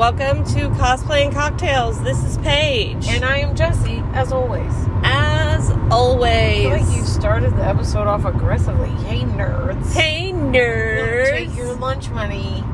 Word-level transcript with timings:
welcome 0.00 0.42
to 0.44 0.70
Cosplay 0.70 1.26
and 1.26 1.34
Cocktails. 1.34 2.02
This 2.02 2.24
is 2.24 2.38
Paige. 2.38 3.06
And 3.06 3.22
I 3.22 3.40
am 3.40 3.54
Jesse, 3.54 4.02
as 4.14 4.32
always. 4.32 4.72
as 5.04 5.70
I 5.70 5.88
always, 5.90 6.62
feel 6.62 6.70
like 6.70 6.96
you 6.96 7.04
started 7.04 7.54
the 7.54 7.62
episode 7.62 8.06
off 8.06 8.24
aggressively. 8.24 8.88
Hey, 9.04 9.20
nerds. 9.20 9.92
hey 9.92 10.32
Don't 10.32 10.54
nerds. 10.54 11.30
Take 11.32 11.54
your 11.54 11.74
lunch 11.74 12.08
money. 12.08 12.64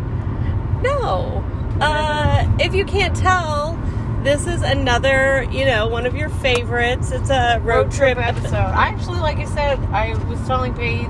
no. 0.83 1.45
Uh, 1.81 2.49
if 2.61 2.77
you 2.77 2.85
can't 2.85 3.17
tell, 3.17 3.77
this 4.23 4.47
is 4.47 4.63
another, 4.63 5.49
you 5.51 5.65
know, 5.65 5.89
one 5.89 6.07
of 6.07 6.15
your 6.15 6.29
favorites. 6.29 7.11
It's 7.11 7.31
a 7.31 7.59
road, 7.65 7.91
trip, 7.91 8.19
episode. 8.25 8.55
I 8.55 8.87
actually, 8.87 9.19
like 9.19 9.39
I 9.39 9.47
said, 9.47 9.81
I 9.87 10.15
was 10.27 10.47
telling 10.47 10.75
Paige 10.75 11.09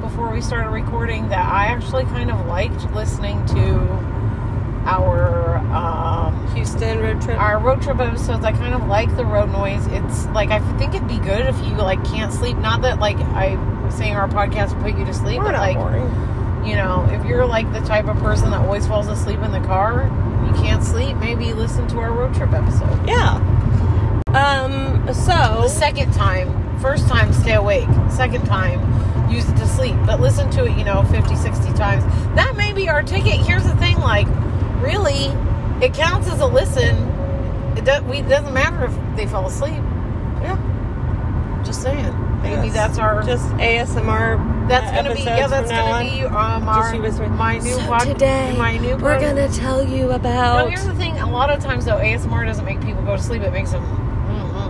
before 0.00 0.32
we 0.32 0.40
started 0.40 0.70
recording 0.70 1.28
that 1.28 1.44
I 1.44 1.66
actually 1.66 2.04
kind 2.04 2.30
of 2.30 2.46
liked 2.46 2.90
listening 2.92 3.44
to 3.48 4.13
our 4.84 5.56
um, 5.74 6.54
Houston 6.54 7.00
road 7.00 7.20
trip. 7.22 7.38
our 7.40 7.58
road 7.58 7.82
trip 7.82 7.98
episodes. 8.00 8.44
I 8.44 8.52
kind 8.52 8.74
of 8.74 8.86
like 8.86 9.14
the 9.16 9.24
road 9.24 9.50
noise. 9.50 9.86
It's 9.88 10.26
like 10.28 10.50
I 10.50 10.60
think 10.78 10.94
it'd 10.94 11.08
be 11.08 11.18
good 11.18 11.46
if 11.46 11.56
you 11.64 11.74
like 11.76 12.04
can't 12.04 12.32
sleep. 12.32 12.56
Not 12.58 12.82
that 12.82 12.98
like 12.98 13.16
I 13.16 13.54
was 13.84 13.94
saying 13.94 14.14
our 14.14 14.28
podcast 14.28 14.80
put 14.82 14.96
you 14.98 15.04
to 15.04 15.14
sleep, 15.14 15.38
We're 15.38 15.52
but 15.52 15.54
like 15.54 15.76
boring. 15.76 16.66
you 16.66 16.76
know, 16.76 17.06
if 17.10 17.24
you're 17.26 17.46
like 17.46 17.70
the 17.72 17.80
type 17.80 18.06
of 18.06 18.16
person 18.18 18.50
that 18.50 18.60
always 18.60 18.86
falls 18.86 19.08
asleep 19.08 19.40
in 19.40 19.52
the 19.52 19.60
car, 19.60 20.04
you 20.46 20.52
can't 20.62 20.82
sleep, 20.84 21.16
maybe 21.16 21.52
listen 21.52 21.86
to 21.88 21.98
our 21.98 22.12
road 22.12 22.34
trip 22.34 22.52
episode. 22.52 23.06
Yeah. 23.08 23.40
Um. 24.34 25.04
The 25.06 25.12
So 25.14 25.66
second 25.68 26.12
time, 26.12 26.78
first 26.80 27.08
time, 27.08 27.32
stay 27.32 27.54
awake. 27.54 27.88
Second 28.10 28.44
time, 28.46 28.80
use 29.30 29.48
it 29.48 29.56
to 29.56 29.66
sleep. 29.66 29.94
But 30.06 30.20
listen 30.20 30.50
to 30.52 30.64
it, 30.64 30.76
you 30.78 30.84
know, 30.84 31.02
50, 31.04 31.36
60 31.36 31.72
times. 31.74 32.04
That 32.34 32.56
may 32.56 32.72
be 32.72 32.88
our 32.88 33.02
ticket. 33.02 33.34
Here's 33.46 33.64
the 33.64 33.76
thing 33.76 33.98
like, 34.00 34.26
really, 34.84 35.26
it 35.84 35.94
counts 35.94 36.28
as 36.28 36.40
a 36.40 36.46
listen. 36.46 36.96
It, 37.76 37.84
does, 37.84 38.02
we, 38.04 38.18
it 38.18 38.28
doesn't 38.28 38.52
matter 38.54 38.84
if 38.84 39.16
they 39.16 39.26
fall 39.26 39.46
asleep. 39.46 39.82
yeah, 40.42 41.62
Just 41.64 41.82
saying. 41.82 42.12
Maybe 42.42 42.66
Yes. 42.68 42.74
that's 42.74 42.98
our. 42.98 43.22
just 43.22 43.48
ASMR. 43.52 44.68
that's 44.68 44.92
uh, 44.92 45.02
gonna 45.02 45.14
be 45.14 45.22
yeah. 45.22 45.46
That's 45.46 45.70
gonna 45.70 46.04
be 46.10 46.22
um 46.24 46.68
our 46.68 46.92
she 46.92 47.00
whispering, 47.00 47.34
my 47.36 47.56
new 47.58 47.72
so 47.72 47.86
pod- 47.86 48.02
today 48.06 48.54
my 48.58 48.76
new 48.76 48.96
We're 48.98 49.18
gonna 49.18 49.48
tell 49.48 49.82
you 49.82 50.08
No, 50.08 50.10
about. 50.10 50.68
here's 50.68 50.84
the 50.84 50.94
thing. 50.94 51.18
A 51.18 51.30
lot 51.30 51.48
of 51.50 51.62
times, 51.62 51.86
though, 51.86 51.96
ASMR 51.96 52.44
doesn't 52.44 52.66
make 52.66 52.82
people 52.82 53.02
go 53.02 53.16
to 53.16 53.22
sleep. 53.22 53.40
It 53.42 53.52
makes 53.52 53.72
them. 53.72 53.82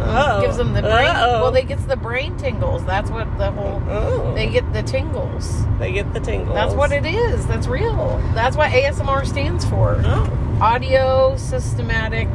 Uh-oh. 0.04 0.40
Gives 0.42 0.56
them 0.56 0.72
the 0.72 0.82
brain. 0.82 0.92
Uh-oh. 1.08 1.42
Well, 1.42 1.52
they 1.52 1.64
gets 1.64 1.84
the 1.84 1.96
brain 1.96 2.36
tingles. 2.36 2.84
That's 2.84 3.10
what 3.10 3.26
the 3.38 3.50
whole. 3.50 3.82
oh, 3.88 4.34
They 4.34 4.48
get 4.48 4.72
the 4.72 4.82
tingles. 4.82 5.64
they 5.78 5.92
get 5.92 6.12
the 6.12 6.20
tingles. 6.20 6.54
That's 6.54 6.74
what 6.74 6.92
it 6.92 7.04
is. 7.06 7.46
That's 7.46 7.66
real. 7.66 8.18
That's 8.34 8.56
what 8.56 8.70
ASMR 8.70 9.26
stands 9.26 9.64
for. 9.64 10.00
Oh, 10.04 10.58
Audio 10.60 11.36
systematic 11.36 12.28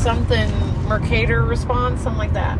something 0.00 0.50
Mercator 0.88 1.42
response, 1.42 2.00
something 2.02 2.18
like 2.18 2.32
that. 2.32 2.58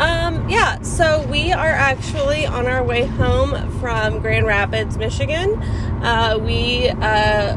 um, 0.00 0.48
yeah. 0.48 0.80
So 0.82 1.22
we 1.26 1.52
are 1.52 1.68
actually 1.70 2.46
on 2.46 2.66
our 2.66 2.82
way 2.82 3.04
home 3.04 3.70
from 3.80 4.20
Grand 4.20 4.46
Rapids, 4.46 4.96
Michigan. 4.96 5.62
Uh, 6.02 6.38
we 6.40 6.88
uh, 6.88 7.56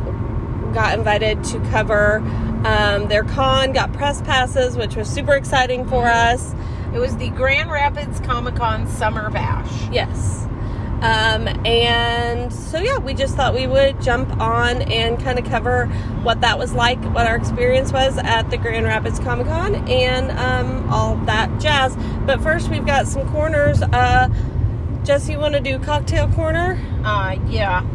got 0.73 0.98
invited 0.98 1.44
to 1.45 1.59
cover 1.72 2.20
um, 2.66 3.08
their 3.08 3.23
con. 3.23 3.71
Got 3.71 3.94
press 3.94 4.21
passes, 4.21 4.75
which 4.75 4.95
was 4.95 5.08
super 5.08 5.33
exciting 5.33 5.88
for 5.88 6.05
us. 6.05 6.53
It 6.94 6.99
was 6.99 7.16
the 7.17 7.30
Grand 7.30 7.71
Rapids 7.71 8.19
Comic 8.21 8.55
Con 8.55 8.88
Summer 8.88 9.30
Bash. 9.30 9.89
Yes. 9.91 10.44
Um, 11.02 11.48
and 11.65 12.52
so, 12.52 12.80
yeah, 12.80 12.98
we 12.98 13.14
just 13.14 13.36
thought 13.36 13.53
we 13.53 13.67
would 13.67 14.02
jump 14.02 14.39
on 14.39 14.81
and 14.83 15.21
kind 15.21 15.37
of 15.37 15.45
cover 15.45 15.87
what 16.23 16.42
that 16.42 16.58
was 16.58 16.73
like, 16.73 16.98
what 17.14 17.27
our 17.27 17.36
experience 17.36 17.92
was 17.92 18.17
at 18.17 18.49
the 18.49 18.58
Grand 18.58 18.86
Rapids 18.86 19.20
Comic 19.20 19.45
Con, 19.47 19.76
and 19.89 20.32
um, 20.32 20.92
all 20.92 21.17
that 21.26 21.59
jazz. 21.59 21.95
But 22.26 22.42
first, 22.42 22.70
we've 22.70 22.86
got 22.86 23.08
some 23.08 23.30
corners. 23.32 23.82
Uh, 23.82 24.30
Jesse, 25.03 25.33
you 25.33 25.39
want 25.39 25.53
to 25.53 25.59
do 25.59 25.77
cocktail 25.80 26.32
corner? 26.32 26.82
Uh, 27.03 27.37
yeah. 27.49 27.86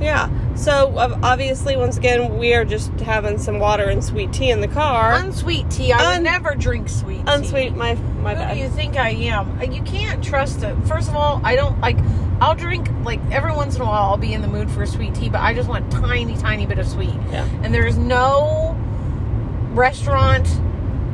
Yeah. 0.00 0.28
So, 0.56 0.92
obviously, 1.22 1.76
once 1.76 1.96
again, 1.96 2.36
we 2.38 2.54
are 2.54 2.64
just 2.64 2.90
having 3.00 3.38
some 3.38 3.58
water 3.58 3.84
and 3.84 4.02
sweet 4.04 4.32
tea 4.32 4.50
in 4.50 4.60
the 4.60 4.68
car. 4.68 5.14
Unsweet 5.14 5.70
tea. 5.70 5.92
I 5.92 6.16
Un- 6.16 6.22
never 6.22 6.54
drink 6.54 6.88
sweet 6.88 7.18
tea. 7.26 7.32
Unsweet, 7.32 7.74
my 7.76 7.94
my 8.22 8.34
Who 8.34 8.40
bad. 8.40 8.54
do 8.54 8.60
you 8.60 8.68
think 8.68 8.96
I 8.96 9.10
am? 9.10 9.58
Uh, 9.60 9.64
You 9.64 9.82
can't 9.82 10.22
trust 10.22 10.62
it. 10.62 10.74
First 10.86 11.08
of 11.08 11.16
all, 11.16 11.40
I 11.44 11.56
don't 11.56 11.78
like. 11.80 11.96
I'll 12.40 12.54
drink 12.54 12.88
like 13.04 13.20
every 13.30 13.52
once 13.52 13.76
in 13.76 13.82
a 13.82 13.84
while. 13.84 14.04
I'll 14.10 14.16
be 14.16 14.32
in 14.32 14.42
the 14.42 14.48
mood 14.48 14.70
for 14.70 14.82
a 14.82 14.86
sweet 14.86 15.14
tea, 15.14 15.28
but 15.28 15.40
I 15.40 15.54
just 15.54 15.68
want 15.68 15.90
tiny, 15.92 16.36
tiny 16.36 16.66
bit 16.66 16.78
of 16.78 16.86
sweet. 16.88 17.14
Yeah. 17.30 17.46
And 17.62 17.72
there's 17.74 17.96
no 17.98 18.74
restaurant, 19.72 20.46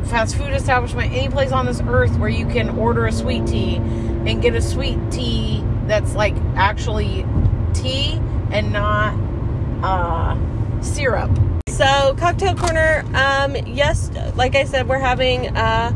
fast 0.04 0.36
food 0.36 0.50
establishment, 0.54 1.12
any 1.12 1.28
place 1.28 1.52
on 1.52 1.66
this 1.66 1.80
earth 1.86 2.16
where 2.18 2.28
you 2.28 2.46
can 2.46 2.70
order 2.78 3.06
a 3.06 3.12
sweet 3.12 3.46
tea 3.46 3.76
and 3.76 4.40
get 4.42 4.54
a 4.54 4.62
sweet 4.62 4.98
tea 5.10 5.62
that's 5.86 6.14
like 6.14 6.34
actually 6.56 7.26
tea 7.74 8.20
and 8.50 8.72
not 8.72 9.14
uh, 9.82 10.82
syrup. 10.82 11.30
So, 11.68 12.14
cocktail 12.18 12.54
corner. 12.54 13.04
Um, 13.14 13.54
yes, 13.66 14.10
like 14.34 14.54
I 14.54 14.64
said, 14.64 14.88
we're 14.88 14.98
having 14.98 15.54
uh, 15.56 15.92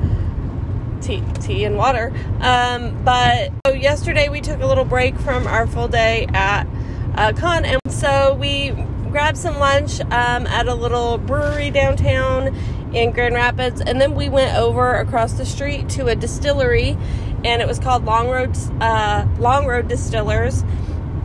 tea, 1.00 1.22
tea 1.40 1.64
and 1.64 1.76
water. 1.76 2.12
Um, 2.40 3.02
but 3.02 3.50
so 3.66 3.72
yesterday 3.72 4.28
we 4.28 4.40
took 4.40 4.60
a 4.60 4.66
little 4.66 4.84
break 4.84 5.18
from 5.18 5.46
our 5.46 5.66
full 5.66 5.88
day 5.88 6.26
at 6.34 6.66
uh, 7.14 7.32
con, 7.32 7.64
and 7.64 7.80
so 7.88 8.34
we 8.34 8.70
grabbed 9.10 9.38
some 9.38 9.58
lunch 9.58 10.00
um, 10.00 10.46
at 10.46 10.68
a 10.68 10.74
little 10.74 11.18
brewery 11.18 11.70
downtown 11.70 12.54
in 12.94 13.12
Grand 13.12 13.34
Rapids, 13.34 13.80
and 13.80 14.00
then 14.00 14.14
we 14.14 14.28
went 14.28 14.56
over 14.56 14.94
across 14.96 15.32
the 15.32 15.46
street 15.46 15.88
to 15.90 16.08
a 16.08 16.14
distillery, 16.14 16.96
and 17.44 17.62
it 17.62 17.68
was 17.68 17.78
called 17.78 18.04
Long 18.04 18.28
Road 18.28 18.56
uh, 18.80 19.26
Long 19.38 19.66
Road 19.66 19.88
Distillers 19.88 20.64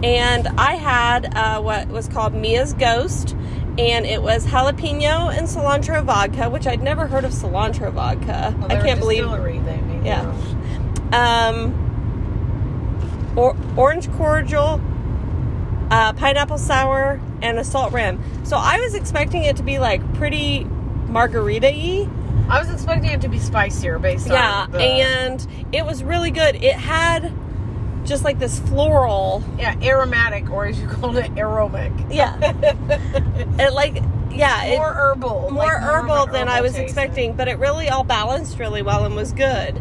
and 0.05 0.47
I 0.49 0.75
had 0.75 1.35
uh, 1.35 1.59
what 1.61 1.88
was 1.88 2.07
called 2.07 2.35
Mia's 2.35 2.73
Ghost, 2.73 3.35
and 3.79 4.05
it 4.05 4.21
was 4.21 4.45
jalapeno 4.45 5.35
and 5.35 5.47
cilantro 5.47 6.03
vodka, 6.03 6.47
which 6.47 6.67
I'd 6.67 6.83
never 6.83 7.07
heard 7.07 7.25
of 7.25 7.31
cilantro 7.31 7.91
vodka. 7.91 8.55
Well, 8.59 8.71
I 8.71 8.79
can't 8.81 8.99
believe. 8.99 9.23
distillery, 9.23 9.57
They 9.59 9.77
make 9.77 10.05
Yeah. 10.05 10.31
Um, 11.11 11.73
or, 13.35 13.57
orange 13.75 14.11
cordial, 14.11 14.79
uh, 15.89 16.13
pineapple 16.13 16.59
sour, 16.59 17.19
and 17.41 17.57
a 17.57 17.63
salt 17.63 17.91
rim. 17.91 18.22
So 18.43 18.57
I 18.57 18.79
was 18.79 18.93
expecting 18.93 19.43
it 19.43 19.57
to 19.57 19.63
be 19.63 19.79
like 19.79 20.01
pretty 20.13 20.66
margarita-y. 21.07 22.07
I 22.47 22.59
was 22.59 22.69
expecting 22.69 23.09
it 23.09 23.22
to 23.22 23.27
be 23.27 23.39
spicier 23.39 23.97
based 23.97 24.27
Yeah, 24.27 24.66
on 24.66 24.72
the, 24.72 24.79
and 24.79 25.47
it 25.72 25.83
was 25.83 26.03
really 26.03 26.29
good. 26.29 26.57
It 26.57 26.75
had 26.75 27.33
just 28.05 28.23
like 28.23 28.39
this 28.39 28.59
floral 28.59 29.43
yeah 29.57 29.75
aromatic 29.81 30.49
or 30.49 30.66
as 30.66 30.79
you 30.79 30.88
called 30.88 31.17
it 31.17 31.31
aromatic. 31.38 31.91
Yeah. 32.09 32.38
it 33.59 33.73
like 33.73 34.01
yeah, 34.31 34.66
it, 34.66 34.77
more 34.77 34.93
herbal, 34.93 35.49
more 35.51 35.63
like 35.63 35.81
herbal 35.81 36.23
an 36.23 36.31
than 36.31 36.47
I 36.49 36.61
was 36.61 36.73
taste. 36.73 36.83
expecting, 36.83 37.33
but 37.33 37.47
it 37.47 37.57
really 37.57 37.89
all 37.89 38.03
balanced 38.03 38.59
really 38.59 38.81
well 38.81 39.05
and 39.05 39.16
was 39.16 39.31
good. 39.31 39.77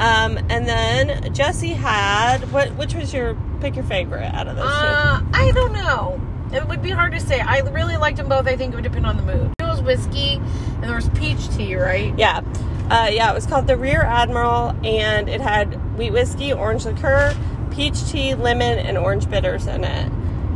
Um, 0.00 0.38
and 0.48 0.66
then 0.66 1.32
Jesse 1.32 1.68
had 1.68 2.50
what? 2.52 2.70
Which 2.76 2.94
was 2.94 3.14
your 3.14 3.36
pick 3.60 3.76
your 3.76 3.84
favorite 3.84 4.24
out 4.34 4.48
of 4.48 4.56
those 4.56 4.66
Uh, 4.66 5.20
I 5.32 5.52
don't 5.54 5.72
know. 5.72 6.20
It 6.52 6.66
would 6.66 6.82
be 6.82 6.90
hard 6.90 7.12
to 7.12 7.20
say. 7.20 7.40
I 7.40 7.60
really 7.60 7.96
liked 7.96 8.16
them 8.18 8.28
both. 8.28 8.46
I 8.46 8.56
think 8.56 8.72
it 8.72 8.76
would 8.76 8.84
depend 8.84 9.06
on 9.06 9.16
the 9.16 9.22
mood. 9.22 9.52
It 9.60 9.64
was 9.64 9.80
whiskey, 9.80 10.34
and 10.34 10.84
there 10.84 10.96
was 10.96 11.08
peach 11.10 11.48
tea, 11.50 11.76
right? 11.76 12.16
Yeah, 12.18 12.42
uh, 12.90 13.08
yeah. 13.12 13.30
It 13.30 13.34
was 13.34 13.46
called 13.46 13.66
the 13.66 13.76
Rear 13.76 14.02
Admiral, 14.02 14.74
and 14.84 15.28
it 15.28 15.40
had 15.40 15.96
wheat 15.96 16.12
whiskey, 16.12 16.52
orange 16.52 16.84
liqueur, 16.84 17.34
peach 17.72 18.04
tea, 18.10 18.34
lemon, 18.34 18.78
and 18.78 18.96
orange 18.98 19.28
bitters 19.28 19.66
in 19.66 19.84
it. 19.84 20.12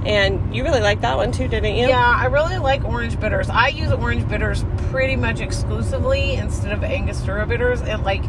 And 0.06 0.54
you 0.54 0.62
really 0.62 0.80
liked 0.80 1.02
that 1.02 1.16
one 1.16 1.32
too, 1.32 1.48
didn't 1.48 1.74
you? 1.74 1.88
Yeah, 1.88 1.98
I 1.98 2.26
really 2.26 2.58
like 2.58 2.84
orange 2.84 3.18
bitters. 3.18 3.48
I 3.50 3.68
use 3.68 3.90
orange 3.90 4.28
bitters 4.28 4.64
pretty 4.90 5.16
much 5.16 5.40
exclusively 5.40 6.34
instead 6.34 6.72
of 6.72 6.84
Angostura 6.84 7.44
bitters, 7.46 7.80
and 7.82 8.04
like 8.04 8.22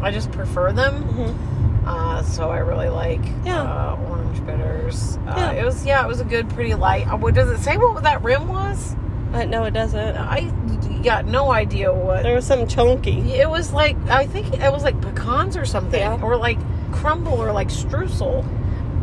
I 0.00 0.10
just 0.12 0.30
prefer 0.30 0.72
them. 0.72 1.02
Mhm. 1.04 1.86
Uh, 1.88 2.22
so 2.22 2.48
I 2.50 2.58
really 2.58 2.88
like 2.88 3.20
Yeah. 3.44 3.62
uh, 3.62 3.96
orange 4.08 4.46
bitters. 4.46 5.18
Uh, 5.26 5.34
Yeah. 5.36 5.50
It 5.52 5.64
was 5.64 5.84
yeah, 5.84 6.04
it 6.04 6.08
was 6.08 6.20
a 6.20 6.24
good, 6.24 6.48
pretty 6.50 6.74
light. 6.74 7.08
Uh, 7.12 7.16
what 7.16 7.34
does 7.34 7.50
it 7.50 7.58
say? 7.58 7.76
What 7.76 8.02
that 8.04 8.22
rim 8.22 8.46
was? 8.46 8.94
Uh, 9.34 9.44
no, 9.44 9.64
it 9.64 9.72
doesn't. 9.72 10.16
I 10.16 10.52
got 11.02 11.24
no 11.26 11.50
idea 11.50 11.92
what. 11.92 12.22
There 12.22 12.34
was 12.36 12.44
some 12.46 12.68
chunky. 12.68 13.18
It 13.32 13.50
was 13.50 13.72
like 13.72 13.96
I 14.08 14.26
think 14.26 14.52
it 14.54 14.70
was 14.72 14.84
like 14.84 15.00
pecans 15.00 15.56
or 15.56 15.64
something, 15.64 15.98
Yeah. 15.98 16.20
or 16.22 16.36
like 16.36 16.58
crumble 16.92 17.34
or 17.34 17.52
like 17.52 17.68
streusel. 17.68 18.44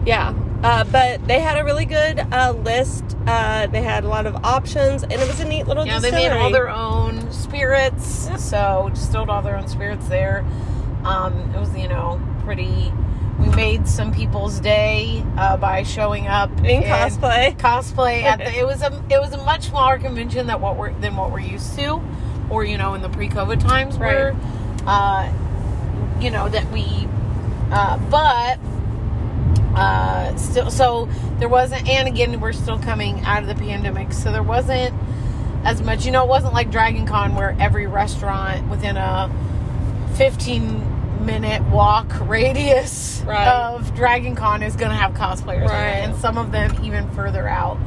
Yeah. 0.06 0.34
Uh, 0.64 0.84
but 0.86 1.26
they 1.28 1.40
had 1.40 1.58
a 1.58 1.64
really 1.64 1.86
good 1.86 2.20
uh, 2.34 2.52
list. 2.52 3.16
Uh, 3.26 3.68
they 3.68 3.82
had 3.82 4.04
a 4.04 4.08
lot 4.10 4.26
of 4.26 4.36
options, 4.44 5.04
and 5.04 5.14
it 5.14 5.26
was 5.28 5.40
a 5.40 5.46
neat 5.46 5.68
little 5.68 5.86
Yeah, 5.86 6.00
they 6.00 6.12
made 6.12 6.32
all 6.32 6.52
their 6.52 6.68
own 6.70 7.32
spirits, 7.32 8.28
Yep. 8.30 8.40
so 8.40 8.90
distilled 8.94 9.30
all 9.30 9.42
their 9.42 9.56
own 9.56 9.68
spirits 9.70 10.08
there. 10.10 10.46
Um, 11.06 11.54
it 11.56 11.60
was 11.60 11.76
you 11.78 11.88
know 11.88 12.20
pretty. 12.44 12.92
We 13.40 13.48
we 13.48 13.56
made 13.56 13.88
some 13.88 14.12
people's 14.14 14.60
day 14.60 15.24
uh, 15.38 15.56
by 15.56 15.84
showing 15.84 16.28
up 16.28 16.50
In 16.66 16.84
cosplay. 16.84 17.56
Cosplay 17.58 18.24
at 18.24 18.40
the, 18.40 18.54
it 18.60 18.68
was 18.68 18.82
a 18.82 18.92
it 19.10 19.22
was 19.22 19.32
a 19.32 19.38
much 19.46 19.70
smaller 19.70 19.98
convention 19.98 20.46
than 20.48 20.60
what 20.60 20.76
we're 20.76 20.92
than 20.96 21.16
what 21.16 21.32
we're 21.32 21.40
used 21.40 21.74
to, 21.80 22.02
or 22.50 22.66
you 22.66 22.78
know 22.78 22.96
in 22.96 23.02
the 23.02 23.08
pre-COVID 23.08 23.62
times 23.66 23.98
Right. 23.98 24.14
where, 24.14 24.36
uh, 24.86 25.32
you 26.20 26.32
know 26.32 26.50
that 26.50 26.70
we, 26.74 27.08
uh, 27.72 27.98
but. 28.10 28.60
Uh, 29.76 30.36
still, 30.36 30.70
so 30.72 31.06
there 31.38 31.48
wasn't, 31.48 31.88
and 31.88 32.08
again, 32.08 32.42
we're 32.42 32.52
still 32.52 32.80
coming 32.80 33.22
out 33.22 33.44
of 33.44 33.48
the 33.48 33.56
pandemic, 33.56 34.12
so 34.12 34.32
there 34.32 34.44
wasn't 34.44 34.94
as 35.64 35.82
much. 35.82 36.06
You 36.06 36.12
know, 36.12 36.24
it 36.24 36.28
wasn't 36.28 36.54
like 36.54 36.70
Dragon 36.72 37.06
Con 37.06 37.36
where 37.36 37.56
every 37.60 37.86
restaurant 37.86 38.68
within 38.70 38.98
a 38.98 39.30
15 40.16 41.26
minute 41.26 41.62
walk 41.70 42.08
radius 42.28 43.22
Right. 43.26 43.48
of 43.48 43.94
Dragon 43.96 44.36
Con 44.36 44.64
is 44.64 44.76
going 44.76 44.90
to 44.92 44.98
have 44.98 45.14
cosplayers 45.14 45.68
Right. 45.68 45.98
and 46.04 46.16
some 46.18 46.38
of 46.38 46.52
them 46.52 46.76
even 46.84 47.10
further 47.12 47.48
out. 47.48 47.78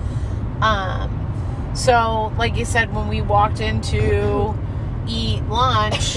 Um, 0.62 1.70
so, 1.74 2.32
like 2.38 2.56
you 2.56 2.64
said, 2.64 2.94
when 2.94 3.08
we 3.08 3.20
walked 3.22 3.60
in 3.60 3.80
to 3.82 4.54
eat 5.08 5.42
lunch, 5.48 6.16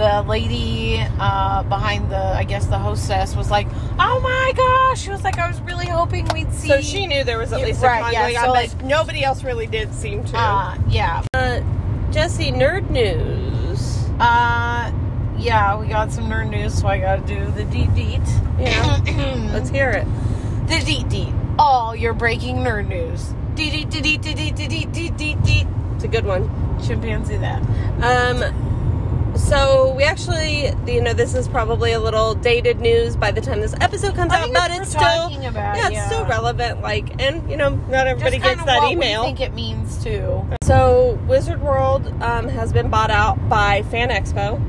the 0.00 0.22
lady 0.26 0.98
uh, 1.18 1.62
behind 1.64 2.10
the, 2.10 2.16
I 2.16 2.44
guess 2.44 2.64
the 2.66 2.78
hostess 2.78 3.36
was 3.36 3.50
like, 3.50 3.66
"Oh 3.98 4.20
my 4.20 4.52
gosh!" 4.56 5.02
She 5.02 5.10
was 5.10 5.22
like, 5.22 5.38
"I 5.38 5.46
was 5.46 5.60
really 5.60 5.86
hoping 5.86 6.26
we'd 6.32 6.50
see." 6.54 6.68
So 6.68 6.80
she 6.80 7.06
knew 7.06 7.22
there 7.22 7.38
was 7.38 7.52
at 7.52 7.60
least 7.60 7.82
right, 7.82 8.00
a 8.00 8.02
con 8.04 8.12
yeah, 8.14 8.44
so, 8.44 8.50
like- 8.50 8.76
but 8.78 8.86
nobody 8.86 9.22
else 9.22 9.44
really 9.44 9.66
did 9.66 9.92
seem 9.92 10.24
to. 10.24 10.38
Uh, 10.38 10.78
yeah. 10.88 11.22
Uh, 11.34 11.60
Jesse, 12.10 12.50
nerd 12.50 12.88
news. 12.88 13.98
Uh, 14.18 14.90
yeah, 15.38 15.78
we 15.78 15.86
got 15.86 16.10
some 16.10 16.24
nerd 16.24 16.48
news, 16.48 16.80
so 16.80 16.88
I 16.88 16.98
got 16.98 17.26
to 17.26 17.34
do 17.34 17.50
the 17.52 17.64
deet 17.64 17.94
deet. 17.94 18.20
Yeah. 18.58 19.50
Let's 19.52 19.68
hear 19.68 19.90
it. 19.90 20.06
the 20.66 20.82
deet 20.84 21.10
deet. 21.10 21.34
All 21.58 21.94
your 21.94 22.14
breaking 22.14 22.56
nerd 22.56 22.88
news. 22.88 23.34
Deet 23.54 23.72
deet 23.72 23.90
deet 23.90 24.22
deet 24.22 24.36
deet 24.36 24.56
deet 24.56 24.68
deet 24.70 24.92
deet 24.92 25.16
deet 25.18 25.42
deet. 25.42 25.66
It's 25.94 26.04
a 26.04 26.08
good 26.08 26.24
one. 26.24 26.48
Chimpanzee 26.82 27.36
that. 27.36 27.60
Um, 28.02 28.69
so 29.36 29.92
we 29.94 30.04
actually, 30.04 30.72
you 30.86 31.00
know, 31.00 31.12
this 31.12 31.34
is 31.34 31.48
probably 31.48 31.92
a 31.92 32.00
little 32.00 32.34
dated 32.34 32.80
news 32.80 33.16
by 33.16 33.30
the 33.30 33.40
time 33.40 33.60
this 33.60 33.74
episode 33.80 34.14
comes 34.14 34.32
I 34.32 34.42
out, 34.42 34.52
but 34.52 34.70
it's 34.70 34.90
still, 34.90 35.26
about, 35.26 35.76
yeah, 35.76 35.86
it's 35.86 35.92
yeah. 35.92 36.06
still 36.06 36.26
relevant. 36.26 36.82
Like, 36.82 37.20
and 37.22 37.48
you 37.50 37.56
know, 37.56 37.70
not 37.88 38.06
everybody 38.06 38.38
Just 38.38 38.48
gets 38.56 38.64
that 38.64 38.90
email. 38.90 39.22
we 39.22 39.26
think 39.28 39.40
it 39.40 39.54
means 39.54 40.02
too. 40.02 40.46
So 40.62 41.18
Wizard 41.26 41.60
World 41.62 42.06
um, 42.22 42.48
has 42.48 42.72
been 42.72 42.90
bought 42.90 43.10
out 43.10 43.48
by 43.48 43.82
Fan 43.84 44.10
Expo. 44.10 44.60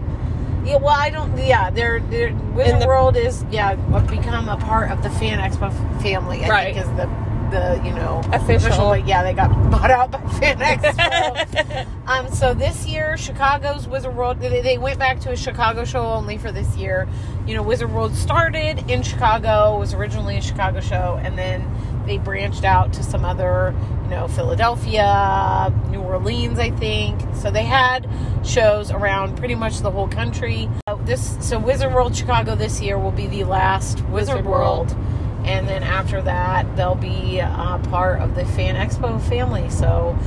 Yeah, 0.66 0.76
well, 0.78 0.90
I 0.96 1.10
don't. 1.10 1.36
Yeah, 1.38 1.72
they're, 1.72 2.00
they're 2.02 2.34
Wizard 2.54 2.82
the- 2.82 2.88
World 2.88 3.18
is 3.18 3.44
yeah 3.52 3.76
become 4.02 4.48
a 4.48 4.58
part 4.58 4.92
of 4.92 5.02
the 5.04 5.10
Fan 5.12 5.40
Expo 5.40 5.72
family. 6.02 6.44
I 6.44 6.50
Right. 6.50 6.76
think 6.76 6.86
is 6.88 6.92
the 6.98 7.10
the 7.52 7.82
you 7.86 7.92
know 7.94 8.22
Official. 8.34 8.96
Yeah, 8.98 9.24
they 9.24 9.34
got 9.34 9.50
bought 9.72 9.92
out 9.92 10.12
by 10.12 10.20
Fan 10.40 10.58
Expo. 10.60 11.88
um, 12.08 12.32
so 12.34 12.54
this 12.54 12.88
year, 12.88 13.18
Chicago's 13.18 13.88
Wizard 13.88 14.16
World. 14.16 14.40
They, 14.40 14.62
they 14.62 14.78
went 14.78 14.98
back 14.98 15.20
to 15.22 15.32
a 15.32 15.36
Chicago 15.38 15.86
show 15.86 16.06
only 16.06 16.38
for 16.38 16.52
this 16.52 16.76
year. 16.76 17.08
You 17.46 17.56
know, 17.56 17.64
Wizard 17.64 17.92
World 17.92 18.16
started 18.16 18.90
in 18.90 19.04
Chicago. 19.04 19.78
Was 19.78 19.94
originally 19.94 20.38
a 20.38 20.42
Chicago 20.42 20.80
show, 20.80 21.20
and 21.24 21.38
then 21.38 21.68
they 22.06 22.18
branched 22.18 22.64
out 22.64 22.94
to 22.94 23.04
some 23.04 23.24
other, 23.24 23.76
you 24.04 24.10
know, 24.10 24.28
Philadelphia, 24.28 25.72
New 25.90 26.02
Orleans, 26.02 26.58
I 26.60 26.72
think. 26.72 27.22
So 27.36 27.52
they 27.52 27.64
had 27.64 28.08
shows 28.44 28.92
around 28.92 29.38
pretty 29.38 29.56
much 29.56 29.80
the 29.80 29.92
whole 29.92 30.08
country. 30.08 30.70
Uh, 30.88 30.96
This 30.96 31.38
so 31.42 31.60
Wizard 31.60 31.94
World 31.94 32.16
Chicago 32.16 32.56
this 32.56 32.82
year 32.82 32.98
will 32.98 33.12
be 33.12 33.28
the 33.28 33.44
last 33.44 33.98
Wizard, 34.06 34.12
Wizard 34.38 34.46
World. 34.46 34.92
World. 34.92 35.21
And 35.46 35.68
then 35.68 35.84
after 35.84 36.22
that, 36.22 36.76
they'll 36.76 36.96
be 36.96 37.42
uh, 37.42 37.78
part 37.90 38.22
of 38.22 38.36
the 38.36 38.46
Fan 38.46 38.76
Expo 38.76 39.22
family. 39.28 39.70
So 39.70 40.18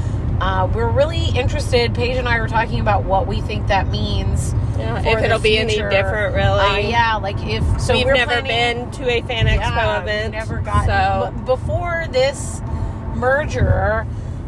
uh, 0.40 0.69
we're 0.75 0.88
really 0.88 1.28
interested. 1.37 1.94
Paige 1.94 2.16
and 2.16 2.28
I 2.28 2.40
were 2.40 2.49
talking 2.49 2.81
about 2.81 3.05
what 3.05 3.26
we 3.26 3.40
think 3.40 3.69
that 3.69 3.88
means. 3.88 4.55
Yeah, 4.78 4.99
if 5.00 5.22
it'll 5.22 5.38
be 5.38 5.56
any 5.56 5.76
different, 5.76 6.34
really. 6.34 6.61
Uh, 6.61 6.76
yeah, 6.78 7.16
like 7.16 7.37
if 7.40 7.62
so, 7.81 7.94
we've 7.94 8.06
never 8.06 8.40
planning- 8.43 8.90
been 8.90 8.90
to 8.93 9.08
a 9.08 9.22
Fan 9.22 9.46
Expo 9.46 9.58
yeah, 9.61 10.02
event. 10.02 10.32
Never 10.32 10.58
got 10.58 10.87
so 10.87 11.32
b- 11.32 11.44
before 11.44 12.06
this 12.11 12.61
merger. 13.14 14.06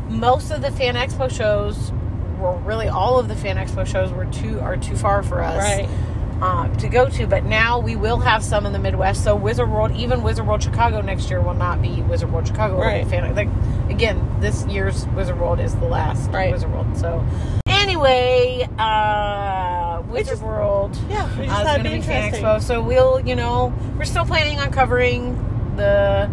Most 0.08 0.50
of 0.50 0.62
the 0.62 0.70
Fan 0.70 0.94
Expo 0.94 1.30
shows 1.30 1.92
were 2.38 2.56
really 2.58 2.88
all 2.88 3.18
of 3.18 3.28
the 3.28 3.36
Fan 3.36 3.56
Expo 3.56 3.86
shows 3.86 4.10
were 4.12 4.26
too 4.26 4.60
are 4.60 4.76
too 4.76 4.96
far 4.96 5.22
for 5.22 5.42
us 5.42 5.58
right. 5.58 5.88
Uh, 6.42 6.68
to 6.76 6.88
go 6.88 7.08
to. 7.08 7.26
But 7.26 7.44
now 7.44 7.78
we 7.78 7.96
will 7.96 8.18
have 8.18 8.44
some 8.44 8.66
in 8.66 8.72
the 8.72 8.78
Midwest. 8.78 9.24
So 9.24 9.34
Wizard 9.36 9.70
World, 9.70 9.92
even 9.96 10.22
Wizard 10.22 10.46
World 10.46 10.62
Chicago 10.62 11.00
next 11.00 11.30
year 11.30 11.40
will 11.40 11.54
not 11.54 11.80
be 11.82 12.02
Wizard 12.02 12.32
World 12.32 12.46
Chicago. 12.46 12.78
Right. 12.78 13.06
Fan, 13.06 13.34
like 13.34 13.48
again, 13.90 14.36
this 14.40 14.64
year's 14.66 15.06
Wizard 15.08 15.38
World 15.40 15.60
is 15.60 15.74
the 15.76 15.86
last 15.86 16.30
Right. 16.30 16.52
Wizard 16.52 16.70
World. 16.72 16.96
So 16.96 17.24
anyway, 17.66 18.68
uh, 18.78 20.02
Wizard 20.08 20.26
just- 20.34 20.42
World. 20.42 20.98
Yeah, 21.08 21.22
Uh, 21.24 21.42
it's 21.42 21.52
thought 21.52 21.64
going 21.64 21.84
to 21.84 21.90
be 21.90 22.00
Fan. 22.00 22.32
Expo. 22.32 22.60
So 22.62 22.80
we'll, 22.82 23.20
you 23.20 23.34
know, 23.36 23.72
we're 23.96 24.04
still 24.04 24.24
planning 24.24 24.58
on 24.58 24.70
covering 24.70 25.36
the 25.76 26.28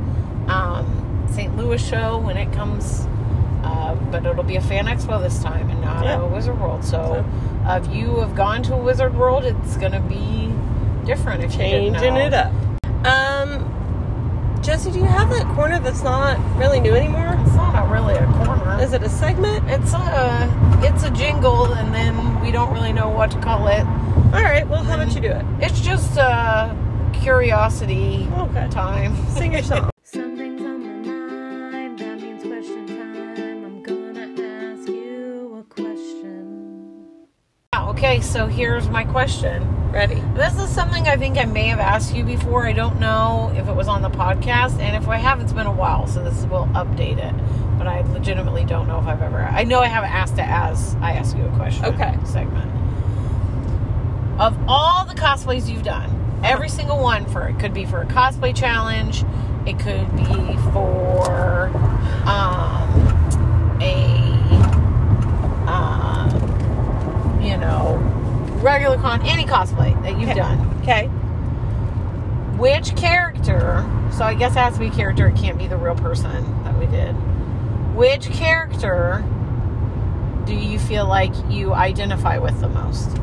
um, 0.48 1.26
St. 1.32 1.56
Louis 1.58 1.82
show 1.84 2.18
when 2.18 2.38
it 2.38 2.52
comes, 2.54 3.08
uh, 3.64 3.96
but 4.12 4.26
it'll 4.26 4.44
be 4.44 4.56
a 4.58 4.62
Fan 4.62 4.86
Expo 4.86 5.22
this 5.22 5.42
time 5.42 5.70
and 5.70 5.82
not 5.82 6.04
Yeah. 6.04 6.22
a 6.22 6.26
Wizard 6.28 6.60
World. 6.60 6.84
So 6.84 6.98
uh, 7.00 7.24
if 7.66 7.94
you 7.94 8.18
have 8.20 8.36
gone 8.36 8.62
to 8.64 8.74
a 8.74 8.78
Wizard 8.78 9.16
World, 9.16 9.46
it's 9.46 9.78
going 9.78 9.92
to 9.94 10.00
be 10.02 10.52
different. 11.06 11.44
If 11.44 11.54
you 11.54 11.60
didn't 11.60 11.94
Changing 11.96 12.16
it 12.18 12.34
up. 12.34 12.52
Um, 13.06 13.70
Jesse, 14.62 14.92
do 14.92 15.00
you 15.00 15.06
have 15.06 15.30
that 15.32 15.46
corner 15.56 15.80
that's 15.80 16.04
not 16.04 16.40
really 16.58 16.80
new 16.80 16.94
anymore? 16.94 17.36
It's 17.40 17.56
not 17.56 17.86
a 17.86 17.92
really 17.92 18.16
a 18.16 18.26
corner. 18.46 18.80
Is 18.82 18.94
it 18.94 19.04
a 19.04 19.10
segment? 19.10 19.70
It's 19.70 19.94
a 19.94 20.80
it's 20.84 21.04
a 21.04 21.12
jingle, 21.12 21.74
and 21.74 21.94
then 21.94 22.40
we 22.42 22.52
don't 22.52 22.74
really 22.74 22.94
know 22.94 23.10
what 23.10 23.32
to 23.32 23.40
call 23.42 23.68
it. 23.68 23.86
All 24.34 24.42
right. 24.44 24.68
Well, 24.68 24.84
how 24.84 24.96
about 24.96 25.14
you 25.16 25.22
do 25.22 25.30
it? 25.32 25.46
It's 25.60 25.82
just 25.82 26.18
a 26.18 26.76
curiosity 27.14 28.28
Okay. 28.38 28.68
time. 28.70 29.16
Sing 29.30 29.54
your 29.54 29.64
song. 29.72 29.93
Okay, 38.14 38.22
so 38.22 38.46
here's 38.46 38.88
my 38.90 39.04
question. 39.04 39.92
Ready? 39.92 40.22
This 40.36 40.56
is 40.60 40.70
something 40.70 41.08
I 41.08 41.18
think 41.18 41.40
I 41.40 41.46
may 41.46 41.64
have 41.70 41.80
asked 41.80 42.14
you 42.14 42.24
before. 42.24 42.68
I 42.68 42.72
don't 42.72 43.00
know 43.00 43.52
if 43.56 43.68
it 43.68 43.74
was 43.74 43.88
on 43.88 44.04
the 44.04 44.10
podcast, 44.12 44.78
and 44.80 44.96
if 44.96 45.10
I 45.10 45.18
have, 45.18 45.42
it's 45.42 45.52
been 45.52 45.66
a 45.66 45.72
while, 45.72 46.06
so 46.06 46.24
this 46.24 46.46
will 46.46 46.68
update 46.76 47.18
it. 47.18 47.34
But 47.80 47.88
I 47.88 48.02
legitimately 48.02 48.66
don't 48.66 48.88
know 48.88 49.00
if 49.00 49.08
I've 49.08 49.24
ever. 49.24 49.40
I 49.40 49.64
know 49.64 49.80
I 49.80 49.88
haven't 49.88 50.12
asked 50.12 50.36
it 50.36 50.48
as 50.48 50.94
I 51.02 51.14
ask 51.14 51.36
you 51.36 51.44
a 51.44 51.56
question. 51.56 51.86
Okay. 51.86 52.16
Segment. 52.24 52.70
Of 54.40 54.60
all 54.68 55.06
the 55.06 55.16
cosplays 55.16 55.68
you've 55.68 55.82
done, 55.82 56.40
every 56.44 56.70
single 56.70 57.02
one 57.02 57.26
for 57.26 57.48
it 57.48 57.58
could 57.58 57.74
be 57.74 57.84
for 57.84 58.04
a 58.04 58.06
cosplay 58.06 58.56
challenge. 58.56 59.24
It 59.66 59.80
could 59.80 60.16
be 60.16 60.56
for 60.72 61.72
um, 62.28 63.80
a 63.82 64.04
um, 65.68 66.54
you 67.44 67.58
know 67.58 68.04
regular 68.64 68.98
con 68.98 69.22
any 69.24 69.46
cosplay 69.46 69.94
that 70.04 70.18
you've 70.20 70.30
Okay. 70.30 70.40
done. 70.40 70.80
Okay. 70.82 71.08
Which 72.58 72.96
character? 72.96 73.86
So 74.12 74.24
I 74.24 74.34
guess 74.36 74.54
it 74.54 74.60
has 74.60 74.74
to 74.76 74.80
be 74.80 74.88
a 74.88 74.92
character. 74.92 75.28
It 75.28 75.36
can't 75.36 75.58
be 75.58 75.68
the 75.68 75.78
real 75.78 75.96
person 75.96 76.64
that 76.64 76.78
we 76.78 76.86
did. 76.88 77.14
Which 77.96 78.30
character 78.32 79.24
do 80.46 80.54
you 80.56 80.78
feel 80.80 81.06
like 81.08 81.32
you 81.50 81.74
identify 81.74 82.38
with 82.38 82.60
the 82.62 82.70
most? 82.70 83.18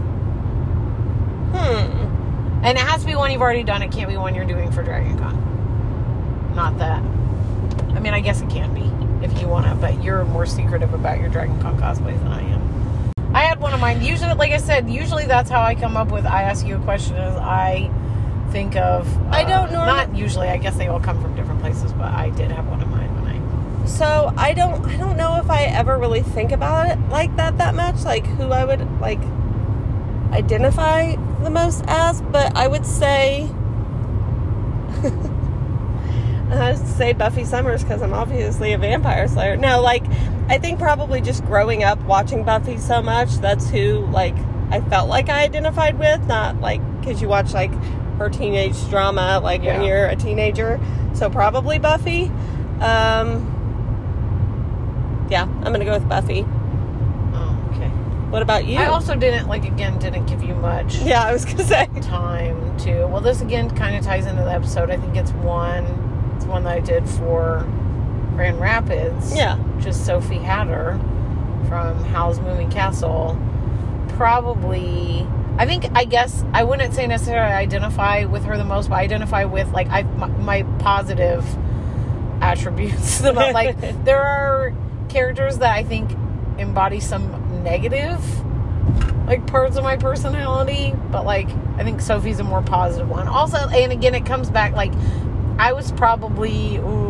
Hmm. 1.55 2.07
And 2.65 2.77
it 2.79 2.83
has 2.83 3.01
to 3.01 3.07
be 3.07 3.15
one 3.15 3.31
you've 3.31 3.41
already 3.43 3.63
done. 3.65 3.83
It 3.83 3.91
can't 3.93 4.09
be 4.09 4.17
one 4.17 4.35
you're 4.35 4.45
doing 4.45 4.71
for 4.71 4.83
Dragon 4.83 5.19
Con. 5.19 6.53
Not 6.55 6.79
that. 6.79 7.03
I 7.95 8.01
mean, 8.01 8.15
I 8.15 8.21
guess 8.21 8.41
it 8.43 8.51
can 8.51 8.75
be 8.75 8.91
if 9.25 9.41
you 9.41 9.49
want 9.49 9.67
to, 9.67 9.75
but 9.75 10.03
you're 10.03 10.25
more 10.25 10.47
secretive 10.47 10.93
about 10.95 11.19
your 11.21 11.29
Dragon 11.29 11.59
Con 11.61 11.79
cosplays 11.79 12.19
than 12.19 12.29
I 12.29 12.43
am. 12.43 12.60
I 13.83 13.93
had 13.93 13.97
one 13.97 14.03
of 14.03 14.03
mine. 14.03 14.03
Usually, 14.09 14.35
like 14.35 14.53
I 14.53 14.59
said, 14.59 14.91
usually 14.91 15.27
that's 15.27 15.51
how 15.51 15.63
I 15.63 15.75
come 15.75 15.97
up 15.97 16.11
with. 16.13 16.27
I 16.27 16.43
ask 16.43 16.67
you 16.67 16.77
a 16.77 16.81
question 16.81 17.17
is 17.17 17.37
I 17.37 17.91
think 18.51 18.77
of. 18.77 19.07
I 19.33 19.43
don't 19.45 19.69
uh, 19.69 19.73
norma- 19.73 19.87
Not 19.87 20.17
usually. 20.17 20.49
I 20.49 20.57
guess 20.57 20.77
they 20.77 20.89
all 20.89 21.01
come 21.01 21.21
from 21.23 21.35
different 21.37 21.61
places, 21.61 21.93
but 21.93 22.13
I 22.13 22.31
did 22.31 22.51
have 22.51 22.67
one 22.69 22.83
of 22.83 22.89
mine 22.89 23.15
when 23.15 23.27
I. 23.27 23.87
So 23.87 24.33
I 24.37 24.53
don't 24.53 24.85
I 24.87 24.97
don't 24.97 25.17
know 25.17 25.37
if 25.37 25.51
I 25.51 25.65
ever 25.65 25.99
really 25.99 26.23
think 26.23 26.53
about 26.53 26.91
it 26.91 26.99
like 27.09 27.35
that 27.37 27.59
that 27.59 27.75
much, 27.75 28.05
like 28.05 28.27
who 28.27 28.53
I 28.53 28.65
would 28.65 29.01
like 29.01 29.21
identify 30.33 31.17
the 31.43 31.51
most 31.51 31.85
as, 31.89 32.21
but 32.23 32.57
I 32.57 32.69
would 32.69 32.87
say 32.87 33.43
I 36.53 36.73
would 36.73 36.87
say 36.87 37.13
Buffy 37.13 37.45
Summers 37.45 37.83
because 37.83 38.03
I'm 38.03 38.13
obviously 38.13 38.73
a 38.73 38.79
vampire 38.79 39.27
slayer. 39.29 39.57
No, 39.57 39.81
like 39.81 40.05
I 40.51 40.59
think 40.59 40.81
probably 40.81 41.21
just 41.21 41.45
growing 41.45 41.85
up 41.85 42.01
watching 42.03 42.43
Buffy 42.43 42.77
so 42.77 43.01
much, 43.01 43.37
that's 43.37 43.71
who 43.71 44.05
like 44.07 44.35
I 44.71 44.81
felt 44.81 45.09
like 45.09 45.29
I 45.29 45.45
identified 45.45 45.97
with, 45.97 46.27
not 46.27 46.61
like 46.61 46.81
because 46.99 47.23
you 47.23 47.29
watch 47.29 47.55
like 47.55 47.73
her 48.19 48.29
teenage 48.29 48.77
drama, 48.91 49.39
like 49.41 49.63
when 49.63 49.85
you're 49.85 50.07
a 50.07 50.17
teenager. 50.17 50.81
So 51.15 51.31
probably 51.31 51.79
Buffy. 51.79 52.33
Um, 52.81 53.47
yeah, 55.31 55.45
I'm 55.45 55.73
gonna 55.73 55.85
go 55.85 55.93
with 55.93 56.09
Buffy. 56.09 56.45
Oh, 56.45 57.71
okay. 57.73 57.89
What 58.31 58.43
about 58.43 58.67
you? 58.67 58.79
I 58.79 58.87
also 58.87 59.15
didn't 59.15 59.47
like 59.47 59.65
again 59.65 60.01
didn't 60.01 60.27
give 60.27 60.43
you 60.43 60.57
much 60.57 60.99
yeah, 61.03 61.23
I 61.23 61.33
was 61.33 61.45
gonna 61.45 61.63
say. 61.63 61.87
time 62.01 62.77
to. 62.79 63.05
Well, 63.07 63.21
this 63.21 63.41
again 63.41 63.71
kind 63.77 63.95
of 63.95 64.03
ties 64.03 64.27
into 64.27 64.43
the 64.43 64.51
episode. 64.51 64.91
I 64.91 64.97
think 64.97 65.17
it's 65.17 65.31
one. 65.31 65.85
It's 66.35 66.45
one 66.45 66.65
that 66.65 66.73
I 66.73 66.81
did 66.81 67.09
for 67.09 67.65
Grand 68.41 68.59
Rapids. 68.59 69.37
Yeah. 69.37 69.63
Just 69.81 70.07
Sophie 70.07 70.39
Hatter 70.39 70.99
from 71.69 72.03
Howl's 72.05 72.41
Moving 72.41 72.71
Castle. 72.71 73.39
Probably, 74.17 75.27
I 75.59 75.67
think, 75.67 75.85
I 75.95 76.07
guess 76.07 76.43
I 76.55 76.65
wouldn't 76.65 76.95
say 76.95 77.07
necessarily 77.07 77.53
identify 77.53 78.25
with 78.25 78.45
her 78.45 78.57
the 78.57 78.65
most, 78.65 78.89
but 78.89 78.95
I 78.95 79.03
identify 79.03 79.45
with 79.45 79.71
like 79.73 79.89
I 79.91 80.05
my, 80.05 80.29
my 80.29 80.63
positive 80.79 81.45
attributes 82.41 83.21
about 83.25 83.53
like 83.53 83.79
there 84.07 84.23
are 84.23 84.73
characters 85.11 85.59
that 85.59 85.77
I 85.77 85.85
think 85.85 86.11
embody 86.59 86.99
some 86.99 87.63
negative 87.63 88.25
like 89.27 89.47
parts 89.49 89.77
of 89.77 89.85
my 89.85 89.99
personality, 89.99 90.95
but 91.11 91.27
like 91.27 91.51
I 91.77 91.85
think 91.85 92.01
Sophie's 92.01 92.41
a 92.41 92.45
more 92.45 92.63
positive 92.63 93.11
one. 93.11 93.29
Also, 93.29 93.59
and 93.59 93.93
again, 93.93 94.15
it 94.15 94.25
comes 94.25 94.49
back 94.49 94.73
like 94.73 94.95
I 95.59 95.75
was 95.75 95.93
probably 95.93 96.79
ooh 96.79 97.10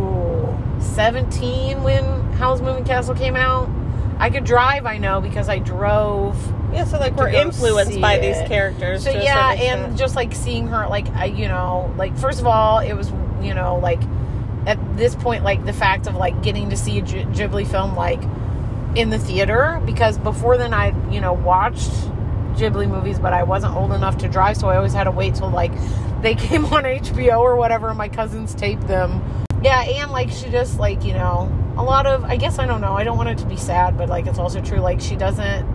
17 0.80 1.82
when 1.82 2.04
Howl's 2.34 2.62
Moving 2.62 2.84
Castle 2.84 3.14
came 3.14 3.37
out. 3.37 3.68
I 4.18 4.28
could 4.28 4.44
drive, 4.44 4.84
I 4.84 4.99
know, 4.99 5.20
because 5.20 5.49
I 5.49 5.58
drove. 5.58 6.37
Yeah, 6.72 6.84
so 6.84 6.99
like 6.99 7.16
we're 7.16 7.28
influenced 7.30 8.00
by 8.00 8.14
it. 8.14 8.20
these 8.20 8.49
characters. 8.49 9.04
So 9.04 9.10
yeah, 9.10 9.52
and 9.52 9.80
extent. 9.80 9.99
just 9.99 10.14
like 10.14 10.34
seeing 10.34 10.66
her, 10.68 10.87
like 10.88 11.08
I, 11.14 11.25
you 11.26 11.49
know, 11.49 11.92
like 11.96 12.16
first 12.18 12.38
of 12.40 12.46
all, 12.46 12.78
it 12.80 12.92
was 12.92 13.10
you 13.42 13.54
know 13.54 13.78
like 13.78 14.00
at 14.66 14.78
this 14.96 15.14
point, 15.14 15.42
like 15.42 15.64
the 15.64 15.72
fact 15.72 16.06
of 16.06 16.16
like 16.16 16.42
getting 16.42 16.68
to 16.70 16.76
see 16.76 16.99
a 16.99 17.02
G- 17.02 17.25
Ghibli 17.25 17.66
film 17.66 17.96
like 17.96 18.20
in 18.94 19.08
the 19.10 19.18
theater 19.18 19.80
because 19.87 20.18
before 20.18 20.58
then 20.58 20.75
I 20.75 20.88
you 21.10 21.20
know 21.20 21.32
watched 21.32 21.90
Ghibli 22.56 22.88
movies, 22.88 23.18
but 23.18 23.32
I 23.32 23.42
wasn't 23.42 23.75
old 23.75 23.92
enough 23.92 24.18
to 24.18 24.28
drive, 24.28 24.56
so 24.58 24.68
I 24.68 24.76
always 24.76 24.92
had 24.92 25.04
to 25.04 25.10
wait 25.10 25.34
till 25.34 25.50
like 25.50 25.72
they 26.20 26.34
came 26.37 26.66
on 26.66 26.84
HBO 26.84 27.40
or 27.40 27.56
whatever. 27.56 27.88
and 27.88 27.99
My 27.99 28.08
cousins 28.10 28.54
taped 28.54 28.87
them. 28.87 29.22
Yeah, 29.62 29.81
and 29.83 30.11
like 30.11 30.31
she 30.31 30.49
just 30.50 30.79
like 30.79 31.05
you 31.05 31.12
know 31.12 31.50
a 31.76 31.83
lot 31.83 32.07
of 32.07 32.25
I 32.25 32.37
guess 32.37 32.59
I 32.59 32.67
don't 32.67 32.81
know. 32.81 32.93
I 32.95 33.05
don't 33.05 33.17
want 33.17 33.29
it 33.29 33.38
to 33.38 33.47
be 33.47 33.57
sad, 33.57 33.97
but 33.99 34.09
like 34.09 34.26
it's 34.26 34.38
also 34.38 34.61
true. 34.61 34.79
Like 34.79 35.00
she 35.00 35.17
doesn't 35.17 35.67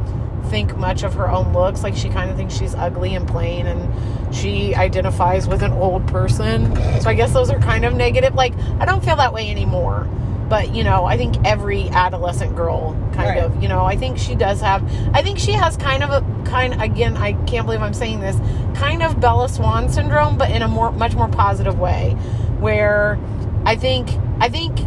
think 0.49 0.75
much 0.77 1.03
of 1.03 1.13
her 1.15 1.29
own 1.29 1.53
looks. 1.53 1.83
Like 1.83 1.95
she 1.95 2.09
kind 2.09 2.29
of 2.29 2.37
thinks 2.37 2.55
she's 2.55 2.75
ugly 2.75 3.15
and 3.15 3.27
plain, 3.27 3.65
and 3.67 4.35
she 4.35 4.73
identifies 4.75 5.47
with 5.47 5.61
an 5.63 5.71
old 5.73 6.07
person. 6.07 6.75
So 7.01 7.09
I 7.09 7.13
guess 7.13 7.31
those 7.33 7.49
are 7.49 7.59
kind 7.59 7.85
of 7.85 7.93
negative. 7.95 8.35
Like 8.35 8.53
I 8.79 8.85
don't 8.85 9.03
feel 9.03 9.15
that 9.17 9.33
way 9.33 9.49
anymore. 9.49 10.07
But 10.49 10.75
you 10.75 10.83
know, 10.83 11.05
I 11.05 11.17
think 11.17 11.35
every 11.43 11.89
adolescent 11.89 12.55
girl 12.55 12.91
kind 13.13 13.29
Right. 13.29 13.37
of, 13.39 13.63
you 13.63 13.67
know, 13.67 13.83
I 13.83 13.95
think 13.95 14.19
she 14.19 14.35
does 14.35 14.61
have. 14.61 14.83
I 15.15 15.23
think 15.23 15.39
she 15.39 15.53
has 15.53 15.75
kind 15.75 16.03
of 16.03 16.11
a 16.11 16.23
kind. 16.47 16.79
Again, 16.81 17.17
I 17.17 17.33
can't 17.45 17.65
believe 17.65 17.81
I'm 17.81 17.95
saying 17.95 18.19
this. 18.19 18.37
Kind 18.77 19.01
of 19.01 19.19
Bella 19.19 19.49
Swan 19.49 19.89
syndrome, 19.89 20.37
but 20.37 20.51
in 20.51 20.61
a 20.61 20.67
more, 20.67 20.91
much 20.91 21.15
more 21.15 21.27
positive 21.29 21.79
way, 21.79 22.11
where 22.59 23.17
I 23.65 23.75
think, 23.75 24.09
I 24.39 24.49
think 24.49 24.77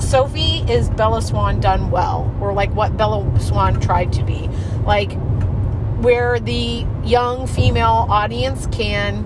Sophie 0.00 0.64
is 0.70 0.90
Bella 0.90 1.22
Swan 1.22 1.60
done 1.60 1.90
well, 1.90 2.34
or 2.40 2.52
like 2.52 2.74
what 2.74 2.96
Bella 2.96 3.40
Swan 3.40 3.80
tried 3.80 4.12
to 4.14 4.22
be, 4.22 4.48
like 4.84 5.12
where 6.00 6.38
the 6.38 6.86
young 7.04 7.46
female 7.46 8.06
audience 8.10 8.66
can 8.66 9.24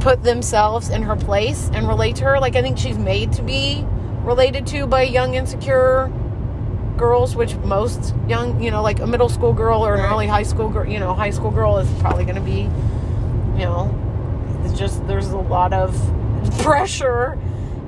put 0.00 0.22
themselves 0.22 0.88
in 0.90 1.02
her 1.02 1.16
place 1.16 1.70
and 1.72 1.86
relate 1.86 2.16
to 2.16 2.24
her. 2.24 2.40
Like 2.40 2.56
I 2.56 2.62
think 2.62 2.78
she's 2.78 2.98
made 2.98 3.32
to 3.34 3.42
be 3.42 3.84
related 4.22 4.66
to 4.68 4.86
by 4.86 5.02
young 5.02 5.34
insecure 5.34 6.10
girls, 6.96 7.36
which 7.36 7.54
most 7.56 8.14
young, 8.26 8.60
you 8.60 8.70
know, 8.72 8.82
like 8.82 8.98
a 9.00 9.06
middle 9.06 9.28
school 9.28 9.52
girl 9.52 9.86
or 9.86 9.94
an 9.94 10.00
Right. 10.00 10.10
early 10.12 10.26
high 10.26 10.42
school 10.42 10.68
girl, 10.68 10.86
you 10.86 10.98
know, 10.98 11.14
high 11.14 11.30
school 11.30 11.50
girl 11.50 11.78
is 11.78 11.88
probably 12.00 12.24
going 12.24 12.36
to 12.36 12.40
be, 12.42 12.62
you 13.58 13.64
know, 13.66 13.94
it's 14.64 14.76
just 14.76 15.06
there's 15.06 15.28
a 15.30 15.38
lot 15.38 15.72
of 15.72 15.94
pressure 16.58 17.38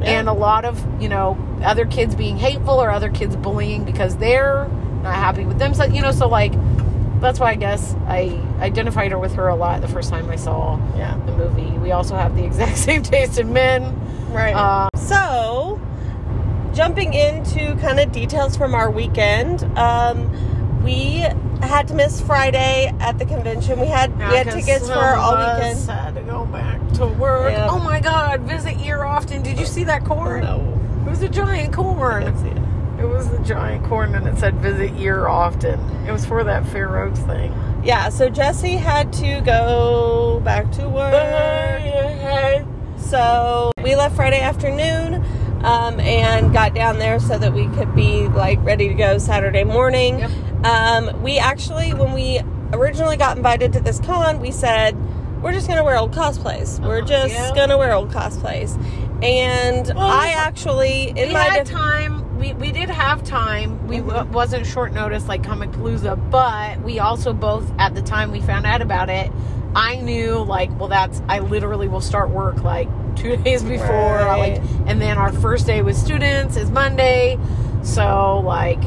Yeah. 0.00 0.19
and 0.19 0.28
a 0.28 0.33
lot 0.33 0.64
of 0.64 0.83
you 1.02 1.09
know 1.09 1.37
other 1.62 1.85
kids 1.87 2.14
being 2.14 2.37
hateful 2.38 2.75
or 2.83 2.90
other 2.90 3.11
kids 3.11 3.37
bullying 3.37 3.85
because 3.85 4.16
they're 4.16 4.66
not 5.02 5.14
happy 5.14 5.45
with 5.45 5.59
them. 5.59 5.75
So 5.75 5.85
you 5.85 6.00
know, 6.02 6.12
so 6.12 6.26
like 6.28 6.52
that's 7.21 7.38
why 7.38 7.50
I 7.50 7.54
guess 7.57 7.95
I 8.07 8.40
identified 8.61 9.11
her 9.12 9.19
with 9.19 9.35
her 9.35 9.49
a 9.49 9.54
lot 9.54 9.80
the 9.83 9.88
first 9.88 10.09
time 10.11 10.30
I 10.30 10.37
saw 10.37 10.78
yeah, 10.97 11.19
the 11.26 11.33
movie. 11.37 11.71
We 11.78 11.92
also 11.92 12.16
have 12.16 12.35
the 12.35 12.45
exact 12.50 12.78
same 12.78 13.02
taste 13.02 13.38
in 13.38 13.52
men. 13.52 13.95
right. 14.33 14.54
Uh, 14.54 14.88
So, 14.97 15.78
jumping 16.73 17.12
into 17.14 17.76
kind 17.76 18.00
of 18.00 18.11
details 18.12 18.57
from 18.57 18.75
our 18.75 18.90
weekend, 18.90 19.64
um, 19.76 20.30
we 20.83 21.26
had 21.67 21.88
to 21.88 21.95
miss 21.95 22.21
Friday 22.21 22.93
at 23.00 23.19
the 23.19 23.25
convention. 23.25 23.79
We 23.81 23.87
had 23.87 24.17
we 24.17 24.25
had 24.25 24.50
tickets 24.50 24.87
for 24.88 24.95
all 25.17 25.37
weekend. 25.37 25.79
Had 25.88 26.14
to 26.14 26.23
go 26.23 26.45
back 26.47 26.81
to 26.95 27.07
work. 27.07 27.52
Yeah. 27.52 27.69
Oh 27.71 27.79
my 27.79 28.00
God! 28.00 28.40
Visit 28.43 28.79
Ear 28.81 29.05
Often. 29.05 29.43
Did 29.43 29.59
you 29.59 29.67
see 29.67 29.85
that 29.85 30.05
corn? 30.05 30.43
No, 30.45 30.79
It 31.07 31.11
was 31.11 31.23
a 31.23 31.29
giant 31.29 31.73
corn. 31.75 32.23
it. 32.23 32.35
It 33.00 33.07
was 33.09 33.29
a 33.33 33.38
giant 33.38 33.85
corn, 33.87 34.14
and 34.14 34.26
it 34.26 34.38
said 34.38 34.57
"Visit 34.57 34.93
Ear 34.99 35.26
Often." 35.26 35.81
It 36.07 36.12
was 36.12 36.25
for 36.26 36.45
that 36.45 36.67
Fair 36.69 36.99
Oaks 37.02 37.21
thing. 37.21 37.55
Yeah, 37.83 38.11
so 38.11 38.29
Jesse 38.29 38.76
had 38.76 39.11
to 39.14 39.40
go 39.40 40.40
back 40.45 40.71
to 40.73 40.87
work. 40.88 41.14
So 42.99 43.73
we 43.83 43.97
left 43.97 44.14
Friday 44.14 44.40
afternoon 44.40 45.25
um, 45.64 45.99
and 45.99 46.52
got 46.52 46.75
down 46.75 46.99
there 46.99 47.19
so 47.19 47.38
that 47.38 47.52
we 47.52 47.67
could 47.69 47.95
be 47.95 48.29
like 48.29 48.62
ready 48.62 48.88
to 48.88 48.95
go 48.95 49.19
Saturday 49.19 49.64
morning. 49.64 50.19
Yep. 50.21 50.31
Um, 50.64 51.23
we 51.23 51.38
actually, 51.38 51.95
when 51.95 52.12
we 52.12 52.40
originally 52.73 53.17
got 53.17 53.37
invited 53.37 53.73
to 53.75 53.81
this 53.81 53.99
con, 54.00 54.40
we 54.40 54.50
said 54.50 54.97
we're 55.43 55.52
just 55.52 55.69
gonna 55.69 55.83
wear 55.85 55.97
old 55.97 56.12
cosplays. 56.12 56.79
We're 56.81 56.99
Uh-huh, 56.99 57.07
just 57.07 57.35
yeah. 57.35 57.55
gonna 57.55 57.79
wear 57.79 57.95
old 57.95 58.11
cosplays. 58.11 58.76
And 59.23 59.87
Well, 59.88 59.99
I 60.07 60.29
actually, 60.37 61.11
in 61.17 61.29
we 61.29 61.35
my 61.35 61.40
had 61.45 61.64
def- 61.67 61.75
time. 61.75 62.38
We, 62.38 62.55
we 62.55 62.73
did 62.73 62.88
have 62.88 63.23
time. 63.23 63.87
We 63.87 63.99
Mhm. 63.99 64.09
w- 64.09 64.33
wasn't 64.33 64.67
short 64.67 64.93
notice 64.95 65.29
like 65.29 65.43
Comicpalooza, 65.43 66.19
but 66.31 66.81
we 66.83 66.99
also 67.00 67.33
both 67.35 67.71
at 67.79 67.95
the 67.95 68.00
time 68.02 68.31
we 68.33 68.40
found 68.40 68.67
out 68.67 68.81
about 68.81 69.11
it. 69.11 69.31
I 69.75 69.97
knew 69.97 70.37
like, 70.38 70.71
well, 70.79 70.88
that's 70.88 71.21
I 71.29 71.40
literally 71.40 71.87
will 71.88 72.00
start 72.00 72.31
work 72.31 72.62
like 72.64 72.88
two 73.17 73.37
days 73.45 73.62
before, 73.62 73.87
Right. 74.17 74.55
like, 74.61 74.62
and 74.87 75.00
then 75.02 75.17
our 75.19 75.33
first 75.33 75.67
day 75.67 75.83
with 75.83 75.97
students 75.97 76.57
is 76.57 76.71
Monday, 76.71 77.38
so 77.83 78.43
like 78.45 78.81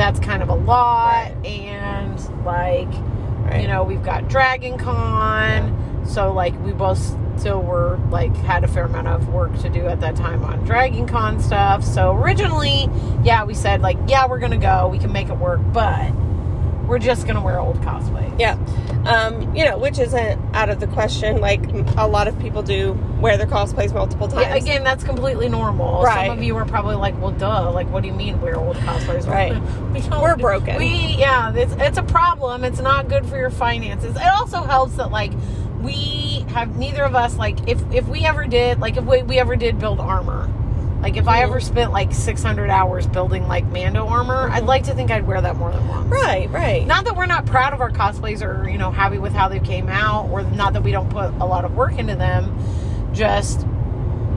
that's 0.00 0.18
kind 0.18 0.42
of 0.42 0.48
a 0.48 0.54
lot, 0.54 1.30
Right. 1.44 1.46
and 1.46 2.18
like 2.46 2.88
Right. 3.44 3.60
you 3.62 3.68
know 3.68 3.82
we've 3.84 4.02
got 4.02 4.28
Dragon 4.28 4.78
Con, 4.78 6.04
so 6.06 6.32
like 6.32 6.54
we 6.64 6.72
both 6.72 7.16
still 7.38 7.60
were 7.60 7.98
like 8.10 8.34
had 8.36 8.64
a 8.64 8.68
fair 8.68 8.84
amount 8.84 9.08
of 9.08 9.28
work 9.28 9.56
to 9.60 9.68
do 9.68 9.86
at 9.86 10.00
that 10.00 10.16
time 10.16 10.42
on 10.44 10.58
Dragon 10.64 11.06
Con 11.06 11.38
stuff. 11.40 11.84
So 11.84 12.14
originally, 12.16 12.88
yeah, 13.22 13.44
we 13.44 13.54
said 13.54 13.82
like, 13.82 13.98
yeah, 14.08 14.26
we're 14.26 14.38
gonna 14.38 14.56
go, 14.58 14.88
we 14.88 14.98
can 14.98 15.12
make 15.12 15.28
it 15.28 15.36
work, 15.36 15.60
but 15.72 16.10
we're 16.90 16.98
just 16.98 17.24
gonna 17.24 17.40
wear 17.40 17.60
old 17.60 17.76
cosplay. 17.82 18.28
Yeah. 18.38 18.58
Um, 19.06 19.54
you 19.54 19.64
know, 19.64 19.78
which 19.78 20.00
isn't 20.00 20.40
out 20.54 20.68
of 20.68 20.80
the 20.80 20.88
question. 20.88 21.40
Like 21.40 21.62
a 21.96 22.06
lot 22.06 22.26
of 22.26 22.36
people 22.40 22.62
do 22.64 22.98
wear 23.20 23.38
their 23.38 23.46
cosplays 23.46 23.94
multiple 23.94 24.26
times. 24.26 24.42
Yeah, 24.42 24.56
again, 24.56 24.82
that's 24.82 25.04
completely 25.04 25.48
normal. 25.48 26.02
Right. 26.02 26.26
Some 26.26 26.36
of 26.36 26.42
you 26.42 26.56
are 26.56 26.64
probably 26.64 26.96
like, 26.96 27.18
"Well, 27.22 27.30
duh! 27.30 27.70
Like, 27.70 27.88
what 27.90 28.02
do 28.02 28.08
you 28.08 28.14
mean 28.14 28.40
wear 28.40 28.58
old 28.58 28.76
cosplays?" 28.76 29.26
Right. 29.30 29.54
we 29.92 30.00
don't, 30.00 30.20
We're 30.20 30.34
broken. 30.34 30.76
We 30.76 30.88
yeah, 31.16 31.54
it's 31.54 31.72
it's 31.78 31.96
a 31.98 32.02
problem. 32.02 32.64
It's 32.64 32.80
not 32.80 33.08
good 33.08 33.24
for 33.24 33.36
your 33.36 33.50
finances. 33.50 34.16
It 34.16 34.26
also 34.26 34.64
helps 34.64 34.96
that 34.96 35.12
like 35.12 35.30
we 35.80 36.44
have 36.48 36.76
neither 36.76 37.04
of 37.04 37.14
us 37.14 37.36
like 37.36 37.68
if 37.68 37.80
if 37.92 38.08
we 38.08 38.24
ever 38.24 38.46
did 38.46 38.80
like 38.80 38.96
if 38.96 39.04
we, 39.04 39.22
we 39.22 39.38
ever 39.38 39.54
did 39.54 39.78
build 39.78 40.00
armor. 40.00 40.52
Like 41.02 41.16
if 41.16 41.28
I 41.28 41.42
ever 41.42 41.60
spent 41.60 41.92
like 41.92 42.12
600 42.12 42.68
hours 42.68 43.06
building 43.06 43.48
like 43.48 43.64
Mando 43.66 44.06
armor, 44.06 44.50
I'd 44.50 44.58
uh-huh. 44.58 44.66
like 44.66 44.84
to 44.84 44.94
think 44.94 45.10
I'd 45.10 45.26
wear 45.26 45.40
that 45.40 45.56
more 45.56 45.72
than 45.72 45.86
once. 45.88 46.10
Right, 46.10 46.50
right. 46.50 46.86
Not 46.86 47.04
that 47.06 47.16
we're 47.16 47.26
not 47.26 47.46
proud 47.46 47.72
of 47.72 47.80
our 47.80 47.90
cosplays 47.90 48.42
or 48.42 48.68
you 48.68 48.78
know 48.78 48.90
happy 48.90 49.18
with 49.18 49.32
how 49.32 49.48
they 49.48 49.60
came 49.60 49.88
out, 49.88 50.28
or 50.30 50.42
not 50.42 50.74
that 50.74 50.82
we 50.82 50.92
don't 50.92 51.10
put 51.10 51.32
a 51.34 51.46
lot 51.46 51.64
of 51.64 51.74
work 51.74 51.98
into 51.98 52.16
them. 52.16 52.56
Just 53.12 53.66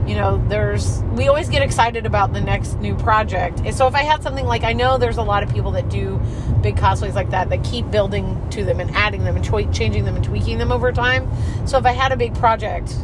you 0.06 0.14
know, 0.14 0.42
there's 0.48 1.02
we 1.12 1.28
always 1.28 1.48
get 1.48 1.62
excited 1.62 2.06
about 2.06 2.32
the 2.32 2.40
next 2.40 2.74
new 2.76 2.94
project. 2.94 3.60
And 3.60 3.74
so 3.74 3.86
if 3.86 3.94
I 3.94 4.02
had 4.02 4.22
something 4.22 4.44
like 4.44 4.62
I 4.62 4.72
know 4.72 4.98
there's 4.98 5.16
a 5.16 5.22
lot 5.22 5.42
of 5.42 5.52
people 5.52 5.70
that 5.72 5.88
do 5.88 6.20
big 6.60 6.76
cosplays 6.76 7.14
like 7.14 7.30
that 7.30 7.48
that 7.50 7.64
keep 7.64 7.90
building 7.90 8.40
to 8.50 8.64
them 8.64 8.80
and 8.80 8.90
adding 8.92 9.24
them 9.24 9.36
and 9.36 9.44
changing 9.44 10.04
them 10.04 10.16
and 10.16 10.24
tweaking 10.24 10.58
them 10.58 10.72
over 10.72 10.92
time. 10.92 11.28
So 11.66 11.78
if 11.78 11.86
I 11.86 11.92
had 11.92 12.12
a 12.12 12.16
big 12.16 12.34
project 12.34 12.94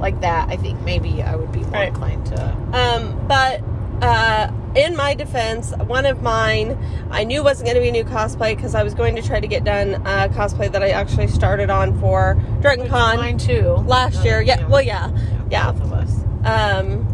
like 0.00 0.20
that, 0.22 0.48
I 0.48 0.56
think 0.56 0.80
maybe 0.82 1.22
I 1.22 1.36
would 1.36 1.52
be 1.52 1.60
more 1.60 1.70
Right. 1.70 1.88
inclined 1.88 2.26
to. 2.26 2.42
Um, 2.72 3.26
but 3.28 3.60
uh, 4.02 4.50
in 4.74 4.96
my 4.96 5.14
defense, 5.14 5.72
one 5.86 6.06
of 6.06 6.22
mine 6.22 6.78
I 7.10 7.24
knew 7.24 7.42
wasn't 7.44 7.66
going 7.66 7.74
to 7.76 7.82
be 7.82 7.88
a 7.88 7.92
new 7.92 8.04
cosplay 8.04 8.56
because 8.56 8.74
I 8.74 8.82
was 8.82 8.94
going 8.94 9.14
to 9.16 9.22
try 9.22 9.40
to 9.40 9.46
get 9.46 9.64
done 9.64 9.94
a 10.06 10.28
cosplay 10.30 10.70
that 10.72 10.82
I 10.82 10.90
actually 10.90 11.26
started 11.28 11.70
on 11.70 11.98
for 12.00 12.34
Dragon 12.60 12.88
Con 12.88 13.16
Mine 13.16 13.38
too. 13.38 13.74
last 13.86 14.24
year. 14.24 14.40
Yeah, 14.40 14.66
well, 14.68 14.80
yeah, 14.82 15.10
yeah. 15.50 15.70
Both 15.72 15.82
of 15.82 15.92
us. 15.92 16.14
Um, 16.44 17.06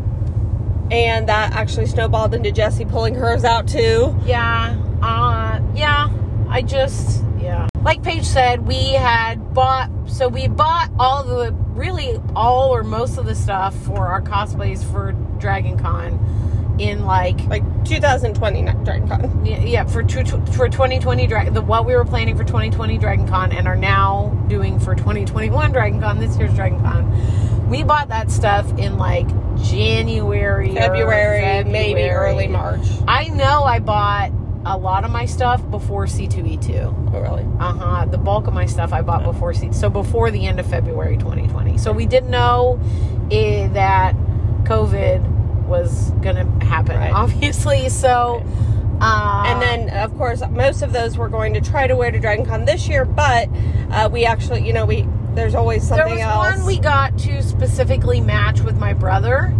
and 0.92 1.28
that 1.28 1.52
actually 1.52 1.86
snowballed 1.86 2.32
into 2.34 2.52
Jesse 2.52 2.84
pulling 2.84 3.14
hers 3.16 3.44
out 3.44 3.66
too. 3.66 4.16
Yeah. 4.24 4.76
Uh, 5.02 5.60
yeah. 5.74 6.08
I 6.48 6.62
just. 6.62 7.24
Like 7.86 8.02
Paige 8.02 8.24
said, 8.24 8.66
we 8.66 8.94
had 8.94 9.54
bought, 9.54 9.88
so 10.08 10.26
we 10.26 10.48
bought 10.48 10.90
all 10.98 11.22
the, 11.22 11.52
really 11.52 12.20
all 12.34 12.74
or 12.74 12.82
most 12.82 13.16
of 13.16 13.26
the 13.26 13.34
stuff 13.36 13.76
for 13.84 14.08
our 14.08 14.20
cosplays 14.20 14.82
for 14.82 15.12
Dragon 15.38 15.78
Con 15.78 16.74
in 16.80 17.04
like, 17.04 17.38
Like 17.46 17.62
2020 17.84 18.62
Dragon 18.82 19.06
Con. 19.06 19.46
yeah, 19.46 19.60
yeah, 19.60 19.84
for 19.84 20.02
two, 20.02 20.24
for 20.24 20.68
2020 20.68 21.28
Dragon, 21.28 21.54
the 21.54 21.62
what 21.62 21.86
we 21.86 21.94
were 21.94 22.04
planning 22.04 22.36
for 22.36 22.42
2020 22.42 22.98
Dragon 22.98 23.28
Con 23.28 23.52
and 23.52 23.68
are 23.68 23.76
now 23.76 24.30
doing 24.48 24.80
for 24.80 24.96
2021 24.96 25.70
Dragon 25.70 26.00
Con, 26.00 26.18
this 26.18 26.36
year's 26.36 26.54
Dragon 26.54 26.80
Con. 26.80 27.70
We 27.70 27.84
bought 27.84 28.08
that 28.08 28.32
stuff 28.32 28.68
in 28.80 28.98
like 28.98 29.28
January, 29.62 30.70
or 30.70 30.74
February, 30.74 31.62
maybe 31.62 32.10
early 32.10 32.48
March. 32.48 32.84
I 33.06 33.28
know 33.28 33.62
I 33.62 33.78
bought 33.78 34.32
a 34.68 34.76
lot 34.76 35.04
of 35.04 35.10
my 35.10 35.24
stuff 35.26 35.68
before 35.70 36.06
C2E2. 36.06 37.12
Oh, 37.14 37.20
really? 37.20 37.44
Uh 37.60 37.72
huh. 37.72 38.04
The 38.06 38.18
bulk 38.18 38.46
of 38.46 38.52
my 38.54 38.66
stuff 38.66 38.92
I 38.92 39.00
bought 39.02 39.22
before 39.24 39.54
C. 39.54 39.72
So 39.72 39.88
before 39.88 40.30
the 40.30 40.46
end 40.46 40.58
of 40.60 40.66
February 40.66 41.16
2020. 41.16 41.78
So 41.78 41.92
we 41.92 42.04
didn't 42.06 42.30
know 42.30 42.78
eh, 43.30 43.68
that 43.68 44.14
COVID 44.64 45.66
was 45.66 46.10
gonna 46.22 46.44
happen, 46.64 46.96
Right. 46.96 47.12
obviously. 47.12 47.88
So, 47.88 48.42
uh, 49.00 49.42
And 49.46 49.62
then, 49.62 49.90
of 49.90 50.16
course, 50.16 50.42
most 50.50 50.82
of 50.82 50.92
those 50.92 51.16
we're 51.18 51.28
going 51.28 51.54
to 51.54 51.60
try 51.60 51.86
to 51.86 51.94
wear 51.96 52.10
to 52.10 52.18
Dragon 52.18 52.44
Con 52.46 52.64
this 52.64 52.88
year, 52.88 53.04
but 53.04 53.48
uh, 53.90 54.08
we 54.10 54.24
actually, 54.24 54.66
you 54.66 54.72
know, 54.72 54.84
we 54.86 55.06
there's 55.34 55.54
always 55.54 55.86
something 55.86 56.18
else. 56.18 56.18
there 56.18 56.26
was 56.38 56.46
else. 56.54 56.58
one 56.58 56.66
we 56.66 56.78
got 56.78 57.18
to 57.18 57.42
specifically 57.42 58.20
match 58.22 58.60
with 58.62 58.78
my 58.78 58.94
brother. 58.94 59.54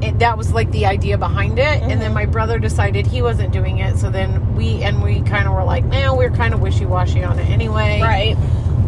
It, 0.00 0.18
that 0.20 0.38
was 0.38 0.52
like 0.52 0.70
the 0.70 0.86
idea 0.86 1.18
behind 1.18 1.58
it, 1.58 1.64
and 1.82 1.90
Mm-hmm. 1.90 2.00
then 2.00 2.12
my 2.14 2.26
brother 2.26 2.58
decided 2.58 3.06
he 3.06 3.20
wasn't 3.22 3.52
doing 3.52 3.78
it. 3.78 3.96
So 3.98 4.10
then 4.10 4.54
we 4.54 4.82
and 4.84 5.02
we 5.02 5.22
kind 5.22 5.48
of 5.48 5.54
were 5.54 5.64
like, 5.64 5.84
man, 5.84 6.16
we're 6.16 6.30
kind 6.30 6.54
of 6.54 6.60
wishy 6.60 6.86
washy 6.86 7.24
on 7.24 7.38
it 7.38 7.48
anyway. 7.50 8.00
right. 8.02 8.36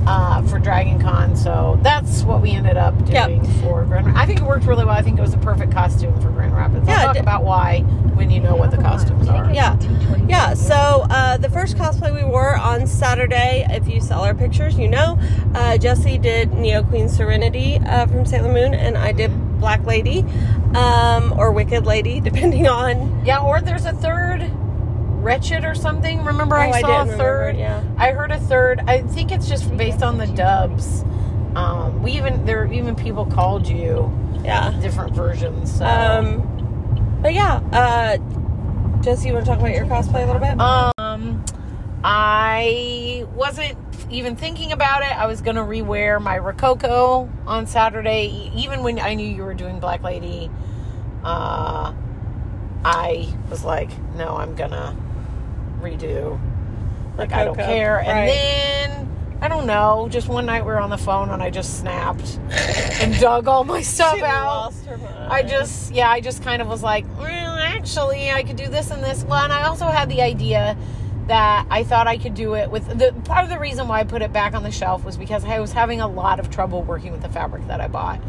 uh, 0.06 0.40
for 0.48 0.58
Dragon 0.58 0.98
Con. 1.00 1.36
So 1.36 1.78
that's 1.82 2.22
what 2.22 2.40
we 2.40 2.52
ended 2.52 2.76
up 2.76 2.94
Yep. 3.06 3.28
doing 3.28 3.44
for 3.60 3.84
Grand 3.84 4.06
Rapids. 4.06 4.18
I 4.22 4.26
think 4.26 4.40
it 4.40 4.44
worked 4.46 4.64
really 4.66 4.84
well. 4.84 4.94
I 4.96 5.02
think 5.02 5.18
it 5.18 5.22
was 5.22 5.34
a 5.34 5.38
perfect 5.38 5.72
costume 5.72 6.18
for 6.22 6.30
Grand 6.30 6.54
Rapids. 6.56 6.88
I'll 6.88 6.94
Yeah, 6.96 7.04
talk 7.04 7.14
did. 7.14 7.22
about 7.22 7.44
why 7.44 7.80
when 8.14 8.30
you 8.30 8.40
know 8.40 8.54
what 8.56 8.70
the 8.70 8.78
costumes 8.78 9.28
are. 9.28 9.52
Yeah, 9.52 9.76
yeah. 10.28 10.54
So 10.54 10.74
uh, 11.10 11.36
the 11.38 11.48
first 11.50 11.76
cosplay 11.76 12.14
we 12.14 12.24
wore 12.24 12.54
on 12.56 12.86
Saturday, 12.86 13.66
if 13.70 13.88
you 13.88 14.00
saw 14.00 14.22
our 14.22 14.34
pictures, 14.34 14.78
you 14.78 14.88
know, 14.88 15.18
uh, 15.54 15.76
Jesse 15.76 16.18
did 16.18 16.52
Neo 16.54 16.82
Queen 16.82 17.08
Serenity 17.08 17.78
uh, 17.86 18.06
from 18.06 18.24
Sailor 18.24 18.52
Moon, 18.52 18.74
and 18.74 18.96
I 18.96 19.12
did 19.12 19.30
Black 19.60 19.84
Lady 19.86 20.24
um, 20.74 21.32
or 21.38 21.52
Wicked 21.52 21.86
Lady, 21.86 22.20
depending 22.28 22.66
on. 22.66 23.24
Yeah, 23.24 23.40
or 23.42 23.60
there's 23.60 23.84
a 23.86 23.92
third 23.92 24.50
Wretched 25.22 25.64
or 25.66 25.74
something. 25.74 26.24
Remember 26.24 26.56
Oh, 26.56 26.60
I 26.60 26.68
I 26.70 26.80
saw 26.80 26.86
didn't 26.86 26.90
a 26.90 27.00
remember, 27.12 27.16
third. 27.22 27.56
yeah. 27.58 27.82
I 27.98 28.12
heard 28.12 28.32
a 28.32 28.38
third. 28.40 28.80
I 28.86 29.02
think 29.02 29.30
it's 29.32 29.46
just 29.48 29.76
based 29.76 30.02
on 30.02 30.16
the 30.16 30.26
dubs. 30.26 31.04
Um, 31.54 32.02
we 32.02 32.12
even 32.12 32.44
there 32.46 32.64
even 32.72 32.94
people 32.96 33.26
called 33.26 33.68
you 33.68 34.10
Yeah. 34.42 34.70
different 34.80 35.14
versions. 35.14 35.76
So. 35.76 35.84
Um, 35.84 37.18
but 37.20 37.34
yeah, 37.34 37.56
uh, 37.72 38.16
Jesse, 39.02 39.28
you 39.28 39.34
want 39.34 39.44
to 39.44 39.50
talk 39.50 39.60
about 39.60 39.74
your 39.74 39.84
cosplay 39.84 40.22
a 40.22 40.26
little 40.26 40.40
bit? 40.40 40.58
Um, 40.58 41.44
I 42.02 43.26
wasn't 43.34 43.76
even 44.10 44.36
thinking 44.36 44.72
about 44.72 45.02
it. 45.02 45.10
I 45.16 45.26
was 45.26 45.40
gonna 45.40 45.62
rewear 45.64 46.20
my 46.22 46.38
Rococo 46.38 47.28
on 47.46 47.66
Saturday, 47.66 48.50
even 48.54 48.82
when 48.82 48.98
I 48.98 49.14
knew 49.14 49.26
you 49.26 49.42
were 49.44 49.54
doing 49.54 49.80
Black 49.80 50.02
Lady. 50.02 50.50
Uh, 51.24 51.92
I 52.84 53.34
was 53.50 53.64
like, 53.64 53.90
no, 54.16 54.36
I'm 54.36 54.54
gonna 54.54 54.96
redo. 55.80 56.38
Like 57.18 57.32
I 57.32 57.44
don't 57.44 57.56
Rococo, 57.56 57.72
care. 57.72 58.00
And 58.00 58.28
then 58.28 59.38
I 59.42 59.48
don't 59.48 59.66
know. 59.66 60.08
Just 60.10 60.28
one 60.28 60.46
night 60.46 60.62
we 60.64 60.68
were 60.68 60.80
on 60.80 60.90
the 60.90 60.98
phone 60.98 61.30
and 61.30 61.42
I 61.42 61.50
just 61.50 61.78
snapped 61.80 62.38
and 63.00 63.18
dug 63.18 63.48
all 63.48 63.64
my 63.64 63.82
stuff 63.96 64.16
She 64.16 64.22
out. 64.22 64.46
lost 64.46 64.86
her 64.86 64.96
mind. 64.98 65.32
I 65.32 65.42
just, 65.42 65.92
yeah, 65.92 66.10
I 66.10 66.20
just 66.20 66.42
kind 66.42 66.60
of 66.62 66.68
was 66.68 66.82
like, 66.82 67.04
well, 67.18 67.56
actually, 67.58 68.30
I 68.30 68.42
could 68.42 68.56
do 68.56 68.68
this 68.68 68.90
and 68.90 69.02
this. 69.02 69.24
Well, 69.24 69.42
and 69.44 69.52
I 69.52 69.64
also 69.64 69.86
had 69.86 70.08
the 70.08 70.22
idea 70.22 70.76
that 71.30 71.64
I 71.70 71.84
thought 71.84 72.08
I 72.08 72.18
could 72.18 72.34
do 72.34 72.56
it 72.56 72.72
with 72.72 72.88
the 72.98 73.12
part 73.24 73.44
of 73.44 73.50
the 73.50 73.58
reason 73.60 73.86
why 73.86 74.00
I 74.00 74.04
put 74.04 74.20
it 74.20 74.32
back 74.32 74.52
on 74.52 74.64
the 74.64 74.72
shelf 74.72 75.04
was 75.04 75.16
because 75.16 75.44
I 75.44 75.60
was 75.60 75.70
having 75.70 76.00
a 76.00 76.08
lot 76.08 76.40
of 76.40 76.50
trouble 76.50 76.82
working 76.82 77.12
with 77.12 77.22
the 77.22 77.28
fabric 77.28 77.68
that 77.68 77.80
I 77.80 77.86
bought. 77.86 78.20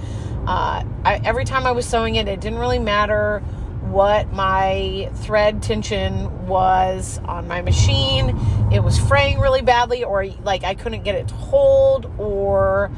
Uh, 0.46 0.84
I, 1.04 1.20
every 1.24 1.44
time 1.44 1.66
I 1.66 1.72
was 1.72 1.88
sewing 1.88 2.14
it, 2.16 2.28
it 2.28 2.40
didn't 2.40 2.60
really 2.60 2.78
matter 2.78 3.40
what 3.82 4.32
my 4.32 5.10
thread 5.16 5.64
tension 5.64 6.46
was 6.46 7.20
on 7.26 7.48
my 7.48 7.64
machine. 7.64 8.38
It 8.72 8.84
was 8.84 9.00
fraying 9.00 9.40
really 9.40 9.64
badly, 9.64 10.04
or 10.04 10.28
like 10.44 10.64
I 10.64 10.76
couldn't 10.76 11.02
get 11.02 11.16
it 11.16 11.28
to 11.30 11.34
hold, 11.34 12.06
or 12.20 12.92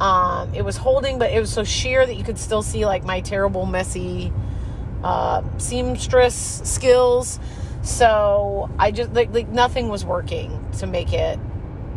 um, 0.00 0.54
it 0.54 0.64
was 0.64 0.78
holding, 0.78 1.18
but 1.18 1.32
it 1.32 1.38
was 1.38 1.52
so 1.52 1.64
sheer 1.64 2.06
that 2.06 2.14
you 2.14 2.24
could 2.24 2.38
still 2.38 2.62
see 2.62 2.86
like 2.86 3.04
my 3.04 3.20
terrible, 3.20 3.66
messy 3.66 4.32
uh, 5.04 5.42
seamstress 5.58 6.62
skills. 6.64 7.38
So 7.82 8.70
I 8.78 8.90
just 8.90 9.12
like, 9.12 9.32
like 9.32 9.48
nothing 9.48 9.88
was 9.88 10.04
working 10.04 10.66
to 10.78 10.86
make 10.86 11.12
it 11.12 11.38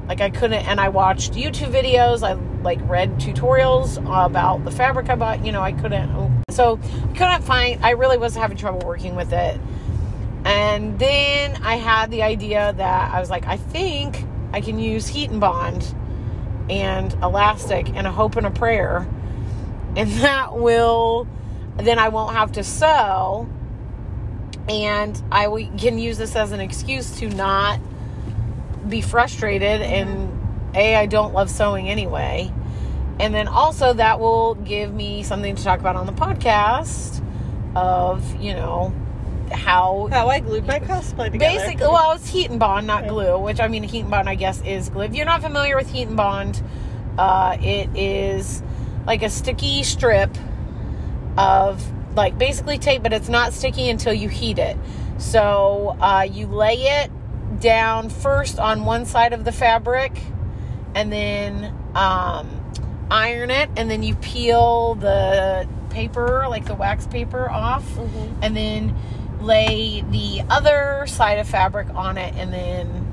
like 0.08 0.22
I 0.22 0.30
couldn't. 0.30 0.68
And 0.68 0.80
I 0.80 0.90
watched 0.90 1.34
YouTube 1.34 1.72
videos. 1.72 2.24
I 2.24 2.34
like 2.62 2.80
read 2.84 3.20
tutorials 3.20 3.98
about 3.98 4.66
the 4.66 4.72
fabric 4.72 5.10
I 5.10 5.16
bought. 5.16 5.46
You 5.46 5.52
know, 5.52 5.62
I 5.62 5.72
couldn't. 5.72 6.44
So 6.50 6.78
couldn't 7.16 7.44
find. 7.44 7.84
I 7.84 7.92
really 7.92 8.18
was 8.18 8.36
having 8.36 8.58
trouble 8.58 8.86
working 8.86 9.16
with 9.16 9.34
it. 9.34 9.60
And 10.46 11.00
then 11.00 11.62
I 11.64 11.76
had 11.76 12.12
the 12.12 12.24
idea 12.24 12.74
that 12.74 13.14
I 13.14 13.20
was 13.20 13.30
like, 13.30 13.48
I 13.48 13.58
think 13.58 14.26
I 14.52 14.60
can 14.60 14.78
use 14.78 15.08
heat 15.08 15.30
and 15.30 15.40
bond 15.40 15.96
and 16.70 17.14
elastic 17.24 17.90
and 17.90 18.06
a 18.06 18.12
hope 18.12 18.36
and 18.36 18.46
a 18.46 18.52
prayer. 18.52 19.08
And 19.96 20.12
that 20.22 20.58
will, 20.58 21.28
then 21.78 21.98
I 21.98 22.10
won't 22.10 22.36
have 22.36 22.52
to 22.54 22.64
sew. 22.64 23.48
And 24.70 25.22
I 25.32 25.48
can 25.78 25.98
use 25.98 26.18
this 26.18 26.36
as 26.36 26.52
an 26.52 26.60
excuse 26.60 27.20
to 27.20 27.30
not 27.30 27.80
be 28.88 29.02
frustrated. 29.02 29.82
And 29.82 30.32
A, 30.76 30.96
I 30.96 31.06
don't 31.06 31.34
love 31.34 31.50
sewing 31.50 31.90
anyway. 31.90 32.52
And 33.20 33.34
then 33.34 33.48
also, 33.48 33.94
that 33.94 34.20
will 34.20 34.56
give 34.56 34.94
me 34.94 35.24
something 35.24 35.56
to 35.56 35.64
talk 35.64 35.80
about 35.80 35.96
on 35.96 36.06
the 36.06 36.14
podcast 36.14 37.24
of, 37.76 38.42
you 38.42 38.54
know, 38.54 38.94
how 39.52 40.08
How 40.12 40.30
I 40.30 40.40
glued 40.40 40.66
my 40.66 40.80
cosplay 40.80 41.32
together. 41.32 41.60
Basically, 41.60 41.86
well, 41.86 42.14
it's 42.14 42.28
heat 42.28 42.50
and 42.50 42.60
bond, 42.60 42.88
not 42.88 43.08
glue. 43.08 43.38
Which 43.38 43.60
I 43.60 43.68
mean, 43.68 43.84
heat 43.84 44.02
and 44.02 44.10
bond, 44.10 44.28
I 44.28 44.36
guess, 44.36 44.62
is 44.64 44.90
glue. 44.90 45.04
If 45.04 45.14
you're 45.14 45.28
not 45.28 45.42
familiar 45.44 45.76
with 45.76 45.92
heat 45.92 46.08
and 46.08 46.18
bond, 46.18 46.64
uh, 47.20 47.58
it 47.62 47.96
is 47.96 48.64
like 49.06 49.22
a 49.22 49.30
sticky 49.30 49.84
strip 49.84 50.36
of 51.38 51.86
like 52.16 52.38
basically 52.38 52.78
tape, 52.78 53.04
but 53.04 53.14
it's 53.14 53.30
not 53.30 53.54
sticky 53.54 53.90
until 53.90 54.14
you 54.14 54.30
heat 54.30 54.60
it. 54.60 54.78
So 55.18 55.96
uh, 56.02 56.28
you 56.30 56.48
lay 56.48 56.76
it 56.76 57.12
down 57.60 58.10
first 58.10 58.60
on 58.60 58.86
one 58.86 59.06
side 59.06 59.34
of 59.34 59.46
the 59.46 59.52
fabric, 59.52 60.12
and 60.96 61.12
then 61.12 61.74
um, 61.96 62.50
iron 63.10 63.52
it, 63.52 63.70
and 63.78 63.90
then 63.90 64.04
you 64.04 64.16
peel 64.16 64.96
the 64.96 65.68
paper, 65.90 66.46
like 66.50 66.66
the 66.66 66.76
wax 66.76 67.06
paper, 67.08 67.50
off, 67.50 67.86
and 68.42 68.56
then 68.58 68.96
lay 69.40 70.04
the 70.10 70.42
other 70.50 71.06
side 71.08 71.38
of 71.38 71.48
fabric 71.48 71.88
on 71.94 72.18
it, 72.18 72.34
and 72.36 72.52
then 72.52 73.12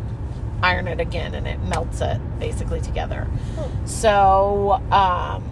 iron 0.63 0.89
it 0.89 1.01
again, 1.01 1.35
and 1.35 1.47
it 1.47 1.61
melts 1.61 2.01
it 2.01 2.19
basically 2.39 2.81
together. 2.81 3.27
So 3.85 4.81
um, 4.91 5.43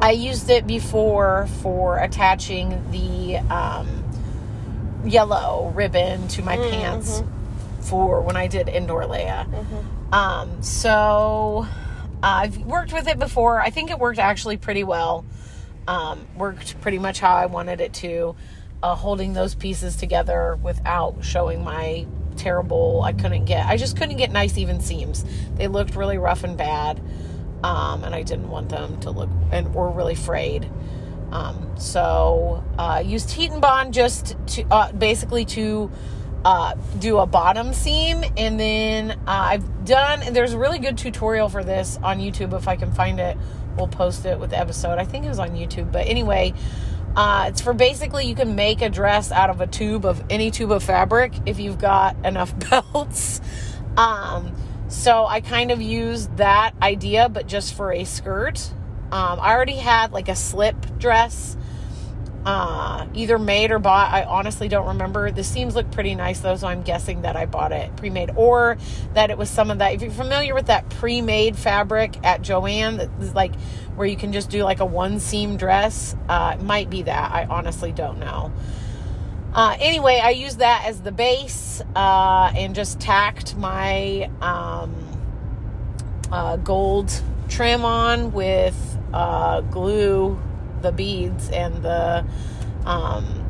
I 0.00 0.12
used 0.12 0.48
it 0.48 0.66
before 0.66 1.48
for 1.60 1.98
attaching 1.98 2.90
the 2.90 3.38
um, 3.52 4.04
yellow 5.04 5.72
ribbon 5.74 6.28
to 6.28 6.42
my 6.42 6.56
pants 6.56 7.22
for 7.80 8.20
when 8.20 8.36
I 8.36 8.46
did 8.46 8.68
Endor 8.68 9.02
Leia. 9.02 9.46
Um, 10.12 10.62
so 10.62 11.66
I've 12.22 12.58
worked 12.58 12.92
with 12.92 13.08
it 13.08 13.18
before. 13.18 13.60
I 13.60 13.70
think 13.70 13.90
it 13.90 13.98
worked 13.98 14.18
actually 14.18 14.56
pretty 14.56 14.84
well. 14.84 15.24
Um, 15.86 16.26
worked 16.36 16.80
pretty 16.80 16.98
much 16.98 17.18
how 17.18 17.34
I 17.34 17.46
wanted 17.46 17.80
it 17.80 17.92
to. 17.94 18.36
Uh, 18.82 18.94
holding 18.94 19.32
those 19.32 19.56
pieces 19.56 19.96
together 19.96 20.56
without 20.62 21.24
showing 21.24 21.64
my 21.64 22.06
terrible. 22.36 23.02
I 23.02 23.12
couldn't 23.12 23.46
get. 23.46 23.66
I 23.66 23.76
just 23.76 23.96
couldn't 23.96 24.16
get 24.18 24.30
nice 24.30 24.56
even 24.56 24.80
seams. 24.80 25.24
They 25.56 25.66
looked 25.66 25.96
really 25.96 26.18
rough 26.18 26.44
and 26.44 26.56
bad, 26.56 27.00
um, 27.62 28.04
and 28.04 28.14
I 28.14 28.22
didn't 28.22 28.48
want 28.48 28.68
them 28.68 29.00
to 29.00 29.10
look 29.10 29.30
and 29.50 29.74
were 29.74 29.90
really 29.90 30.14
frayed. 30.14 30.70
Um, 31.32 31.74
so 31.78 32.64
uh, 32.78 33.02
used 33.04 33.30
heat 33.30 33.50
and 33.50 33.60
bond 33.60 33.92
just 33.92 34.36
to 34.48 34.64
uh, 34.70 34.92
basically 34.92 35.44
to 35.46 35.90
uh, 36.44 36.74
do 36.98 37.18
a 37.18 37.26
bottom 37.26 37.72
seam, 37.72 38.24
and 38.36 38.58
then 38.58 39.10
uh, 39.10 39.16
I've 39.26 39.84
done. 39.84 40.22
And 40.22 40.34
there's 40.34 40.52
a 40.52 40.58
really 40.58 40.78
good 40.78 40.96
tutorial 40.96 41.48
for 41.48 41.64
this 41.64 41.98
on 42.02 42.18
YouTube. 42.18 42.56
If 42.56 42.68
I 42.68 42.76
can 42.76 42.92
find 42.92 43.20
it, 43.20 43.36
we'll 43.76 43.88
post 43.88 44.24
it 44.24 44.38
with 44.38 44.50
the 44.50 44.58
episode. 44.58 44.98
I 44.98 45.04
think 45.04 45.24
it 45.24 45.28
was 45.28 45.38
on 45.38 45.50
YouTube, 45.50 45.92
but 45.92 46.06
anyway. 46.06 46.54
Uh, 47.16 47.46
it's 47.48 47.60
for 47.60 47.72
basically 47.72 48.26
you 48.26 48.34
can 48.34 48.54
make 48.54 48.80
a 48.80 48.88
dress 48.88 49.32
out 49.32 49.50
of 49.50 49.60
a 49.60 49.66
tube 49.66 50.04
of 50.04 50.22
any 50.30 50.52
tube 50.52 50.70
of 50.70 50.84
fabric 50.84 51.32
if 51.46 51.58
you've 51.58 51.78
got 51.78 52.14
enough 52.24 52.54
belts. 52.70 53.40
Um, 53.96 54.54
so 54.88 55.26
I 55.26 55.40
kind 55.40 55.70
of 55.70 55.80
used 55.82 56.36
that 56.38 56.72
idea, 56.82 57.28
but 57.28 57.46
just 57.46 57.74
for 57.74 57.92
a 57.92 58.04
skirt. 58.04 58.70
Um, 59.10 59.40
I 59.40 59.54
already 59.54 59.76
had 59.76 60.12
like 60.12 60.28
a 60.28 60.36
slip 60.36 60.76
dress, 60.98 61.56
uh, 62.44 63.06
either 63.14 63.38
made 63.38 63.70
or 63.70 63.78
bought. 63.78 64.12
I 64.12 64.24
honestly 64.24 64.68
don't 64.68 64.86
remember. 64.88 65.30
The 65.30 65.44
seams 65.44 65.74
look 65.74 65.90
pretty 65.90 66.14
nice 66.14 66.40
though, 66.40 66.56
so 66.56 66.66
I'm 66.66 66.82
guessing 66.82 67.22
that 67.22 67.36
I 67.36 67.46
bought 67.46 67.72
it 67.72 67.94
pre 67.96 68.10
made 68.10 68.30
or 68.36 68.78
that 69.14 69.30
it 69.30 69.38
was 69.38 69.50
some 69.50 69.70
of 69.70 69.78
that. 69.78 69.94
If 69.94 70.02
you're 70.02 70.10
familiar 70.10 70.54
with 70.54 70.66
that 70.66 70.88
pre 70.90 71.20
made 71.22 71.56
fabric 71.56 72.16
at 72.24 72.42
Joann, 72.42 72.98
that 72.98 73.10
is 73.20 73.34
like 73.34 73.54
where 73.96 74.06
you 74.06 74.16
can 74.16 74.32
just 74.32 74.50
do 74.50 74.62
like 74.62 74.80
a 74.80 74.86
one 74.86 75.20
seam 75.20 75.56
dress, 75.56 76.14
uh, 76.28 76.56
it 76.58 76.62
might 76.62 76.88
be 76.88 77.02
that. 77.02 77.32
I 77.32 77.44
honestly 77.44 77.92
don't 77.92 78.18
know. 78.18 78.52
Uh, 79.52 79.76
anyway, 79.80 80.20
I 80.22 80.30
used 80.30 80.58
that 80.58 80.84
as 80.86 81.00
the 81.00 81.12
base 81.12 81.80
uh, 81.96 82.52
and 82.54 82.74
just 82.74 83.00
tacked 83.00 83.56
my 83.56 84.30
um, 84.42 84.94
uh, 86.30 86.56
gold 86.56 87.10
trim 87.48 87.84
on 87.84 88.32
with 88.32 88.76
uh, 89.12 89.62
glue, 89.62 90.38
the 90.82 90.92
beads, 90.92 91.48
and 91.50 91.82
the 91.82 92.26
um, 92.84 93.46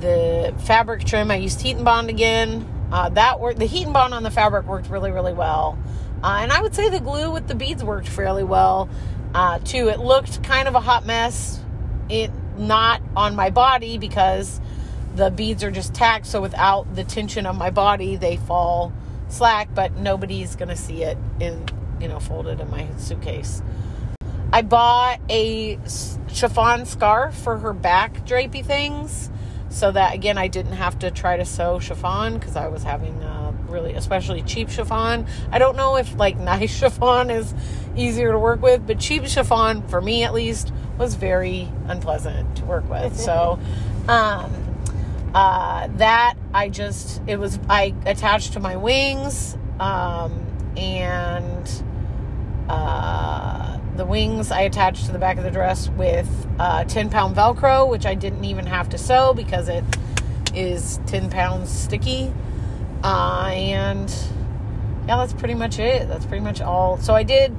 the 0.00 0.54
fabric 0.66 1.04
trim. 1.04 1.30
I 1.30 1.36
used 1.36 1.62
heat 1.62 1.76
and 1.76 1.84
bond 1.84 2.10
again. 2.10 2.68
Uh, 2.92 3.08
that 3.10 3.40
worked. 3.40 3.58
The 3.58 3.66
heat 3.66 3.84
and 3.84 3.94
bond 3.94 4.12
on 4.12 4.22
the 4.22 4.30
fabric 4.30 4.66
worked 4.66 4.90
really, 4.90 5.10
really 5.10 5.32
well. 5.32 5.78
Uh, 6.22 6.38
and 6.42 6.52
I 6.52 6.60
would 6.60 6.74
say 6.74 6.90
the 6.90 7.00
glue 7.00 7.30
with 7.30 7.48
the 7.48 7.54
beads 7.54 7.82
worked 7.82 8.08
fairly 8.08 8.44
well 8.44 8.88
too. 9.64 9.88
It 9.88 9.98
looked 9.98 10.42
kind 10.42 10.68
of 10.68 10.74
a 10.74 10.80
hot 10.80 11.06
mess. 11.06 11.60
It 12.08 12.30
not 12.58 13.02
on 13.16 13.34
my 13.34 13.50
body 13.50 13.98
because 13.98 14.60
the 15.16 15.30
beads 15.30 15.64
are 15.64 15.70
just 15.70 15.94
tacked. 15.94 16.26
So 16.26 16.40
without 16.40 16.94
the 16.94 17.04
tension 17.04 17.46
of 17.46 17.56
my 17.56 17.70
body, 17.70 18.16
they 18.16 18.36
fall 18.36 18.92
slack. 19.28 19.68
But 19.74 19.96
nobody's 19.96 20.54
gonna 20.54 20.76
see 20.76 21.02
it 21.02 21.18
in 21.40 21.66
you 22.00 22.08
know 22.08 22.20
folded 22.20 22.60
in 22.60 22.70
my 22.70 22.86
suitcase. 22.98 23.62
I 24.52 24.62
bought 24.62 25.20
a 25.28 25.78
chiffon 26.32 26.86
scarf 26.86 27.34
for 27.34 27.58
her 27.58 27.72
back 27.72 28.24
drapey 28.26 28.64
things 28.64 29.30
so 29.68 29.90
that 29.90 30.14
again 30.14 30.38
I 30.38 30.48
didn't 30.48 30.72
have 30.72 30.98
to 31.00 31.10
try 31.10 31.36
to 31.36 31.44
sew 31.44 31.78
chiffon 31.78 32.34
because 32.34 32.56
I 32.56 32.68
was 32.68 32.82
having 32.82 33.22
uh, 33.22 33.52
really 33.68 33.94
especially 33.94 34.42
cheap 34.42 34.70
chiffon. 34.70 35.26
I 35.50 35.58
don't 35.58 35.76
know 35.76 35.96
if 35.96 36.14
like 36.16 36.36
nice 36.38 36.78
chiffon 36.78 37.30
is 37.30 37.54
easier 37.96 38.32
to 38.32 38.38
work 38.38 38.62
with, 38.62 38.86
but 38.86 39.00
cheap 39.00 39.26
chiffon 39.26 39.86
for 39.88 40.00
me 40.00 40.22
at 40.22 40.32
least 40.32 40.72
was 40.98 41.14
very 41.14 41.68
unpleasant 41.88 42.56
to 42.56 42.64
work 42.64 42.88
with. 42.88 43.16
so 43.20 43.58
um, 44.08 44.52
uh, 45.36 45.86
that 45.98 46.34
I 46.54 46.70
just 46.70 47.20
it 47.26 47.38
was 47.38 47.58
I 47.68 47.94
attached 48.06 48.54
to 48.54 48.60
my 48.60 48.76
wings 48.76 49.54
um, 49.78 50.32
and 50.78 51.70
uh, 52.70 53.78
the 53.96 54.06
wings 54.06 54.50
I 54.50 54.62
attached 54.62 55.04
to 55.06 55.12
the 55.12 55.18
back 55.18 55.36
of 55.36 55.44
the 55.44 55.50
dress 55.50 55.90
with 55.90 56.26
uh, 56.58 56.84
10 56.84 57.10
pound 57.10 57.36
Velcro, 57.36 57.86
which 57.86 58.06
I 58.06 58.14
didn't 58.14 58.46
even 58.46 58.64
have 58.64 58.88
to 58.88 58.98
sew 58.98 59.34
because 59.34 59.68
it 59.68 59.84
is 60.54 61.00
10 61.04 61.28
pounds 61.28 61.70
sticky. 61.70 62.32
Uh, 63.04 63.50
and 63.52 64.08
yeah, 65.06 65.18
that's 65.18 65.34
pretty 65.34 65.54
much 65.54 65.78
it. 65.78 66.08
That's 66.08 66.24
pretty 66.24 66.44
much 66.44 66.62
all. 66.62 66.96
So 66.96 67.14
I 67.14 67.24
did 67.24 67.54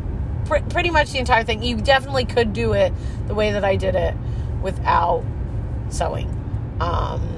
pr- 0.45 0.65
pretty 0.71 0.89
much 0.89 1.11
the 1.11 1.19
entire 1.19 1.43
thing. 1.43 1.61
You 1.61 1.77
definitely 1.77 2.25
could 2.25 2.53
do 2.53 2.73
it 2.73 2.91
the 3.27 3.35
way 3.35 3.51
that 3.51 3.63
I 3.63 3.75
did 3.75 3.93
it 3.93 4.15
without 4.63 5.23
sewing. 5.89 6.33
Um, 6.79 7.36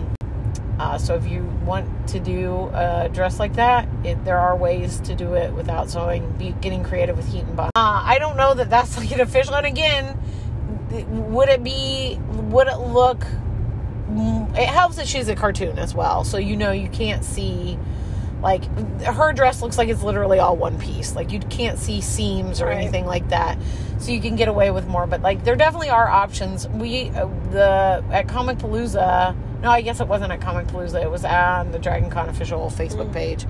uh, 0.79 0.97
so 0.97 1.15
if 1.15 1.27
you 1.27 1.43
want 1.65 2.07
to 2.09 2.19
do 2.19 2.69
a 2.73 3.09
dress 3.11 3.39
like 3.39 3.53
that, 3.55 3.87
it, 4.03 4.23
there 4.25 4.37
are 4.37 4.55
ways 4.55 4.99
to 5.01 5.13
do 5.15 5.33
it 5.33 5.51
without 5.53 5.89
sewing. 5.89 6.31
Be 6.37 6.51
getting 6.61 6.83
creative 6.83 7.17
with 7.17 7.27
heat 7.27 7.43
and 7.43 7.55
bond. 7.55 7.71
Uh, 7.75 8.01
I 8.03 8.17
don't 8.17 8.37
know 8.37 8.53
that 8.53 8.69
that's 8.69 8.97
like 8.97 9.11
an 9.11 9.19
official. 9.21 9.55
And 9.55 9.65
again, 9.65 10.17
would 11.31 11.49
it 11.49 11.63
be? 11.63 12.17
Would 12.31 12.67
it 12.67 12.77
look? 12.77 13.25
It 14.55 14.65
helps 14.67 14.95
that 14.95 15.07
she's 15.07 15.27
a 15.27 15.35
cartoon 15.35 15.77
as 15.77 15.93
well, 15.93 16.23
so 16.23 16.37
you 16.37 16.55
know 16.57 16.71
you 16.71 16.89
can't 16.89 17.23
see. 17.23 17.77
Like 18.41 18.63
her 19.03 19.33
dress 19.33 19.61
looks 19.61 19.77
like 19.77 19.89
it's 19.89 20.01
literally 20.01 20.39
all 20.39 20.55
one 20.55 20.79
piece. 20.79 21.13
Like 21.13 21.31
you 21.33 21.39
can't 21.39 21.77
see 21.77 21.99
seams 21.99 22.61
or 22.61 22.67
Right. 22.67 22.77
anything 22.77 23.05
like 23.05 23.27
that, 23.29 23.57
so 23.99 24.11
you 24.13 24.21
can 24.21 24.37
get 24.37 24.47
away 24.47 24.71
with 24.71 24.87
more. 24.87 25.05
But 25.05 25.21
like 25.21 25.43
there 25.43 25.57
definitely 25.57 25.89
are 25.89 26.07
options. 26.07 26.65
We 26.69 27.09
uh, 27.09 27.27
the 27.51 28.01
at 28.11 28.27
Comicpalooza. 28.27 29.35
No, 29.61 29.69
I 29.69 29.81
guess 29.81 29.99
it 29.99 30.07
wasn't 30.07 30.31
at 30.31 30.39
Comicpalooza. 30.39 31.01
It 31.03 31.11
was 31.11 31.25
on 31.25 31.71
the 31.71 31.79
Dragon 31.79 32.09
Con 32.09 32.29
official 32.29 32.69
Facebook 32.69 33.11
page. 33.11 33.45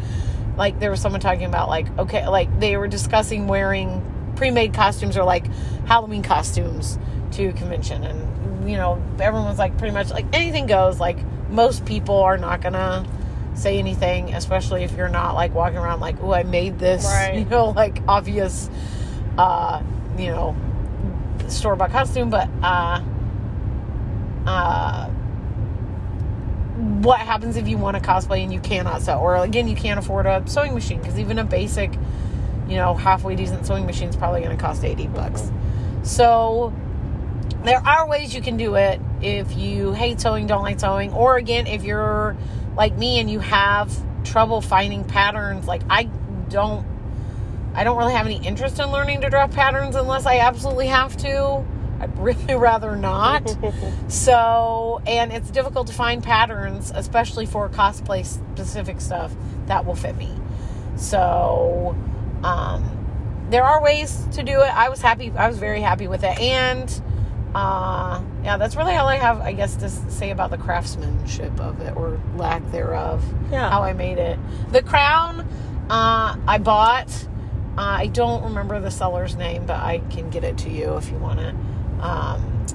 Like 0.57 0.79
there 0.79 0.89
was 0.91 0.99
someone 0.99 1.21
talking 1.21 1.45
about 1.45 1.69
like 1.69 1.87
okay, 1.99 2.27
like 2.27 2.59
they 2.59 2.77
were 2.77 2.87
discussing 2.87 3.47
wearing 3.47 4.03
pre-made 4.35 4.73
costumes 4.73 5.17
or 5.17 5.23
like 5.23 5.45
Halloween 5.85 6.23
costumes 6.23 6.97
to 7.31 7.53
convention, 7.53 8.03
and 8.03 8.69
you 8.69 8.75
know 8.75 9.01
everyone 9.19 9.47
was 9.47 9.59
like 9.59 9.77
pretty 9.77 9.93
much 9.93 10.09
like 10.09 10.25
anything 10.33 10.65
goes. 10.65 10.99
Like 10.99 11.17
most 11.49 11.85
people 11.85 12.17
are 12.17 12.37
not 12.37 12.61
gonna 12.61 13.05
say 13.53 13.77
anything, 13.77 14.33
especially 14.33 14.83
if 14.83 14.95
you're 14.97 15.09
not 15.09 15.35
like 15.35 15.53
walking 15.53 15.77
around 15.77 15.99
like, 15.99 16.15
oh, 16.21 16.33
I 16.33 16.43
made 16.43 16.79
this, 16.79 17.05
Right. 17.05 17.39
you 17.39 17.45
know, 17.45 17.69
like 17.69 18.01
obvious, 18.07 18.69
uh, 19.37 19.81
you 20.17 20.27
know, 20.27 20.55
store 21.47 21.75
bought 21.75 21.91
costume, 21.91 22.29
but 22.29 22.49
uh, 22.63 23.01
uh 24.47 25.09
what 26.79 27.19
happens 27.19 27.57
if 27.57 27.67
you 27.67 27.77
want 27.77 27.97
to 27.97 28.01
cosplay 28.01 28.41
and 28.41 28.53
you 28.53 28.59
cannot 28.59 29.01
sew 29.01 29.19
or 29.19 29.35
again 29.37 29.67
you 29.67 29.75
can't 29.75 29.99
afford 29.99 30.25
a 30.25 30.41
sewing 30.47 30.73
machine 30.73 30.99
because 30.99 31.19
even 31.19 31.37
a 31.37 31.43
basic 31.43 31.93
you 32.67 32.75
know 32.75 32.93
halfway 32.93 33.35
decent 33.35 33.65
sewing 33.65 33.85
machine 33.85 34.09
is 34.09 34.15
probably 34.15 34.41
going 34.41 34.55
to 34.55 34.61
cost 34.61 34.83
80 34.83 35.07
bucks. 35.07 35.51
So 36.03 36.73
there 37.63 37.85
are 37.85 38.07
ways 38.07 38.33
you 38.33 38.41
can 38.41 38.57
do 38.57 38.75
it 38.75 39.01
if 39.21 39.57
you 39.57 39.91
hate 39.91 40.21
sewing 40.21 40.47
don't 40.47 40.61
like 40.61 40.79
sewing 40.79 41.11
or 41.11 41.37
again 41.37 41.67
if 41.67 41.83
you're 41.83 42.37
like 42.77 42.97
me 42.97 43.19
and 43.19 43.29
you 43.29 43.39
have 43.39 43.93
trouble 44.23 44.61
finding 44.61 45.03
patterns 45.03 45.67
like 45.67 45.81
i 45.89 46.03
don't 46.47 46.85
i 47.73 47.83
don't 47.83 47.97
really 47.97 48.13
have 48.13 48.25
any 48.25 48.37
interest 48.45 48.79
in 48.79 48.89
learning 48.91 49.19
to 49.21 49.29
draw 49.29 49.45
patterns 49.47 49.95
unless 49.95 50.25
i 50.25 50.37
absolutely 50.37 50.87
have 50.87 51.17
to 51.17 51.65
i'd 51.99 52.17
really 52.17 52.55
rather 52.55 52.95
not 52.95 53.55
so, 54.07 55.01
and 55.05 55.31
it's 55.31 55.49
difficult 55.49 55.87
to 55.87 55.93
find 55.93 56.23
patterns, 56.23 56.91
especially 56.95 57.45
for 57.45 57.69
cosplay 57.69 58.25
specific 58.25 59.01
stuff 59.01 59.33
that 59.67 59.85
will 59.85 59.95
fit 59.95 60.15
me. 60.17 60.29
So, 60.95 61.95
um, 62.43 62.95
there 63.49 63.63
are 63.63 63.81
ways 63.81 64.27
to 64.33 64.43
do 64.43 64.61
it. 64.61 64.75
I 64.75 64.89
was 64.89 65.01
happy. 65.01 65.31
I 65.31 65.47
was 65.47 65.57
very 65.57 65.81
happy 65.81 66.07
with 66.07 66.23
it. 66.23 66.39
And, 66.39 67.01
uh, 67.55 68.21
yeah, 68.43 68.57
that's 68.57 68.75
really 68.75 68.95
all 68.95 69.07
I 69.07 69.15
have, 69.15 69.41
I 69.41 69.53
guess, 69.53 69.75
to 69.77 69.89
say 69.89 70.31
about 70.31 70.51
the 70.51 70.57
craftsmanship 70.57 71.59
of 71.59 71.81
it 71.81 71.95
or 71.95 72.19
lack 72.35 72.69
thereof. 72.71 73.23
Yeah. 73.51 73.69
How 73.69 73.81
I 73.81 73.93
made 73.93 74.17
it. 74.17 74.37
The 74.71 74.83
crown, 74.83 75.41
uh, 75.89 76.37
I 76.47 76.57
bought. 76.59 77.09
Uh, 77.77 77.97
I 77.99 78.07
don't 78.07 78.43
remember 78.43 78.79
the 78.79 78.91
seller's 78.91 79.35
name, 79.35 79.65
but 79.65 79.77
I 79.77 79.99
can 80.09 80.29
get 80.29 80.43
it 80.43 80.57
to 80.59 80.69
you 80.69 80.97
if 80.97 81.09
you 81.09 81.17
want 81.17 81.39
it. 81.39 81.55
Um, 82.01 82.65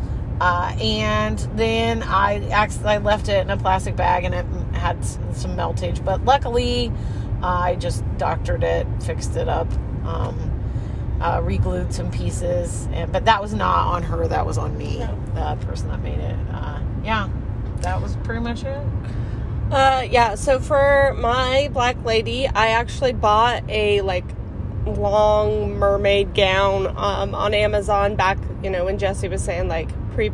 uh, 0.40 0.76
and 0.80 1.38
then 1.54 2.02
I 2.02 2.66
I 2.84 2.98
left 2.98 3.28
it 3.28 3.40
in 3.40 3.50
a 3.50 3.56
plastic 3.56 3.96
bag 3.96 4.24
and 4.24 4.34
it 4.34 4.46
had 4.74 5.04
some 5.04 5.56
meltage, 5.56 6.04
but 6.04 6.24
luckily 6.24 6.92
uh, 7.42 7.46
I 7.46 7.76
just 7.76 8.04
doctored 8.18 8.64
it, 8.64 8.86
fixed 9.02 9.36
it 9.36 9.48
up, 9.48 9.70
um, 10.04 10.50
uh, 11.20 11.40
re-glued 11.42 11.92
some 11.92 12.10
pieces, 12.10 12.88
and 12.92 13.12
but 13.12 13.24
that 13.26 13.40
was 13.40 13.54
not 13.54 13.86
on 13.86 14.02
her, 14.02 14.26
that 14.26 14.44
was 14.44 14.58
on 14.58 14.76
me, 14.76 14.98
the 15.34 15.56
person 15.66 15.88
that 15.88 16.02
made 16.02 16.18
it. 16.18 16.36
Uh, 16.52 16.80
yeah, 17.04 17.28
that 17.82 18.00
was 18.02 18.16
pretty 18.24 18.40
much 18.40 18.64
it. 18.64 18.86
Uh, 19.70 20.06
yeah. 20.10 20.34
So 20.34 20.58
for 20.60 21.14
my 21.18 21.70
black 21.72 22.02
lady, 22.04 22.46
I 22.46 22.68
actually 22.68 23.12
bought 23.12 23.62
a 23.68 24.00
like 24.02 24.24
long 24.86 25.78
mermaid 25.78 26.34
gown 26.34 26.86
um, 26.96 27.34
on 27.34 27.54
Amazon 27.54 28.16
back, 28.16 28.38
you 28.62 28.70
know, 28.70 28.84
when 28.84 28.98
Jesse 28.98 29.28
was 29.28 29.42
saying 29.42 29.68
like 29.68 29.88
pre 30.14 30.30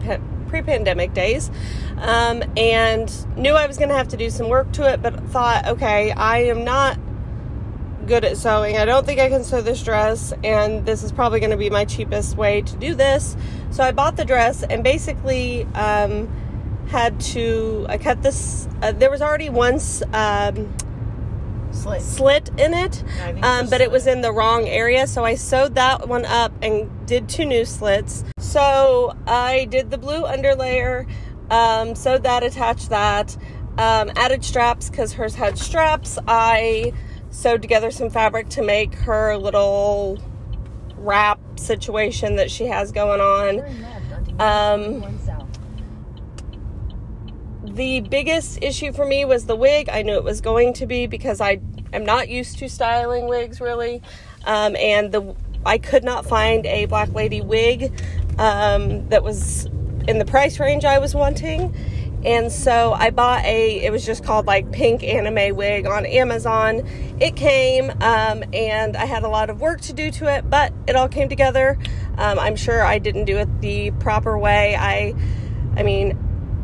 pre 0.48 0.62
pandemic 0.62 1.14
days, 1.14 1.50
um, 1.98 2.42
and 2.56 3.36
knew 3.36 3.54
I 3.54 3.66
was 3.66 3.78
going 3.78 3.88
to 3.90 3.96
have 3.96 4.08
to 4.08 4.16
do 4.16 4.30
some 4.30 4.48
work 4.48 4.72
to 4.72 4.92
it, 4.92 5.00
but 5.00 5.18
thought, 5.28 5.66
okay, 5.66 6.10
I 6.10 6.38
am 6.44 6.64
not 6.64 6.98
good 8.06 8.24
at 8.24 8.36
sewing. 8.36 8.76
I 8.76 8.84
don't 8.84 9.06
think 9.06 9.20
I 9.20 9.28
can 9.28 9.44
sew 9.44 9.60
this 9.60 9.82
dress, 9.82 10.32
and 10.42 10.84
this 10.84 11.02
is 11.02 11.12
probably 11.12 11.38
going 11.38 11.52
to 11.52 11.56
be 11.56 11.70
my 11.70 11.84
cheapest 11.84 12.36
way 12.36 12.62
to 12.62 12.76
do 12.76 12.94
this. 12.94 13.36
So 13.70 13.84
I 13.84 13.92
bought 13.92 14.16
the 14.16 14.24
dress 14.24 14.64
and 14.64 14.82
basically 14.82 15.64
um, 15.74 16.28
had 16.88 17.20
to. 17.20 17.86
I 17.88 17.98
cut 17.98 18.22
this. 18.22 18.66
Uh, 18.82 18.92
there 18.92 19.10
was 19.10 19.22
already 19.22 19.48
once. 19.48 20.02
um, 20.12 20.74
Slit. 21.72 22.02
slit 22.02 22.50
in 22.58 22.74
it, 22.74 23.02
um, 23.42 23.68
but 23.68 23.80
it 23.80 23.90
was 23.90 24.06
in 24.06 24.20
the 24.20 24.32
wrong 24.32 24.66
area. 24.66 25.06
So 25.06 25.24
I 25.24 25.34
sewed 25.34 25.74
that 25.76 26.08
one 26.08 26.24
up 26.24 26.52
and 26.62 26.90
did 27.06 27.28
two 27.28 27.44
new 27.44 27.64
slits. 27.64 28.24
So 28.38 29.16
I 29.26 29.66
did 29.66 29.90
the 29.90 29.98
blue 29.98 30.22
underlayer, 30.22 31.08
um, 31.50 31.94
sewed 31.94 32.22
that, 32.24 32.42
attached 32.42 32.90
that, 32.90 33.36
um, 33.78 34.10
added 34.16 34.44
straps 34.44 34.90
because 34.90 35.12
hers 35.14 35.34
had 35.36 35.58
straps. 35.58 36.18
I 36.26 36.92
sewed 37.30 37.62
together 37.62 37.90
some 37.90 38.10
fabric 38.10 38.48
to 38.50 38.62
make 38.62 38.94
her 38.94 39.36
little 39.36 40.18
wrap 40.96 41.40
situation 41.58 42.36
that 42.36 42.50
she 42.50 42.66
has 42.66 42.92
going 42.92 43.20
on. 43.20 43.62
The 47.74 48.00
biggest 48.00 48.58
issue 48.62 48.92
for 48.92 49.06
me 49.06 49.24
was 49.24 49.46
the 49.46 49.54
wig. 49.54 49.88
I 49.88 50.02
knew 50.02 50.14
it 50.14 50.24
was 50.24 50.40
going 50.40 50.72
to 50.74 50.86
be 50.86 51.06
because 51.06 51.40
I 51.40 51.60
am 51.92 52.04
not 52.04 52.28
used 52.28 52.58
to 52.58 52.68
styling 52.68 53.28
wigs 53.28 53.60
really, 53.60 54.02
um, 54.44 54.74
and 54.74 55.12
the 55.12 55.36
I 55.64 55.78
could 55.78 56.02
not 56.02 56.26
find 56.26 56.66
a 56.66 56.86
black 56.86 57.12
lady 57.12 57.40
wig 57.40 57.92
um, 58.38 59.08
that 59.10 59.22
was 59.22 59.66
in 60.08 60.18
the 60.18 60.24
price 60.24 60.58
range 60.58 60.84
I 60.84 60.98
was 60.98 61.14
wanting. 61.14 61.74
And 62.24 62.50
so 62.50 62.92
I 62.92 63.10
bought 63.10 63.44
a, 63.44 63.82
it 63.82 63.90
was 63.92 64.04
just 64.04 64.24
called 64.24 64.46
like 64.46 64.72
pink 64.72 65.04
anime 65.04 65.54
wig 65.54 65.86
on 65.86 66.04
Amazon. 66.06 66.86
It 67.20 67.36
came 67.36 67.90
um, 68.02 68.42
and 68.52 68.96
I 68.96 69.04
had 69.06 69.22
a 69.22 69.28
lot 69.28 69.48
of 69.48 69.60
work 69.60 69.80
to 69.82 69.92
do 69.92 70.10
to 70.12 70.26
it, 70.34 70.48
but 70.50 70.72
it 70.86 70.96
all 70.96 71.08
came 71.08 71.28
together. 71.28 71.78
Um, 72.18 72.38
I'm 72.38 72.56
sure 72.56 72.82
I 72.82 72.98
didn't 72.98 73.26
do 73.26 73.38
it 73.38 73.60
the 73.60 73.92
proper 73.92 74.36
way. 74.36 74.76
I, 74.76 75.14
I 75.76 75.82
mean, 75.82 76.18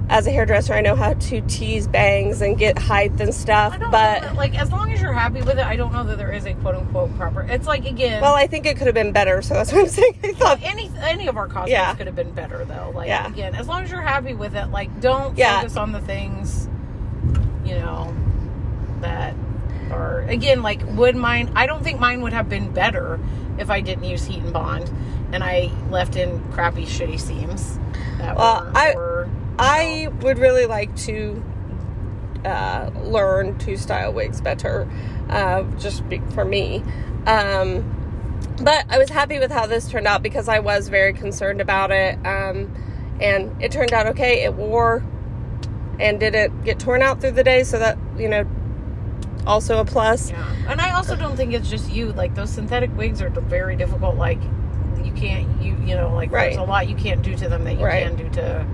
as 0.08 0.26
a 0.26 0.30
hairdresser, 0.30 0.72
I 0.72 0.80
know 0.82 0.94
how 0.94 1.14
to 1.14 1.40
tease 1.42 1.88
bangs 1.88 2.40
and 2.40 2.56
get 2.56 2.78
height 2.78 3.20
and 3.20 3.34
stuff, 3.34 3.72
I 3.74 3.78
don't 3.78 3.90
but 3.90 4.20
that, 4.22 4.34
like 4.36 4.56
as 4.56 4.70
long 4.70 4.92
as 4.92 5.00
you're 5.00 5.12
happy 5.12 5.40
with 5.42 5.58
it, 5.58 5.66
I 5.66 5.74
don't 5.76 5.92
know 5.92 6.04
that 6.04 6.16
there 6.16 6.30
is 6.32 6.46
a 6.46 6.54
quote 6.54 6.76
unquote 6.76 7.16
proper. 7.16 7.42
It's 7.42 7.66
like 7.66 7.86
again, 7.86 8.22
well, 8.22 8.34
I 8.34 8.46
think 8.46 8.66
it 8.66 8.76
could 8.76 8.86
have 8.86 8.94
been 8.94 9.12
better, 9.12 9.42
so 9.42 9.54
that's 9.54 9.72
what 9.72 9.80
I'm 9.82 9.88
saying. 9.88 10.18
I 10.22 10.32
thought, 10.32 10.60
any 10.62 10.90
any 11.00 11.26
of 11.26 11.36
our 11.36 11.46
costumes 11.48 11.70
Yeah. 11.70 11.94
could 11.94 12.06
have 12.06 12.14
been 12.16 12.30
better 12.30 12.64
though. 12.64 12.92
Like 12.94 13.08
Yeah. 13.08 13.26
again, 13.26 13.54
as 13.56 13.66
long 13.66 13.82
as 13.82 13.90
you're 13.90 14.00
happy 14.00 14.32
with 14.34 14.54
it, 14.54 14.66
like 14.70 15.00
don't 15.00 15.36
Yeah. 15.36 15.58
focus 15.60 15.76
on 15.76 15.90
the 15.92 16.00
things, 16.00 16.68
you 17.64 17.74
know, 17.74 18.14
that 19.00 19.34
are 19.90 20.20
again 20.28 20.62
like 20.62 20.80
would 20.96 21.16
mine. 21.16 21.50
I 21.56 21.66
don't 21.66 21.82
think 21.82 21.98
mine 21.98 22.22
would 22.22 22.32
have 22.32 22.48
been 22.48 22.70
better 22.72 23.18
if 23.58 23.70
I 23.70 23.80
didn't 23.80 24.04
use 24.04 24.24
heat 24.24 24.38
and 24.42 24.52
bond, 24.52 24.88
and 25.32 25.42
I 25.42 25.70
left 25.90 26.14
in 26.14 26.40
crappy 26.52 26.84
shitty 26.86 27.18
seams. 27.18 27.78
That 28.18 28.36
Well, 28.36 28.62
were, 28.64 28.70
I- 28.74 28.94
were, 28.94 29.28
I 29.58 30.08
would 30.20 30.38
really 30.38 30.66
like 30.66 30.94
to 31.06 31.42
uh, 32.44 32.90
learn 33.02 33.58
to 33.58 33.76
style 33.76 34.12
wigs 34.12 34.40
better, 34.40 34.88
uh, 35.30 35.62
just 35.78 36.08
be, 36.08 36.20
for 36.34 36.44
me. 36.44 36.82
Um, 37.26 37.92
but 38.62 38.84
I 38.88 38.98
was 38.98 39.10
happy 39.10 39.38
with 39.38 39.50
how 39.50 39.66
this 39.66 39.88
turned 39.88 40.06
out 40.06 40.22
because 40.22 40.48
I 40.48 40.60
was 40.60 40.88
very 40.88 41.12
concerned 41.12 41.60
about 41.60 41.90
it. 41.90 42.14
Um, 42.26 42.74
and 43.20 43.62
it 43.62 43.72
turned 43.72 43.92
out 43.92 44.06
okay. 44.08 44.44
It 44.44 44.54
wore 44.54 45.02
and 45.98 46.20
didn't 46.20 46.64
get 46.64 46.78
torn 46.78 47.02
out 47.02 47.20
through 47.20 47.32
the 47.32 47.44
day, 47.44 47.64
so 47.64 47.78
that, 47.78 47.98
you 48.18 48.28
know, 48.28 48.46
also 49.46 49.78
a 49.78 49.84
plus. 49.84 50.30
Yeah, 50.30 50.54
and 50.68 50.80
I 50.80 50.90
also 50.92 51.16
don't 51.16 51.36
think 51.36 51.54
it's 51.54 51.70
just 51.70 51.90
you. 51.90 52.12
Like 52.12 52.34
those 52.34 52.50
synthetic 52.50 52.94
wigs 52.96 53.22
are 53.22 53.30
very 53.30 53.76
difficult. 53.76 54.16
Like 54.16 54.40
you 55.02 55.12
can't, 55.12 55.62
you 55.62 55.76
you 55.86 55.94
know, 55.94 56.12
like 56.14 56.30
Right. 56.30 56.50
there's 56.50 56.56
a 56.56 56.64
lot 56.64 56.88
you 56.88 56.96
can't 56.96 57.22
do 57.22 57.34
to 57.36 57.48
them 57.48 57.64
that 57.64 57.78
you 57.78 57.84
Right. 57.84 58.04
can 58.06 58.16
do 58.16 58.28
to 58.30 58.66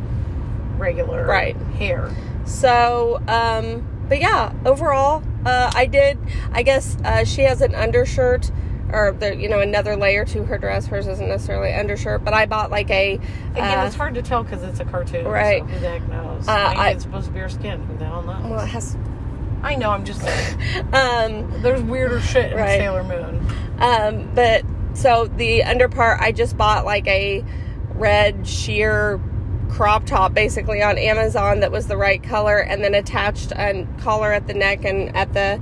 regular 0.82 1.24
Right. 1.26 1.56
hair. 1.78 2.10
So, 2.44 3.22
um, 3.28 3.86
but 4.08 4.20
yeah, 4.20 4.52
overall, 4.66 5.22
uh, 5.46 5.70
I 5.74 5.86
did. 5.86 6.18
I 6.52 6.62
guess 6.62 6.96
uh, 7.04 7.24
she 7.24 7.42
has 7.42 7.62
an 7.62 7.74
undershirt, 7.74 8.50
or 8.92 9.12
the 9.12 9.34
you 9.36 9.48
know 9.48 9.60
another 9.60 9.96
layer 9.96 10.24
to 10.26 10.42
her 10.44 10.58
dress. 10.58 10.86
Hers 10.86 11.06
isn't 11.06 11.28
necessarily 11.28 11.72
undershirt, 11.72 12.24
but 12.24 12.34
I 12.34 12.44
bought 12.46 12.70
like 12.70 12.90
a. 12.90 13.14
Again, 13.52 13.78
uh, 13.78 13.86
it's 13.86 13.94
hard 13.94 14.14
to 14.16 14.22
tell 14.22 14.42
because 14.42 14.62
it's 14.64 14.80
a 14.80 14.84
cartoon. 14.84 15.24
Right. 15.26 15.60
So 15.62 15.66
who 15.66 15.78
the 15.80 15.88
heck 15.88 16.08
knows? 16.08 16.46
Uh, 16.48 16.68
Maybe 16.68 16.80
I- 16.80 16.90
it's 16.90 17.04
supposed 17.04 17.26
to 17.28 17.32
be 17.32 17.38
her 17.40 17.48
skin. 17.48 17.80
Who 17.84 17.96
the 17.96 18.04
hell 18.06 18.22
knows? 18.22 18.50
well, 18.50 18.60
it 18.60 18.68
has. 18.68 18.96
I 19.62 19.76
know. 19.76 19.90
I'm 19.90 20.04
just 20.04 20.20
saying. 20.20 20.58
Um, 20.92 21.62
There's 21.62 21.80
weirder 21.82 22.20
shit 22.20 22.50
in 22.52 22.58
Right. 22.58 22.80
Sailor 22.80 23.04
Moon. 23.04 23.46
um, 23.78 24.30
but 24.34 24.64
so 24.94 25.26
the 25.26 25.62
under 25.62 25.88
part, 25.88 26.20
I 26.20 26.32
just 26.32 26.56
bought 26.58 26.84
like 26.84 27.06
a 27.06 27.44
red 27.94 28.46
sheer 28.46 29.18
crop 29.72 30.04
top 30.06 30.34
basically 30.34 30.82
on 30.82 30.98
Amazon 30.98 31.60
that 31.60 31.72
was 31.72 31.86
the 31.86 31.96
right 31.96 32.22
color, 32.22 32.58
and 32.58 32.84
then 32.84 32.94
attached 32.94 33.52
a 33.52 33.86
collar 34.00 34.32
at 34.32 34.46
the 34.46 34.54
neck 34.54 34.84
and 34.84 35.14
at 35.16 35.32
the 35.32 35.60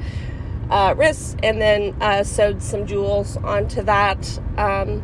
uh, 0.71 0.95
wrists, 0.97 1.37
and 1.43 1.61
then 1.61 1.95
uh, 2.01 2.23
sewed 2.25 2.63
some 2.63 2.87
jewels 2.87 3.37
onto 3.39 3.83
that 3.83 4.39
um, 4.59 5.01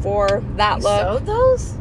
for 0.00 0.42
that 0.56 0.78
You 0.78 0.84
look. 0.84 1.18
sewed 1.18 1.26
those? 1.26 1.74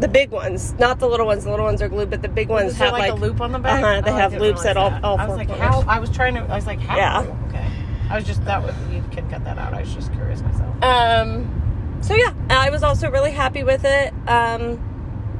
The 0.00 0.06
big 0.08 0.30
ones, 0.30 0.74
not 0.78 1.00
the 1.00 1.08
little 1.08 1.26
ones. 1.26 1.42
The 1.44 1.50
little 1.50 1.66
ones 1.66 1.82
are 1.82 1.88
glued, 1.88 2.10
but 2.10 2.22
the 2.22 2.28
big 2.28 2.48
ones 2.48 2.76
have 2.76 2.92
like, 2.92 3.10
like, 3.10 3.12
a 3.12 3.14
loop 3.16 3.40
on 3.40 3.50
the 3.50 3.58
back? 3.58 3.82
Uh-huh, 3.82 4.00
they 4.02 4.10
Oh, 4.12 4.14
have 4.16 4.34
loops 4.34 4.64
at 4.64 4.76
all- 4.76 4.96
all 5.02 5.18
I 5.18 5.26
was 5.26 5.36
like, 5.36 5.48
corners. 5.48 5.66
how? 5.66 5.80
I 5.88 5.98
was 5.98 6.10
trying 6.10 6.34
to. 6.34 6.40
I 6.42 6.54
was 6.54 6.66
like, 6.66 6.78
how? 6.80 6.96
Yeah. 6.96 7.36
Okay. 7.48 7.66
I 8.10 8.14
was 8.16 8.24
just 8.24 8.44
that. 8.44 8.62
Was, 8.62 8.74
you 8.92 9.02
can 9.10 9.28
cut 9.28 9.42
that 9.44 9.58
out. 9.58 9.74
I 9.74 9.80
was 9.80 9.92
just 9.92 10.12
curious 10.12 10.40
myself. 10.42 10.82
Um, 10.84 11.98
so 12.00 12.14
yeah, 12.14 12.32
I 12.48 12.70
was 12.70 12.84
also 12.84 13.10
really 13.10 13.32
happy 13.32 13.64
with 13.64 13.84
it. 13.84 14.14
Um, 14.28 14.78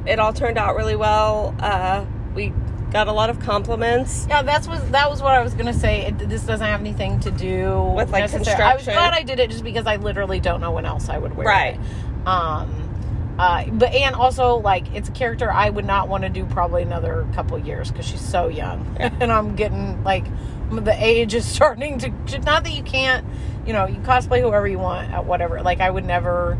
it 0.05 0.19
all 0.19 0.33
turned 0.33 0.57
out 0.57 0.75
really 0.75 0.95
well. 0.95 1.55
Uh, 1.59 2.05
we 2.35 2.53
got 2.91 3.07
a 3.07 3.11
lot 3.11 3.29
of 3.29 3.39
compliments. 3.39 4.25
Yeah, 4.29 4.41
that's 4.41 4.67
was 4.67 4.81
that 4.91 5.09
was 5.09 5.21
what 5.21 5.33
I 5.33 5.41
was 5.43 5.53
gonna 5.53 5.73
say. 5.73 6.07
It, 6.07 6.29
this 6.29 6.43
doesn't 6.43 6.65
have 6.65 6.79
anything 6.79 7.19
to 7.21 7.31
do 7.31 7.81
With, 7.95 8.11
like, 8.11 8.21
necessarily- 8.21 8.63
I 8.63 8.75
was 8.75 8.83
glad 8.85 9.13
I 9.13 9.23
did 9.23 9.39
it 9.39 9.49
just 9.51 9.63
because 9.63 9.85
I 9.85 9.97
literally 9.97 10.39
don't 10.39 10.59
know 10.61 10.71
when 10.71 10.85
else 10.85 11.09
I 11.09 11.17
would 11.17 11.35
wear 11.35 11.47
Right. 11.47 11.73
it. 11.75 12.27
Um, 12.27 13.35
uh, 13.37 13.65
but 13.71 13.93
and 13.93 14.15
also 14.15 14.55
like 14.55 14.93
it's 14.93 15.07
a 15.09 15.11
character 15.13 15.51
I 15.51 15.69
would 15.69 15.85
not 15.85 16.09
want 16.09 16.23
to 16.23 16.29
do 16.29 16.45
probably 16.45 16.81
another 16.81 17.25
couple 17.33 17.57
years 17.59 17.89
because 17.91 18.05
she's 18.07 18.19
so 18.21 18.47
young, 18.47 18.85
and 18.99 19.31
I'm 19.31 19.55
getting 19.55 20.03
like 20.03 20.25
the 20.71 20.95
age 21.03 21.33
is 21.33 21.45
starting 21.55 21.97
to. 21.99 22.09
Not 22.39 22.63
that 22.65 22.71
you 22.73 22.83
can't, 22.83 23.25
you 23.65 23.73
know, 23.73 23.85
you 23.85 23.95
cosplay 23.99 24.41
whoever 24.41 24.67
you 24.67 24.79
want 24.79 25.11
at 25.13 25.25
whatever. 25.25 25.61
Like 25.61 25.79
I 25.79 25.89
would 25.89 26.05
never, 26.05 26.57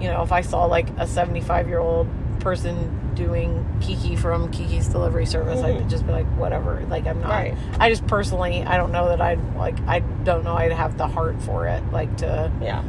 you 0.00 0.08
know, 0.08 0.22
if 0.22 0.32
I 0.32 0.42
saw 0.42 0.64
like 0.66 0.88
a 0.98 1.06
75 1.06 1.66
year 1.68 1.78
old 1.78 2.08
person 2.42 3.14
doing 3.14 3.64
Kiki 3.80 4.16
from 4.16 4.50
Kiki's 4.50 4.88
Delivery 4.88 5.24
Service, 5.26 5.60
I'd 5.62 5.88
just 5.88 6.06
be 6.06 6.12
like, 6.12 6.26
whatever. 6.36 6.84
Like 6.88 7.06
I'm 7.06 7.20
not. 7.20 7.30
Right. 7.30 7.56
I 7.78 7.88
just 7.88 8.06
personally, 8.06 8.62
I 8.64 8.76
don't 8.76 8.92
know 8.92 9.08
that 9.08 9.20
I'd 9.20 9.40
like. 9.56 9.80
I 9.86 10.00
don't 10.00 10.44
know 10.44 10.54
I'd 10.54 10.72
have 10.72 10.98
the 10.98 11.06
heart 11.06 11.40
for 11.42 11.66
it. 11.68 11.82
Like 11.92 12.14
to. 12.18 12.50
Yeah, 12.60 12.82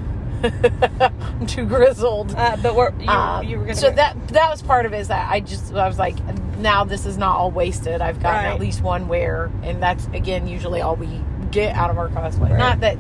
I'm 1.40 1.46
too 1.48 1.66
grizzled. 1.66 2.34
uh, 2.36 2.58
but 2.62 2.76
we're, 2.76 2.92
you, 3.00 3.08
Um, 3.08 3.46
you 3.46 3.58
were 3.60 3.66
gonna. 3.66 3.76
so 3.76 3.90
that 3.92 4.28
that 4.30 4.50
was 4.50 4.62
part 4.62 4.86
of 4.86 4.94
it. 4.94 5.00
Is 5.00 5.08
that 5.08 5.32
I 5.32 5.40
just 5.40 5.74
I 5.74 5.88
was 5.88 5.98
like, 6.00 6.16
now 6.58 6.84
this 6.84 7.06
is 7.06 7.18
not 7.18 7.38
all 7.38 7.52
wasted. 7.52 8.02
I've 8.02 8.22
gotten 8.22 8.44
Right. 8.46 8.54
at 8.54 8.60
least 8.60 8.82
one 8.82 9.08
wear, 9.08 9.50
and 9.64 9.82
that's 9.82 10.06
again 10.08 10.48
usually 10.48 10.82
all 10.82 10.96
we 10.96 11.22
get 11.52 11.76
out 11.76 11.90
of 11.90 11.98
our 11.98 12.10
cosplay. 12.10 12.50
Right. 12.50 12.58
Not 12.58 12.80
that 12.82 12.98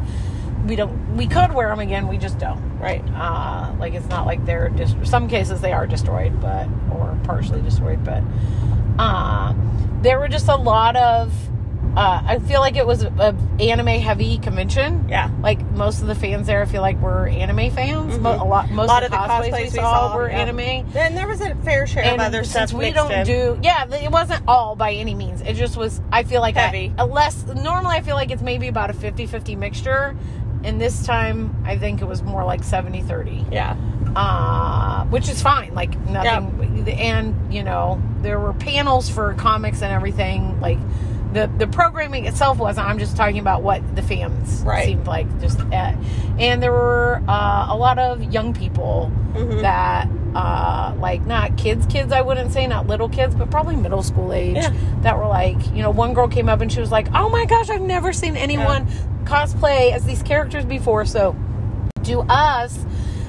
we 0.65 0.75
don't. 0.75 1.15
We 1.17 1.27
could 1.27 1.53
wear 1.53 1.69
them 1.69 1.79
again. 1.79 2.07
We 2.07 2.17
just 2.17 2.37
don't. 2.39 2.61
right. 2.79 3.03
Uh, 3.15 3.73
like 3.79 3.93
it's 3.93 4.07
not 4.07 4.25
like 4.25 4.45
they're 4.45 4.69
just. 4.69 4.95
Some 5.05 5.27
cases 5.27 5.61
they 5.61 5.73
are 5.73 5.85
destroyed, 5.87 6.39
but 6.41 6.67
or 6.91 7.17
partially 7.23 7.61
destroyed. 7.61 8.03
But 8.03 8.23
uh, 8.99 9.53
there 10.01 10.19
were 10.19 10.27
just 10.27 10.47
a 10.47 10.55
lot 10.55 10.95
of. 10.95 11.33
Uh, 11.95 12.23
I 12.25 12.39
feel 12.39 12.59
like 12.59 12.75
it 12.75 12.87
was 12.87 13.03
a, 13.03 13.09
a 13.59 13.61
anime 13.63 14.01
heavy 14.01 14.39
convention. 14.39 15.05
Yeah. 15.07 15.29
Like 15.41 15.61
most 15.73 16.01
of 16.01 16.07
the 16.07 16.15
fans 16.15 16.47
there, 16.47 16.63
I 16.63 16.65
feel 16.65 16.81
like 16.81 16.99
were 16.99 17.27
anime 17.27 17.69
fans. 17.69 18.17
Mo- 18.17 18.31
a 18.31 18.43
lot, 18.43 18.71
most 18.71 18.71
Mm-hmm. 18.71 18.87
lot 18.89 19.03
of 19.03 19.11
the 19.11 19.17
cosplays, 19.17 19.61
we 19.61 19.69
saw, 19.69 20.15
were 20.15 20.27
yeah. 20.27 20.39
anime. 20.39 20.59
And 20.95 21.15
there 21.15 21.27
was 21.27 21.39
a 21.41 21.53
fair 21.57 21.85
share 21.85 22.03
And 22.03 22.19
of 22.19 22.25
other 22.25 22.43
stuff 22.45 22.73
we 22.73 22.89
don't 22.91 23.11
in. 23.11 23.27
do, 23.27 23.59
yeah, 23.61 23.85
it 23.93 24.09
wasn't 24.09 24.41
all 24.47 24.75
by 24.75 24.93
any 24.93 25.13
means. 25.13 25.41
It 25.41 25.53
just 25.53 25.77
was. 25.77 26.01
I 26.11 26.23
feel 26.23 26.41
like 26.41 26.55
Heavy. 26.55 26.91
I, 26.97 27.03
a 27.03 27.05
less. 27.05 27.45
Normally, 27.45 27.97
I 27.97 28.01
feel 28.01 28.15
like 28.15 28.31
it's 28.31 28.41
maybe 28.41 28.69
about 28.69 28.89
a 28.89 28.93
50-50 28.93 29.55
mixture, 29.55 30.17
and 30.63 30.79
this 30.79 31.05
time 31.05 31.55
I 31.65 31.77
think 31.77 32.01
it 32.01 32.05
was 32.05 32.21
more 32.23 32.43
like 32.45 32.61
70-30 32.61 33.51
yeah, 33.51 33.75
uh, 34.15 35.05
which 35.05 35.29
is 35.29 35.41
fine. 35.41 35.73
Like 35.73 35.97
nothing, 36.07 36.87
and 36.89 37.53
you 37.53 37.63
know 37.63 38.01
there 38.21 38.39
were 38.39 38.53
panels 38.53 39.09
for 39.09 39.33
comics 39.35 39.81
and 39.81 39.91
everything. 39.91 40.59
Like 40.61 40.79
the 41.33 41.49
the 41.57 41.67
programming 41.67 42.25
itself 42.25 42.57
wasn't. 42.59 42.87
I'm 42.87 42.99
just 42.99 43.17
talking 43.17 43.39
about 43.39 43.63
what 43.63 43.95
the 43.95 44.01
fans 44.01 44.61
Right. 44.65 44.85
seemed 44.85 45.07
like. 45.07 45.27
Just 45.41 45.59
uh, 45.59 45.93
and 46.39 46.61
there 46.61 46.71
were 46.71 47.21
uh, 47.27 47.67
a 47.69 47.75
lot 47.77 47.97
of 47.99 48.23
young 48.31 48.53
people 48.53 49.11
Mhm. 49.33 49.61
that 49.61 50.07
uh, 50.35 50.93
like 50.99 51.25
not 51.25 51.57
kids, 51.57 51.85
kids. 51.85 52.11
I 52.11 52.21
wouldn't 52.21 52.51
say 52.51 52.65
not 52.67 52.87
little 52.87 53.09
kids, 53.09 53.35
but 53.35 53.49
probably 53.51 53.75
middle 53.75 54.03
school 54.03 54.33
age 54.33 54.55
Yeah. 54.55 54.73
that 55.01 55.17
were 55.17 55.27
like, 55.27 55.57
you 55.75 55.81
know, 55.81 55.91
one 55.91 56.13
girl 56.13 56.27
came 56.27 56.49
up 56.49 56.61
and 56.61 56.71
she 56.71 56.79
was 56.79 56.91
like, 56.91 57.07
"Oh 57.13 57.29
my 57.29 57.45
gosh, 57.45 57.69
I've 57.69 57.81
never 57.81 58.11
seen 58.13 58.35
anyone 58.35 58.87
cosplay 59.25 59.91
as 59.91 60.03
these 60.05 60.23
characters 60.23 60.65
before." 60.65 61.05
So, 61.05 61.35
to 62.05 62.19
us, 62.21 62.83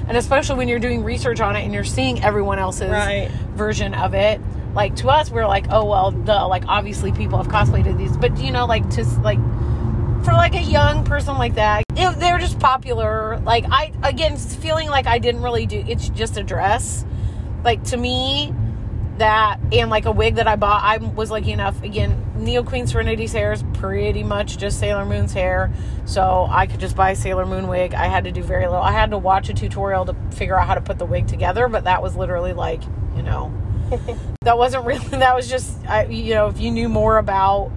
and 0.07 0.17
especially 0.17 0.57
when 0.57 0.67
you're 0.67 0.79
doing 0.79 1.03
research 1.03 1.39
on 1.41 1.55
it 1.55 1.63
and 1.63 1.73
you're 1.73 1.83
seeing 1.83 2.23
everyone 2.23 2.59
else's 2.59 2.89
Right. 2.89 3.29
version 3.55 3.93
of 3.93 4.13
it, 4.13 4.41
like 4.73 4.95
to 4.97 5.09
us, 5.09 5.31
we're 5.31 5.47
like, 5.47 5.67
"Oh 5.69 5.85
well, 5.85 6.11
duh." 6.11 6.47
Like 6.47 6.63
obviously 6.67 7.11
people 7.11 7.37
have 7.37 7.47
cosplayed 7.47 7.97
these, 7.97 8.17
but 8.17 8.37
you 8.39 8.51
know, 8.51 8.65
like 8.65 8.89
to 8.91 9.03
like 9.21 9.39
for 10.25 10.33
like 10.33 10.55
a 10.55 10.61
young 10.61 11.05
person 11.05 11.37
like 11.37 11.55
that, 11.55 11.83
they're 11.95 12.39
just 12.39 12.59
popular. 12.59 13.39
Like 13.39 13.65
I 13.69 13.93
again 14.03 14.37
feeling 14.37 14.89
like 14.89 15.05
I 15.05 15.19
didn't 15.19 15.43
really 15.43 15.65
do 15.67 15.83
it's 15.87 16.09
just 16.09 16.37
a 16.37 16.43
dress. 16.43 17.05
Like 17.63 17.83
to 17.85 17.97
me, 17.97 18.53
that 19.17 19.59
and 19.71 19.89
like 19.89 20.05
a 20.05 20.11
wig 20.11 20.35
that 20.35 20.47
I 20.47 20.55
bought, 20.55 20.83
I 20.83 20.97
was 20.97 21.31
lucky 21.31 21.51
enough 21.51 21.81
again, 21.83 22.25
Neo 22.35 22.63
Queen 22.63 22.87
Serenity's 22.87 23.33
hair 23.33 23.53
is 23.53 23.63
pretty 23.73 24.23
much 24.23 24.57
just 24.57 24.79
Sailor 24.79 25.05
Moon's 25.05 25.31
hair. 25.31 25.71
So 26.05 26.47
I 26.49 26.65
could 26.65 26.79
just 26.79 26.95
buy 26.95 27.11
a 27.11 27.15
Sailor 27.15 27.45
Moon 27.45 27.67
wig. 27.67 27.93
I 27.93 28.07
had 28.07 28.23
to 28.25 28.31
do 28.31 28.43
very 28.43 28.65
little. 28.65 28.81
I 28.81 28.91
had 28.91 29.11
to 29.11 29.17
watch 29.17 29.49
a 29.49 29.53
tutorial 29.53 30.05
to 30.05 30.15
figure 30.31 30.57
out 30.57 30.67
how 30.67 30.75
to 30.75 30.81
put 30.81 30.97
the 30.97 31.05
wig 31.05 31.27
together, 31.27 31.67
but 31.67 31.83
that 31.83 32.01
was 32.01 32.15
literally 32.15 32.53
like, 32.53 32.81
you 33.15 33.21
know, 33.21 33.53
that 34.41 34.57
wasn't 34.57 34.85
really 34.85 35.07
that 35.09 35.35
was 35.35 35.47
just 35.47 35.77
I, 35.85 36.05
you 36.05 36.33
know, 36.33 36.47
if 36.47 36.59
you 36.59 36.71
knew 36.71 36.89
more 36.89 37.19
about 37.19 37.71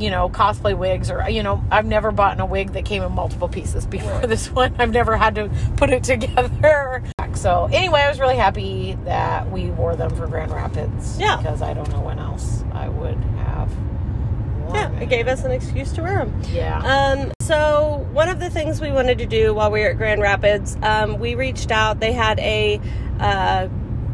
you 0.00 0.10
know, 0.10 0.28
cosplay 0.28 0.76
wigs 0.76 1.10
or 1.10 1.28
you 1.28 1.42
know, 1.42 1.62
I've 1.70 1.86
never 1.86 2.10
bought 2.10 2.40
a 2.40 2.46
wig 2.46 2.72
that 2.72 2.84
came 2.84 3.02
in 3.02 3.12
multiple 3.12 3.48
pieces 3.48 3.86
before 3.86 4.20
this 4.26 4.50
one. 4.50 4.74
I've 4.78 4.92
never 4.92 5.16
had 5.16 5.34
to 5.36 5.50
put 5.76 5.90
it 5.90 6.04
together. 6.12 7.02
So 7.34 7.68
anyway, 7.72 8.00
I 8.00 8.08
was 8.08 8.18
really 8.20 8.36
happy 8.36 8.96
that 9.04 9.50
we 9.50 9.70
wore 9.70 9.96
them 9.96 10.14
for 10.16 10.26
Grand 10.26 10.50
Rapids. 10.52 11.18
Yeah. 11.18 11.36
Because 11.36 11.62
I 11.62 11.74
don't 11.74 11.88
know 11.90 12.00
when 12.00 12.18
else 12.18 12.64
I 12.72 12.88
would 12.88 13.16
have 13.16 13.70
Yeah, 14.74 14.90
it 15.00 15.08
gave 15.08 15.26
us 15.28 15.44
an 15.44 15.50
excuse 15.52 15.92
to 15.92 16.02
wear 16.02 16.24
them. 16.24 16.42
Yeah. 16.50 16.78
Um, 16.82 17.32
so 17.40 18.06
one 18.12 18.28
of 18.28 18.40
the 18.40 18.50
things 18.50 18.80
we 18.80 18.90
wanted 18.90 19.18
to 19.18 19.26
do 19.26 19.54
while 19.54 19.70
we 19.70 19.80
were 19.80 19.90
at 19.90 19.96
Grand 19.96 20.20
Rapids, 20.20 20.76
um, 20.82 21.18
we 21.18 21.34
reached 21.34 21.70
out. 21.70 21.98
They 22.00 22.12
had 22.12 22.38
a 22.40 22.80
uh, 23.18 23.68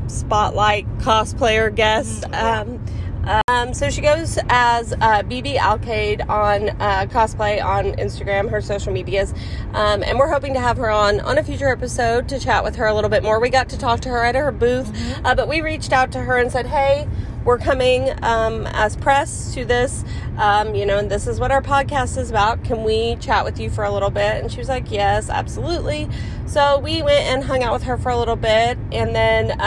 spotlight 0.09 0.87
cosplayer 0.99 1.75
guest. 1.75 2.25
Um, 2.33 2.85
um, 3.27 3.75
so 3.75 3.91
she 3.91 4.01
goes 4.01 4.39
as 4.49 4.93
uh, 4.93 5.23
BB 5.23 5.57
Alcade 5.57 6.29
on 6.29 6.69
uh, 6.81 7.07
cosplay 7.11 7.63
on 7.65 7.87
Instagram, 7.95 8.49
her 8.51 8.61
social 8.61 8.93
medias, 8.93 9.35
um, 9.73 10.05
and 10.05 10.19
we're 10.19 10.31
hoping 10.31 10.55
to 10.55 10.61
have 10.61 10.77
her 10.77 10.91
on 10.91 11.21
on 11.21 11.37
a 11.37 11.43
future 11.43 11.69
episode 11.69 12.29
to 12.29 12.39
chat 12.39 12.63
with 12.63 12.77
her 12.77 12.87
a 12.87 12.95
little 12.95 13.11
bit 13.11 13.23
more. 13.23 13.41
We 13.41 13.51
got 13.51 13.69
to 13.71 13.79
talk 13.79 14.01
to 14.01 14.09
her 14.11 14.25
at 14.25 14.37
her 14.37 14.53
booth, 14.53 14.91
uh, 15.25 15.35
but 15.35 15.49
we 15.49 15.61
reached 15.61 15.93
out 15.93 16.13
to 16.13 16.21
her 16.21 16.39
and 16.39 16.53
said, 16.53 16.67
"Hey, 16.67 17.09
we're 17.45 17.59
coming 17.59 18.13
um, 18.23 18.67
as 18.69 18.97
press 18.97 19.53
to 19.55 19.65
this, 19.65 20.05
um, 20.39 20.75
you 20.75 20.87
know, 20.87 20.99
and 20.99 21.11
this 21.11 21.27
is 21.27 21.41
what 21.41 21.51
our 21.51 21.63
podcast 21.63 22.17
is 22.19 22.31
about. 22.31 22.63
Can 22.63 22.85
we 22.85 23.17
chat 23.17 23.45
with 23.45 23.59
you 23.59 23.71
for 23.71 23.83
a 23.83 23.91
little 23.91 24.11
bit?" 24.11 24.41
And 24.41 24.53
she 24.53 24.59
was 24.59 24.69
like, 24.69 24.91
"Yes, 24.91 25.29
absolutely." 25.31 26.09
So 26.47 26.79
we 26.79 27.03
went 27.03 27.25
and 27.27 27.43
hung 27.43 27.65
out 27.65 27.73
with 27.73 27.83
her 27.85 27.97
for 27.97 28.11
a 28.11 28.17
little 28.17 28.37
bit, 28.37 28.79
and 28.93 29.17
then. 29.17 29.61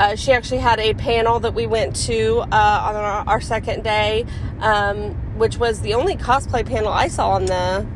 Uh, 0.00 0.16
she 0.16 0.32
actually 0.32 0.58
had 0.58 0.80
a 0.80 0.94
panel 0.94 1.38
that 1.40 1.54
we 1.54 1.66
went 1.66 1.94
to 1.94 2.38
uh, 2.40 2.44
on 2.86 2.96
our, 2.96 3.24
our 3.28 3.40
second 3.40 3.84
day, 3.84 4.24
um, 4.60 5.10
which 5.38 5.58
was 5.58 5.80
the 5.82 5.94
only 5.94 6.16
cosplay 6.16 6.64
panel 6.66 6.88
I 6.88 7.08
saw 7.08 7.30
on 7.30 7.46
the. 7.46 7.86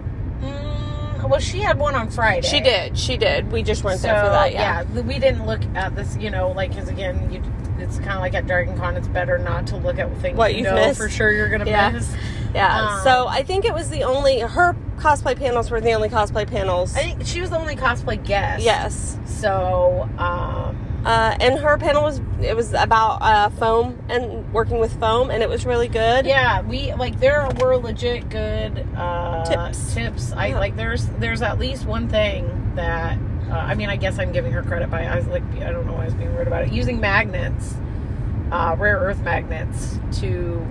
Mm, 0.43 1.29
well, 1.29 1.41
she 1.41 1.59
had 1.61 1.79
one 1.79 1.95
on 1.95 2.11
Friday. 2.11 2.47
She 2.47 2.61
did, 2.61 2.97
she 2.99 3.17
did. 3.17 3.51
We 3.51 3.63
just 3.63 3.83
weren't 3.83 4.01
So, 4.01 4.09
there 4.09 4.23
for 4.25 4.31
that. 4.31 4.53
Yeah. 4.53 4.85
yeah, 4.95 5.01
we 5.03 5.19
didn't 5.19 5.47
look 5.47 5.63
at 5.75 5.97
this, 5.97 6.17
you 6.19 6.31
know, 6.31 6.51
like, 6.53 6.71
because 6.71 6.89
again, 6.89 7.33
you, 7.33 7.43
it's 7.83 7.97
kind 7.99 8.13
of 8.13 8.21
like 8.21 8.35
at 8.35 8.47
Dragon 8.47 8.77
Con, 8.77 8.97
it's 8.97 9.09
better 9.09 9.39
not 9.39 9.67
to 9.69 9.77
look 9.77 9.99
at 9.99 10.15
things 10.19 10.37
What 10.37 10.55
you 10.55 10.63
know 10.63 10.75
missed. 10.75 10.99
for 11.01 11.09
sure 11.09 11.33
you're 11.33 11.49
going 11.49 11.65
to 11.65 11.69
Yeah. 11.71 11.91
miss. 11.91 12.15
Yeah. 12.55 12.89
Um, 12.99 13.01
so 13.05 13.27
I 13.27 13.43
think 13.43 13.65
it 13.65 13.75
was 13.75 13.91
the 13.91 14.05
only 14.05 14.41
her 14.41 14.77
cosplay 14.99 15.37
panels 15.37 15.71
were 15.71 15.81
the 15.81 15.93
only 15.93 16.09
cosplay 16.09 16.47
panels. 16.47 16.95
I 16.97 17.01
think 17.03 17.27
she 17.27 17.41
was 17.41 17.51
the 17.51 17.59
only 17.59 17.75
cosplay 17.77 18.23
guest. 18.25 18.63
yes. 18.63 19.19
So, 19.27 20.09
um, 20.19 20.79
Uh, 21.07 21.37
and 21.41 21.57
her 21.61 21.79
panel 21.79 22.03
was 22.03 22.21
it 22.43 22.57
was 22.57 22.73
about 22.73 23.23
uh, 23.23 23.49
foam 23.51 23.97
and 24.09 24.53
working 24.53 24.79
with 24.81 24.99
foam, 24.99 25.31
and 25.31 25.41
it 25.41 25.49
was 25.49 25.65
really 25.65 25.87
good. 25.87 26.27
yeah, 26.27 26.63
we 26.63 26.93
like 26.95 27.21
there 27.21 27.49
were 27.61 27.77
legit 27.77 28.29
good 28.29 28.85
uh, 28.97 29.45
Tips. 29.45 29.95
Tips. 29.95 30.33
I 30.33 30.49
Yeah. 30.49 30.59
like 30.59 30.75
there's 30.75 31.07
there's 31.21 31.43
at 31.43 31.61
least 31.61 31.87
one 31.87 32.09
thing 32.09 32.73
that 32.75 33.17
uh, 33.49 33.55
I 33.55 33.75
mean 33.77 33.89
I 33.89 33.95
guess 33.95 34.19
I'm 34.19 34.33
giving 34.33 34.51
her 34.51 34.63
credit 34.65 34.91
by 34.91 35.05
I 35.05 35.15
was 35.15 35.29
like 35.29 35.45
I 35.63 35.71
don't 35.71 35.87
know 35.87 35.93
why 35.93 36.03
I 36.03 36.05
was 36.07 36.15
being 36.15 36.35
rude 36.35 36.49
about 36.49 36.65
it 36.65 36.73
using 36.73 36.99
magnets, 36.99 37.75
uh, 38.51 38.75
rare 38.77 38.99
earth 38.99 39.21
magnets 39.23 40.01
to. 40.21 40.67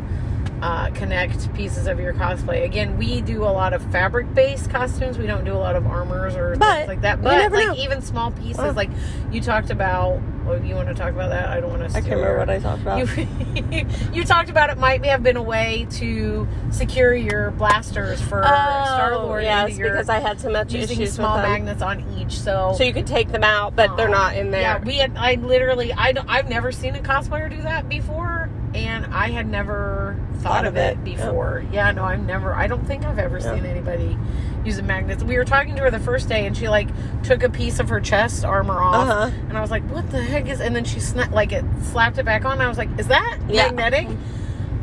Uh, 0.66 0.90
connect 0.96 1.54
pieces 1.54 1.86
of 1.86 2.00
your 2.00 2.12
cosplay. 2.12 2.64
Again, 2.64 2.98
we 2.98 3.22
do 3.22 3.44
a 3.44 3.54
lot 3.54 3.72
of 3.72 3.84
fabric-based 3.92 4.68
costumes. 4.72 5.16
We 5.16 5.28
don't 5.28 5.46
do 5.46 5.54
a 5.54 5.62
lot 5.62 5.76
of 5.76 5.86
armors 5.86 6.34
or 6.36 6.56
But 6.56 6.76
things 6.78 6.88
like 6.88 7.02
that. 7.02 7.22
But 7.22 7.52
like 7.52 7.68
know. 7.68 7.76
even 7.76 8.02
small 8.02 8.32
pieces, 8.32 8.58
Oh. 8.60 8.72
like 8.72 8.90
you 9.32 9.42
talked 9.42 9.70
about. 9.70 10.20
Well, 10.44 10.64
you 10.64 10.74
want 10.74 10.88
to 10.88 10.96
talk 10.96 11.12
about 11.12 11.30
that? 11.30 11.50
I 11.50 11.60
don't 11.60 11.70
want 11.70 11.90
to. 11.92 11.96
I 11.96 12.02
can't 12.02 12.16
remember 12.16 12.38
what 12.40 12.50
I 12.50 12.58
talked 12.60 12.82
about. 12.82 12.98
You, 12.98 13.88
you 14.14 14.24
talked 14.24 14.50
about 14.50 14.72
it 14.72 14.80
might 14.80 15.06
have 15.06 15.22
been 15.22 15.38
a 15.38 15.44
way 15.44 15.86
to 15.92 16.48
secure 16.72 17.14
your 17.14 17.52
blasters 17.52 18.20
for 18.22 18.42
Star 18.44 19.18
Lord. 19.18 19.44
Oh, 19.44 19.46
yes, 19.46 19.78
because 19.78 20.10
I 20.10 20.20
had 20.20 20.40
so 20.40 20.50
much 20.50 20.74
using 20.74 21.00
issues 21.00 21.14
small 21.14 21.38
magnets 21.38 21.82
on 21.84 22.04
each. 22.18 22.40
So, 22.40 22.74
So 22.78 22.84
you 22.84 22.94
could 22.94 23.08
take 23.08 23.32
them 23.32 23.44
out, 23.44 23.76
but 23.76 23.96
they're 23.98 24.10
not 24.10 24.36
in 24.36 24.50
there. 24.52 24.62
yeah, 24.62 24.84
we 24.84 24.98
had. 24.98 25.16
I 25.16 25.36
literally, 25.36 25.94
I 25.94 26.12
don't, 26.12 26.28
I've 26.30 26.50
never 26.50 26.72
seen 26.72 26.96
a 26.96 27.00
cosplayer 27.02 27.50
do 27.50 27.62
that 27.64 27.88
before, 27.90 28.45
and 28.76 29.06
I 29.14 29.30
had 29.30 29.48
never 29.48 30.16
thought, 30.40 30.66
of 30.66 30.76
it, 30.76 31.04
before. 31.04 31.64
Yeah, 31.72 31.92
no, 31.92 32.04
I've 32.04 32.26
never. 32.26 32.54
I 32.54 32.68
don't 32.68 32.86
think 32.86 33.06
I've 33.06 33.18
ever 33.20 33.40
Yeah. 33.40 33.56
seen 33.56 33.66
anybody 33.66 34.18
using 34.64 34.86
magnets. 34.86 35.24
We 35.24 35.38
were 35.38 35.46
talking 35.46 35.76
to 35.76 35.82
her 35.84 35.92
the 35.92 36.00
first 36.00 36.28
day, 36.30 36.46
and 36.46 36.56
she 36.56 36.68
like 36.70 36.88
took 37.24 37.44
a 37.44 37.50
piece 37.50 37.80
of 37.80 37.90
her 37.90 38.00
chest 38.00 38.44
armor 38.46 38.82
off, 38.82 39.10
Uh-huh. 39.10 39.30
and 39.50 39.58
I 39.58 39.62
was 39.62 39.72
like, 39.72 39.84
"What 39.90 40.10
the 40.12 40.22
heck 40.22 40.48
is?" 40.50 40.60
And 40.62 40.76
then 40.76 40.84
she 40.84 40.98
sna- 41.00 41.32
like 41.32 41.52
it 41.52 41.64
slapped 41.82 42.18
it 42.18 42.26
back 42.26 42.46
on. 42.46 42.62
I 42.62 42.68
was 42.68 42.78
like, 42.78 42.90
"Is 43.00 43.08
that 43.08 43.38
Yeah. 43.48 43.66
magnetic?" 43.72 44.08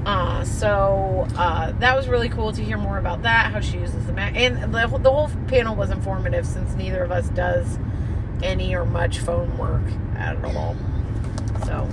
Uh, 0.05 0.43
so 0.45 1.29
uh, 1.37 1.71
that 1.79 1.95
was 1.97 2.09
really 2.09 2.29
cool 2.29 2.53
to 2.53 2.63
hear 2.63 2.77
more 2.77 2.99
about 2.99 3.23
that, 3.23 3.53
how 3.53 3.61
she 3.61 3.79
uses 3.79 4.05
the 4.07 4.13
mag. 4.13 4.37
And 4.37 4.75
the, 4.75 4.87
the 4.99 5.11
whole 5.11 5.31
panel 5.47 5.77
was 5.77 5.91
informative 5.91 6.45
since 6.45 6.75
neither 6.75 7.05
of 7.05 7.13
us 7.13 7.29
does 7.29 7.79
any 8.43 8.75
or 8.75 8.85
much 8.85 9.21
foam 9.21 9.57
work 9.59 9.83
at 10.19 10.43
all. 10.45 10.75
So, 11.67 11.89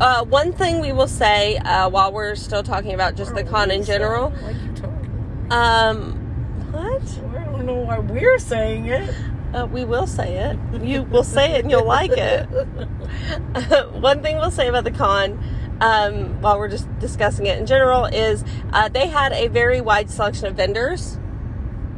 Uh, 0.00 0.24
one 0.24 0.52
thing 0.52 0.80
we 0.80 0.92
will 0.92 1.08
say 1.08 1.56
uh, 1.58 1.88
while 1.88 2.12
we're 2.12 2.34
still 2.34 2.62
talking 2.62 2.94
about 2.94 3.14
just 3.14 3.34
the 3.34 3.44
con 3.44 3.70
in 3.70 3.84
general. 3.84 4.32
Like 4.42 4.56
you 4.56 4.72
talking. 4.72 5.46
Um, 5.50 6.12
what? 6.72 7.02
I 7.36 7.44
don't 7.44 7.64
know 7.64 7.76
why 7.76 8.00
we're 8.00 8.38
saying 8.38 8.86
it. 8.86 9.14
Uh, 9.54 9.66
we 9.66 9.84
will 9.84 10.08
say 10.08 10.36
it. 10.36 10.82
You 10.82 11.02
will 11.04 11.22
say 11.22 11.52
it 11.52 11.60
and 11.60 11.70
you'll 11.70 11.86
like 11.86 12.10
it. 12.10 12.46
One 13.92 14.20
thing 14.20 14.36
we'll 14.36 14.50
say 14.50 14.66
about 14.66 14.82
the 14.82 14.90
con, 14.90 15.38
um, 15.80 16.40
while 16.42 16.58
we're 16.58 16.68
just 16.68 16.88
discussing 16.98 17.46
it 17.46 17.56
in 17.56 17.64
general, 17.64 18.06
is 18.06 18.44
uh, 18.72 18.88
they 18.88 19.06
had 19.06 19.32
a 19.32 19.46
very 19.46 19.80
wide 19.80 20.10
selection 20.10 20.46
of 20.46 20.56
vendors. 20.56 21.18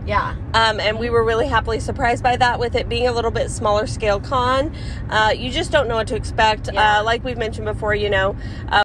Yeah. 0.07 0.37
Um, 0.55 0.79
and 0.79 0.99
we 0.99 1.11
were 1.11 1.25
really 1.25 1.49
happily 1.49 1.81
surprised 1.81 2.23
by 2.23 2.37
that 2.37 2.61
with 2.61 2.75
it 2.77 2.88
being 2.88 3.09
a 3.09 3.12
little 3.12 3.31
bit 3.31 3.51
smaller 3.51 3.87
scale 3.87 4.21
con. 4.21 4.75
Uh, 5.11 5.35
you 5.37 5.51
just 5.51 5.73
don't 5.73 5.88
know 5.88 5.97
what 5.97 6.07
to 6.09 6.16
expect. 6.16 6.71
Yeah. 6.73 7.01
Uh, 7.01 7.05
like 7.05 7.25
we've 7.25 7.38
mentioned 7.38 7.66
before, 7.66 7.95
you 7.95 8.09
know, 8.09 8.37
uh, 8.69 8.83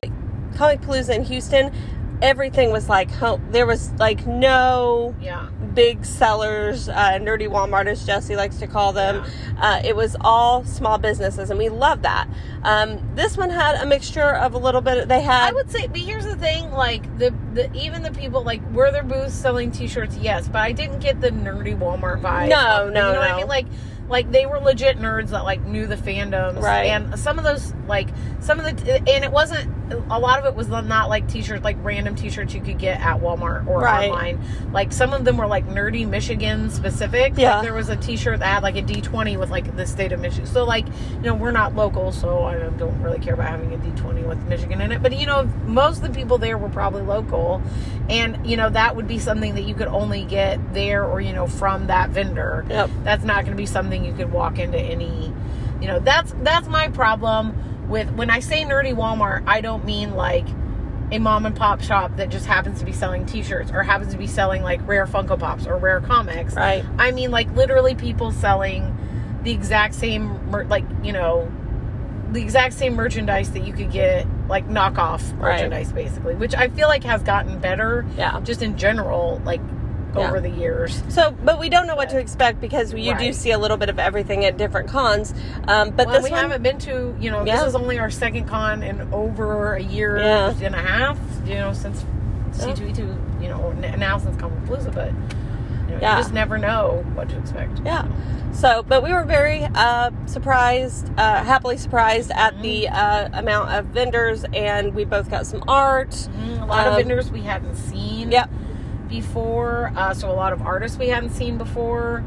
Comicpalooza 0.54 1.16
in 1.16 1.24
Houston, 1.26 1.72
everything 2.22 2.72
was 2.72 2.88
like, 2.90 3.10
home. 3.12 3.42
there 3.52 3.66
was 3.66 3.92
like 3.94 4.26
no 4.28 5.16
Yeah. 5.22 5.48
big 5.74 6.06
sellers, 6.06 6.90
uh, 6.90 7.18
nerdy 7.20 7.48
Walmart, 7.50 7.88
as 7.88 8.06
Jesse 8.06 8.36
likes 8.36 8.58
to 8.58 8.68
call 8.68 8.94
them. 8.94 9.24
Uh, 9.60 9.82
it 9.84 9.96
was 9.96 10.16
all 10.22 10.64
small 10.66 10.98
businesses, 10.98 11.50
and 11.50 11.58
we 11.60 11.70
love 11.70 12.02
that. 12.04 12.28
Um, 12.64 13.00
this 13.16 13.38
one 13.38 13.50
had 13.50 13.76
a 13.82 13.86
mixture 13.86 14.36
of 14.36 14.54
a 14.54 14.58
little 14.58 14.82
bit. 14.82 15.08
They 15.08 15.22
had 15.22 15.50
I 15.50 15.52
would 15.54 15.72
say, 15.72 15.88
but 15.88 16.00
here's 16.00 16.26
the 16.26 16.36
thing: 16.36 16.72
like 16.72 17.04
the 17.18 17.34
the 17.54 17.74
even 17.74 18.02
the 18.04 18.12
people 18.12 18.44
like 18.44 18.62
were 18.72 18.92
their 18.92 19.04
booths 19.04 19.34
selling 19.34 19.72
T-shirts, 19.72 20.18
yes, 20.18 20.48
but 20.48 20.58
I 20.62 20.72
didn't 20.72 21.00
get 21.00 21.22
the 21.22 21.30
nerdy 21.32 21.78
Walmart 21.78 22.22
vibe. 22.22 22.50
No, 22.50 22.88
of 22.88 22.94
no, 22.94 23.08
you 23.08 23.14
know 23.14 23.20
what 23.20 23.28
no. 23.30 23.34
I 23.36 23.38
mean? 23.38 23.48
Like, 23.48 23.66
like 24.12 24.32
they 24.32 24.45
were 24.45 24.60
legit 24.60 25.00
nerds 25.00 25.30
that 25.30 25.43
like 25.45 25.62
knew 25.65 25.88
the 25.88 25.95
fandoms, 25.95 26.62
Right. 26.62 26.88
And 26.88 27.17
some 27.17 27.38
of 27.39 27.45
those, 27.45 27.74
like 27.88 28.10
some 28.39 28.60
of 28.60 28.65
the, 28.65 28.98
and 29.10 29.23
it 29.23 29.31
wasn't 29.31 29.69
a 30.10 30.19
lot 30.19 30.40
of 30.40 30.46
it 30.46 30.56
was 30.56 30.67
not 30.69 31.10
like 31.10 31.27
T-shirts, 31.27 31.63
like 31.63 31.77
random 31.81 32.15
T-shirts 32.15 32.54
you 32.54 32.62
could 32.62 32.77
get 32.77 33.00
at 33.02 33.19
Walmart 33.19 33.67
or 33.67 33.81
Right. 33.81 34.10
online. 34.10 34.40
Like 34.71 34.92
some 34.94 35.13
of 35.13 35.25
them 35.25 35.38
were 35.38 35.48
like 35.48 35.67
nerdy 35.67 36.08
Michigan 36.08 36.69
specific. 36.69 37.33
Yeah. 37.38 37.56
Like, 37.56 37.63
there 37.63 37.73
was 37.73 37.90
a 37.90 37.96
T-shirt 37.96 38.40
that 38.40 38.46
had 38.46 38.63
like 38.63 38.75
a 38.75 38.81
D20 38.81 39.38
with 39.40 39.50
like 39.50 39.75
the 39.75 39.86
state 39.86 40.12
of 40.12 40.19
Michigan. 40.19 40.46
So 40.46 40.63
like, 40.65 40.86
you 40.88 41.21
know, 41.21 41.33
we're 41.33 41.52
not 41.52 41.75
local, 41.75 42.12
so 42.12 42.44
I 42.44 42.56
don't 42.56 43.02
really 43.02 43.19
care 43.19 43.33
about 43.33 43.48
having 43.50 43.73
a 43.73 43.77
D20 43.77 44.27
with 44.27 44.46
Michigan 44.48 44.81
in 44.81 44.92
it. 44.92 45.02
But 45.02 45.17
you 45.17 45.25
know, 45.25 45.44
most 45.65 45.98
of 45.98 46.04
the 46.04 46.10
people 46.19 46.38
there 46.38 46.58
were 46.58 46.69
probably 46.69 47.02
local, 47.02 47.62
and 48.10 48.46
you 48.50 48.58
know 48.58 48.69
that 48.69 48.96
would 48.96 49.08
be 49.08 49.19
something 49.19 49.56
that 49.56 49.63
you 49.63 49.75
could 49.75 49.88
only 49.88 50.23
get 50.25 50.73
there 50.73 51.06
or 51.06 51.21
you 51.21 51.33
know 51.33 51.48
from 51.48 51.88
that 51.88 52.10
vendor. 52.10 52.65
Yep. 52.69 52.90
That's 53.04 53.23
not 53.23 53.46
going 53.46 53.52
to 53.52 53.62
be 53.62 53.65
something 53.65 54.00
you 54.04 54.13
could 54.13 54.31
walk 54.31 54.60
into 54.60 54.77
any 54.79 55.33
You 55.81 55.87
know, 55.87 55.99
that's 55.99 56.33
that's 56.43 56.67
my 56.67 56.89
problem 56.89 57.56
with 57.89 58.10
when 58.12 58.29
I 58.29 58.39
say 58.39 58.63
nerdy 58.63 58.93
Walmart, 58.95 59.43
I 59.47 59.62
don't 59.62 59.83
mean 59.83 60.13
like 60.15 60.45
a 61.12 61.19
mom 61.19 61.45
and 61.45 61.56
pop 61.56 61.81
shop 61.81 62.15
that 62.17 62.29
just 62.29 62.45
happens 62.45 62.79
to 62.79 62.85
be 62.85 62.93
selling 62.93 63.25
t-shirts 63.25 63.71
or 63.71 63.83
happens 63.83 64.12
to 64.13 64.17
be 64.17 64.27
selling 64.27 64.63
like 64.63 64.79
rare 64.87 65.06
Funko 65.06 65.37
Pops 65.39 65.65
or 65.67 65.75
rare 65.77 65.99
comics. 65.99 66.54
Right. 66.56 66.85
I 66.97 67.12
mean 67.12 67.31
like 67.31 67.54
literally 67.56 67.95
people 67.95 68.31
selling 68.31 68.95
the 69.43 69.52
exact 69.52 69.95
same 69.95 70.39
mer- 70.52 70.65
like, 70.65 70.85
you 71.04 71.12
know, 71.12 71.52
the 72.31 72.41
exact 72.41 72.75
same 72.75 72.93
merchandise 72.95 73.52
that 73.52 73.65
you 73.65 73.73
could 73.73 73.91
get 73.91 74.25
like 74.47 74.69
knockoff 74.69 75.31
Right. 75.33 75.54
merchandise 75.58 75.91
basically, 75.91 76.35
which 76.35 76.54
I 76.56 76.69
feel 76.69 76.87
like 76.87 77.04
has 77.04 77.23
gotten 77.23 77.58
better 77.60 78.06
Yeah. 78.17 78.39
just 78.41 78.62
in 78.62 78.77
general 78.77 79.41
like 79.43 79.60
Yeah. 80.16 80.28
over 80.28 80.42
the 80.42 80.50
years. 80.50 81.02
So, 81.10 81.32
but 81.32 81.60
we 81.60 81.70
don't 81.70 81.88
know 81.88 81.96
what 81.96 82.10
to 82.10 82.20
expect 82.20 82.60
because 82.60 82.94
you 82.94 83.18
do 83.18 83.32
see 83.34 83.52
a 83.52 83.58
little 83.58 83.78
bit 83.78 83.90
of 83.90 83.98
everything 84.00 84.44
at 84.46 84.58
different 84.58 84.90
cons. 84.90 85.34
Um, 85.68 85.92
but 85.92 86.08
well, 86.08 86.16
this 86.16 86.24
we 86.26 86.32
one, 86.32 86.42
haven't 86.42 86.64
been 86.64 86.78
to, 86.80 87.16
you 87.20 87.32
know, 87.32 87.46
Yeah. 87.46 87.58
this 87.60 87.68
is 87.70 87.76
only 87.76 87.98
our 88.00 88.10
second 88.10 88.46
con 88.48 88.84
in 88.84 89.08
over 89.14 89.76
a 89.76 89.82
year 89.82 90.18
Yeah. 90.18 90.54
and 90.62 90.76
a 90.76 90.80
half, 90.80 91.18
you 91.46 91.56
know, 91.56 91.72
since 91.74 92.04
Yeah. 92.60 92.66
C2E2, 92.74 93.16
you 93.42 93.48
know, 93.48 93.72
now 93.98 94.18
since 94.18 94.36
Comicpalooza, 94.36 94.94
but 94.94 95.08
you, 95.88 95.96
know, 95.96 96.02
Yeah. 96.02 96.18
you 96.18 96.22
just 96.24 96.34
never 96.34 96.58
know 96.58 97.06
what 97.14 97.30
to 97.30 97.38
expect. 97.38 97.80
yeah. 97.86 98.04
So, 98.54 98.84
but 98.84 99.02
we 99.04 99.14
were 99.14 99.24
very 99.24 99.66
uh, 99.76 100.12
surprised, 100.26 101.10
uh, 101.18 101.42
happily 101.44 101.78
surprised 101.78 102.32
at 102.32 102.54
Mm-hmm. 102.56 102.62
the 102.64 102.90
uh, 102.90 103.30
amount 103.34 103.70
of 103.72 103.86
vendors, 103.86 104.44
and 104.54 104.94
we 104.94 105.06
both 105.06 105.32
got 105.32 105.46
some 105.46 105.64
art. 105.70 106.10
Mhm, 106.12 106.62
A 106.64 106.66
lot 106.66 106.86
Um, 106.88 106.94
of 106.94 106.96
vendors 106.98 107.32
we 107.32 107.44
hadn't 107.44 107.76
seen 107.76 108.30
Yep. 108.32 108.50
Before, 109.12 109.92
uh, 109.96 110.14
so 110.14 110.32
a 110.32 110.34
lot 110.34 110.54
of 110.54 110.62
artists 110.64 110.98
we 110.98 111.10
hadn't 111.10 111.30
seen 111.32 111.58
before, 111.58 112.24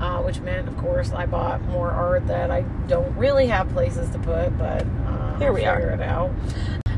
uh, 0.00 0.22
which 0.22 0.40
meant, 0.40 0.68
of 0.68 0.76
course, 0.78 1.12
I 1.12 1.26
bought 1.26 1.60
more 1.64 1.90
art 1.90 2.26
that 2.28 2.50
I 2.50 2.62
don't 2.86 3.14
really 3.16 3.48
have 3.48 3.68
places 3.70 4.08
to 4.10 4.18
put, 4.18 4.56
but 4.56 4.86
uh, 5.06 5.36
Here 5.38 5.48
I'll 5.48 5.54
we 5.54 5.64
are. 5.66 5.76
figure 5.76 5.90
it 5.90 6.00
out. 6.00 6.30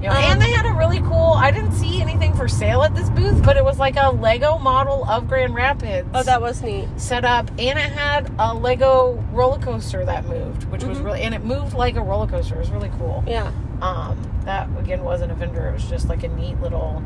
You 0.03 0.09
know, 0.09 0.15
Um, 0.15 0.23
and 0.25 0.41
they 0.41 0.51
had 0.51 0.65
a 0.65 0.73
really 0.73 1.01
cool. 1.01 1.33
I 1.37 1.51
didn't 1.51 1.73
see 1.73 2.01
anything 2.01 2.33
for 2.35 2.49
sale 2.49 2.83
at 2.83 2.95
this 2.95 3.11
booth, 3.11 3.43
but 3.45 3.57
it 3.59 3.65
was 3.65 3.79
like 3.79 3.97
a 3.97 4.11
Lego 4.11 4.57
model 4.59 5.05
of 5.11 5.29
Grand 5.29 5.55
Rapids. 5.55 6.09
Oh, 6.15 6.23
that 6.23 6.41
was 6.41 6.63
neat. 6.63 6.89
set 6.97 7.25
up, 7.27 7.49
and 7.59 7.79
it 7.79 7.93
had 7.93 8.31
a 8.39 8.55
Lego 8.55 9.23
roller 9.33 9.59
coaster 9.59 10.05
that 10.07 10.25
moved, 10.27 10.65
which 10.71 10.85
was 10.85 10.99
Mhm. 10.99 11.05
really, 11.05 11.21
and 11.23 11.35
it 11.35 11.45
moved 11.45 11.75
like 11.75 11.97
a 11.97 12.03
roller 12.03 12.27
coaster. 12.27 12.55
It 12.55 12.61
was 12.61 12.71
really 12.71 12.91
cool. 12.99 13.23
Yeah. 13.27 13.51
Um, 13.83 14.17
that 14.45 14.69
again 14.79 15.05
wasn't 15.05 15.33
a 15.33 15.35
vendor; 15.35 15.69
it 15.69 15.73
was 15.75 15.85
just 15.85 16.09
like 16.09 16.23
a 16.25 16.29
neat 16.29 16.59
little 16.63 17.03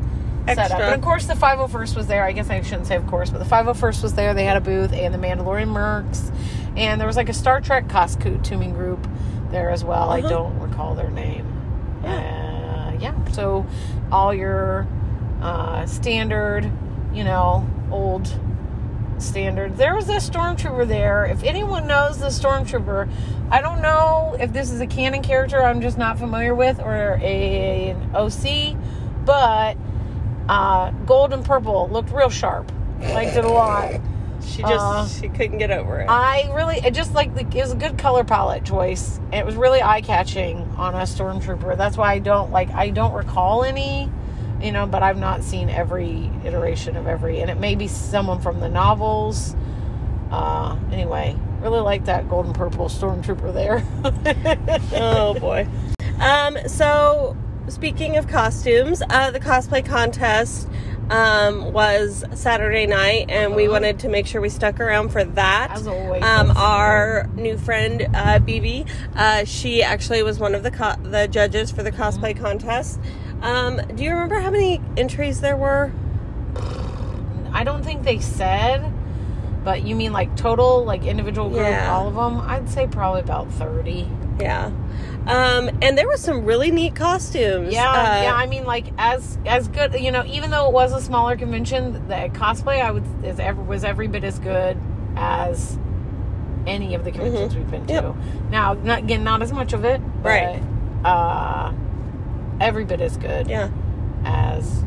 setup. 0.47 0.57
Extra. 0.71 0.85
And 0.85 0.95
of 0.95 1.01
course, 1.01 1.25
the 1.25 1.33
501st 1.33 1.95
was 1.95 2.07
there. 2.07 2.23
I 2.23 2.31
guess 2.31 2.49
I 2.49 2.61
shouldn't 2.61 2.87
say 2.87 2.95
of 2.95 3.07
course, 3.07 3.29
but 3.29 3.39
the 3.39 3.45
501st 3.45 4.03
was 4.03 4.13
there. 4.13 4.33
They 4.33 4.45
had 4.45 4.57
a 4.57 4.61
booth, 4.61 4.93
and 4.93 5.13
the 5.13 5.17
Mandalorian 5.17 5.69
Mercs, 5.69 6.31
and 6.77 6.99
there 6.99 7.07
was 7.07 7.15
like 7.17 7.29
a 7.29 7.33
Star 7.33 7.61
Trek 7.61 7.89
costuming 7.89 8.73
group 8.73 9.07
there 9.51 9.69
as 9.69 9.83
well. 9.83 10.09
I 10.09 10.19
Uh-huh. 10.19 10.29
don't 10.29 10.59
recall 10.59 10.95
their 10.95 11.09
name. 11.11 11.45
Yeah. 12.03 12.91
Uh, 12.93 12.97
yeah. 12.99 13.13
So 13.31 13.65
all 14.11 14.33
your 14.33 14.87
uh, 15.41 15.85
standard, 15.85 16.71
you 17.13 17.23
know, 17.23 17.67
old 17.91 18.27
standard. 19.17 19.77
There 19.77 19.95
was 19.95 20.09
a 20.09 20.15
stormtrooper 20.15 20.87
there. 20.87 21.25
If 21.25 21.43
anyone 21.43 21.87
knows 21.87 22.17
the 22.19 22.27
stormtrooper, 22.27 23.09
I 23.49 23.61
don't 23.61 23.81
know 23.81 24.35
if 24.39 24.51
this 24.51 24.71
is 24.71 24.81
a 24.81 24.87
canon 24.87 25.21
character 25.23 25.63
I'm 25.63 25.79
just 25.81 25.97
not 25.97 26.19
familiar 26.19 26.53
with 26.53 26.79
or 26.81 27.17
a, 27.21 27.91
an 27.91 28.13
OC, 28.15 28.75
but 29.25 29.77
uh, 30.49 30.91
gold 31.05 31.33
and 31.33 31.43
purple 31.43 31.89
looked 31.89 32.11
real 32.11 32.29
sharp. 32.29 32.71
Liked 32.99 33.35
it 33.35 33.45
a 33.45 33.49
lot. 33.49 33.99
She 34.41 34.61
just 34.61 34.73
Uh, 34.73 35.07
she 35.07 35.27
couldn't 35.29 35.57
get 35.57 35.71
over 35.71 35.99
it. 36.01 36.07
I 36.07 36.51
really, 36.53 36.77
it 36.77 36.93
just 36.93 37.13
like 37.13 37.35
it 37.37 37.53
was 37.55 37.71
a 37.71 37.75
good 37.75 37.97
color 37.97 38.23
palette 38.23 38.63
choice. 38.63 39.19
It 39.33 39.45
was 39.45 39.55
really 39.55 39.81
eye 39.81 40.01
catching 40.01 40.61
on 40.77 40.93
a 40.93 40.99
stormtrooper. 40.99 41.75
That's 41.77 41.97
why 41.97 42.13
I 42.13 42.19
don't 42.19 42.51
like, 42.51 42.69
I 42.71 42.89
don't 42.91 43.13
recall 43.13 43.63
any, 43.63 44.09
you 44.61 44.71
know, 44.71 44.85
but 44.85 45.01
I've 45.03 45.17
not 45.17 45.43
seen 45.43 45.69
every 45.69 46.29
iteration 46.43 46.95
of 46.95 47.07
every, 47.07 47.41
and 47.41 47.49
it 47.49 47.59
may 47.59 47.75
be 47.75 47.87
someone 47.87 48.39
from 48.39 48.59
the 48.59 48.69
novels. 48.69 49.55
Uh, 50.31 50.77
anyway, 50.91 51.35
really 51.61 51.79
like 51.79 52.05
that 52.05 52.29
golden 52.29 52.53
purple 52.53 52.87
stormtrooper 52.87 53.53
there. 53.53 53.83
oh 55.01 55.33
boy. 55.39 55.67
Um, 56.19 56.57
so 56.67 57.35
speaking 57.67 58.17
of 58.17 58.27
costumes, 58.27 59.01
uh, 59.09 59.31
the 59.31 59.39
cosplay 59.39 59.85
contest 59.85 60.67
um, 61.09 61.71
was 61.71 62.23
Saturday 62.33 62.87
night, 62.87 63.25
and 63.29 63.55
we 63.55 63.63
Uh-huh. 63.65 63.73
wanted 63.73 63.99
to 63.99 64.09
make 64.09 64.25
sure 64.25 64.41
we 64.41 64.49
stuck 64.49 64.79
around 64.79 65.09
for 65.09 65.23
that. 65.23 65.69
As 65.71 65.87
always. 65.87 66.23
Um, 66.23 66.51
our 66.57 67.29
new 67.35 67.57
friend 67.57 68.01
uh, 68.13 68.39
BB, 68.39 68.87
uh, 69.15 69.45
she 69.45 69.83
actually 69.83 70.23
was 70.23 70.39
one 70.39 70.55
of 70.55 70.63
the 70.63 70.71
co- 70.71 70.95
the 71.03 71.27
judges 71.27 71.71
for 71.71 71.83
the 71.83 71.91
cosplay 71.91 72.33
Mm-hmm. 72.33 72.43
contest. 72.43 72.99
Um, 73.41 73.81
do 73.95 74.03
you 74.03 74.11
remember 74.11 74.39
how 74.39 74.49
many 74.49 74.81
entries 74.97 75.41
there 75.41 75.57
were? 75.57 75.91
I 77.53 77.63
don't 77.63 77.83
think 77.83 78.03
they 78.03 78.19
said, 78.19 78.91
but 79.63 79.83
you 79.85 79.95
mean 79.95 80.11
like 80.11 80.35
total, 80.35 80.83
like 80.83 81.03
individual 81.05 81.49
group, 81.49 81.61
Yeah. 81.61 81.93
all 81.95 82.07
of 82.07 82.15
them? 82.15 82.41
I'd 82.41 82.67
say 82.69 82.87
probably 82.87 83.21
about 83.21 83.49
30. 83.51 84.07
Yeah. 84.39 84.71
Um, 85.27 85.69
and 85.81 85.97
there 85.97 86.07
were 86.07 86.17
some 86.17 86.45
really 86.45 86.69
neat 86.71 86.95
costumes. 86.95 87.73
Yeah, 87.73 87.89
Uh, 87.89 88.21
yeah. 88.23 88.35
I 88.35 88.45
mean, 88.45 88.65
like 88.65 88.85
as 88.97 89.37
as 89.45 89.67
good. 89.67 89.93
You 89.99 90.11
know, 90.11 90.23
even 90.25 90.51
though 90.51 90.67
it 90.67 90.73
was 90.73 90.93
a 90.93 91.01
smaller 91.01 91.35
convention, 91.35 91.93
the 92.07 92.29
cosplay 92.33 92.81
I 92.81 92.91
would 92.91 93.03
is 93.23 93.39
ever 93.39 93.61
was 93.61 93.83
every 93.83 94.07
bit 94.07 94.23
as 94.23 94.37
good 94.39 94.77
as 95.15 95.79
any 96.67 96.93
of 96.95 97.03
the 97.05 97.11
conventions 97.11 97.55
we've 97.55 97.69
been 97.71 97.85
to. 97.87 97.93
Yep. 97.93 98.15
Now, 98.51 98.73
not, 98.73 98.99
again, 98.99 99.23
not 99.23 99.41
as 99.41 99.51
much 99.53 99.73
of 99.73 99.85
it, 99.85 100.01
but, 100.21 100.29
Right. 100.29 100.61
Uh, 101.03 101.71
every 102.59 102.85
bit 102.85 103.01
as 103.01 103.17
good 103.17 103.47
Yeah. 103.47 103.69
as. 104.25 104.83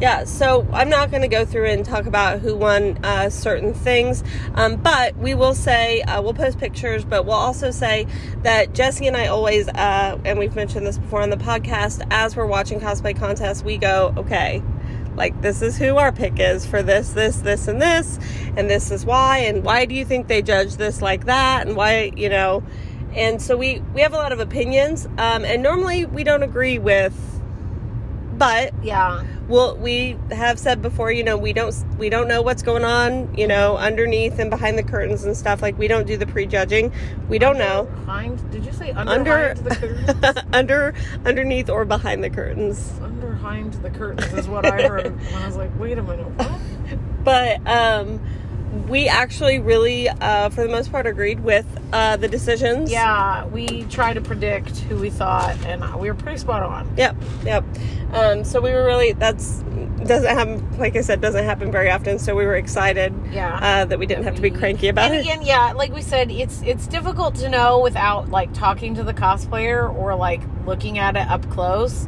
Yeah. 0.00 0.10
Yeah, 0.20 0.24
so 0.24 0.66
I'm 0.72 0.88
not 0.88 1.10
going 1.10 1.22
to 1.22 1.28
go 1.28 1.44
through 1.44 1.66
and 1.66 1.84
talk 1.84 2.06
about 2.06 2.40
who 2.40 2.56
won 2.56 2.98
uh, 3.04 3.30
certain 3.30 3.72
things, 3.74 4.24
um, 4.54 4.76
but 4.76 5.16
we 5.16 5.34
will 5.34 5.54
say, 5.54 6.00
uh, 6.02 6.20
we'll 6.20 6.34
post 6.34 6.58
pictures, 6.58 7.04
but 7.04 7.26
we'll 7.26 7.34
also 7.34 7.70
say 7.70 8.06
that 8.42 8.74
Jesse 8.74 9.06
and 9.06 9.16
I 9.16 9.28
always, 9.28 9.68
uh, 9.68 10.18
and 10.24 10.38
we've 10.38 10.56
mentioned 10.56 10.86
this 10.86 10.98
before 10.98 11.22
on 11.22 11.30
the 11.30 11.36
podcast, 11.36 12.06
as 12.10 12.34
we're 12.34 12.46
watching 12.46 12.80
cosplay 12.80 13.16
contests, 13.16 13.62
we 13.62 13.76
go, 13.78 14.12
okay, 14.16 14.62
like 15.16 15.40
this 15.42 15.62
is 15.62 15.76
who 15.78 15.96
our 15.96 16.12
pick 16.12 16.40
is 16.40 16.66
for 16.66 16.82
this, 16.82 17.12
this, 17.12 17.36
this, 17.36 17.68
and 17.68 17.80
this, 17.80 18.18
and 18.56 18.68
this 18.68 18.90
is 18.90 19.04
why, 19.06 19.38
and 19.38 19.62
why 19.62 19.84
do 19.84 19.94
you 19.94 20.04
think 20.04 20.28
they 20.28 20.42
judge 20.42 20.76
this 20.76 21.00
like 21.00 21.26
that, 21.26 21.66
and 21.66 21.76
why, 21.76 22.10
you 22.16 22.28
know, 22.28 22.62
and 23.14 23.40
so 23.40 23.56
we 23.56 23.80
we 23.94 24.00
have 24.00 24.12
a 24.12 24.16
lot 24.16 24.32
of 24.32 24.40
opinions, 24.40 25.06
um, 25.18 25.44
and 25.44 25.62
normally 25.62 26.04
we 26.04 26.24
don't 26.24 26.42
agree 26.42 26.78
with, 26.78 27.14
but 28.38 28.72
Yeah. 28.82 29.24
Well 29.50 29.76
we 29.76 30.16
have 30.30 30.58
said 30.58 30.80
before 30.80 31.10
you 31.10 31.22
know 31.22 31.36
we 31.36 31.52
don't 31.52 31.74
we 31.98 32.08
don't 32.08 32.28
know 32.28 32.40
what's 32.40 32.62
going 32.62 32.84
on 32.84 33.32
you 33.36 33.46
know 33.46 33.76
underneath 33.76 34.38
and 34.38 34.48
behind 34.48 34.78
the 34.78 34.82
curtains 34.82 35.24
and 35.24 35.36
stuff 35.36 35.60
like 35.60 35.76
we 35.76 35.88
don't 35.88 36.06
do 36.06 36.16
the 36.16 36.26
prejudging 36.26 36.92
we 37.28 37.38
don't 37.38 37.58
know 37.58 37.84
Behind? 38.06 38.50
Did 38.50 38.64
you 38.64 38.72
say 38.72 38.92
under, 38.92 39.12
under 39.12 39.54
the 39.54 39.76
curtains? 39.76 40.42
under 40.52 40.94
underneath 41.26 41.68
or 41.68 41.84
behind 41.84 42.24
the 42.24 42.30
curtains 42.30 42.92
under 43.02 43.30
behind 43.40 43.72
the 43.74 43.90
curtains 43.90 44.32
is 44.34 44.48
what 44.48 44.66
I 44.66 44.86
heard. 44.86 45.06
and 45.06 45.36
I 45.36 45.46
was 45.46 45.56
like, 45.56 45.70
wait 45.78 45.98
a 45.98 46.02
minute, 46.02 46.26
what? 46.26 46.60
but 47.24 47.66
um 47.66 48.20
we 48.88 49.08
actually 49.08 49.58
really 49.58 50.08
uh 50.08 50.48
for 50.50 50.62
the 50.62 50.68
most 50.68 50.92
part 50.92 51.06
agreed 51.06 51.40
with 51.40 51.66
uh 51.92 52.16
the 52.16 52.28
decisions 52.28 52.90
Yeah, 52.90 53.44
we 53.46 53.82
tried 53.84 54.14
to 54.14 54.20
predict 54.20 54.78
who 54.80 54.96
we 54.96 55.10
thought, 55.10 55.56
and 55.66 55.82
we 56.00 56.08
were 56.08 56.14
pretty 56.14 56.38
spot 56.38 56.62
on. 56.62 56.92
Yep, 56.96 57.16
yep. 57.44 57.64
Um, 58.12 58.44
so 58.44 58.60
we 58.60 58.70
were 58.72 58.84
really 58.84 59.12
that's 59.12 59.62
doesn't 60.04 60.34
happen 60.34 60.78
like 60.78 60.96
I 60.96 61.00
said 61.00 61.20
doesn't 61.20 61.44
happen 61.44 61.70
very 61.72 61.90
often. 61.90 62.18
So 62.18 62.34
we 62.34 62.46
were 62.46 62.56
excited 62.56 63.12
Yeah. 63.32 63.58
uh, 63.60 63.84
that 63.86 63.98
we 63.98 64.06
didn't 64.06 64.24
have 64.24 64.36
to 64.36 64.42
be 64.42 64.50
cranky 64.50 64.88
about 64.88 65.10
it. 65.10 65.14
and 65.14 65.14
it. 65.16 65.20
again, 65.20 65.42
yeah, 65.42 65.72
like 65.72 65.92
we 65.92 66.02
said, 66.02 66.30
it's 66.30 66.62
it's 66.62 66.86
difficult 66.86 67.34
to 67.36 67.48
know 67.48 67.80
without 67.80 68.30
like 68.30 68.52
talking 68.54 68.94
to 68.94 69.02
the 69.02 69.14
cosplayer 69.14 69.92
or 69.94 70.14
like 70.14 70.40
looking 70.64 70.98
at 70.98 71.16
it 71.16 71.28
up 71.28 71.48
close 71.50 72.06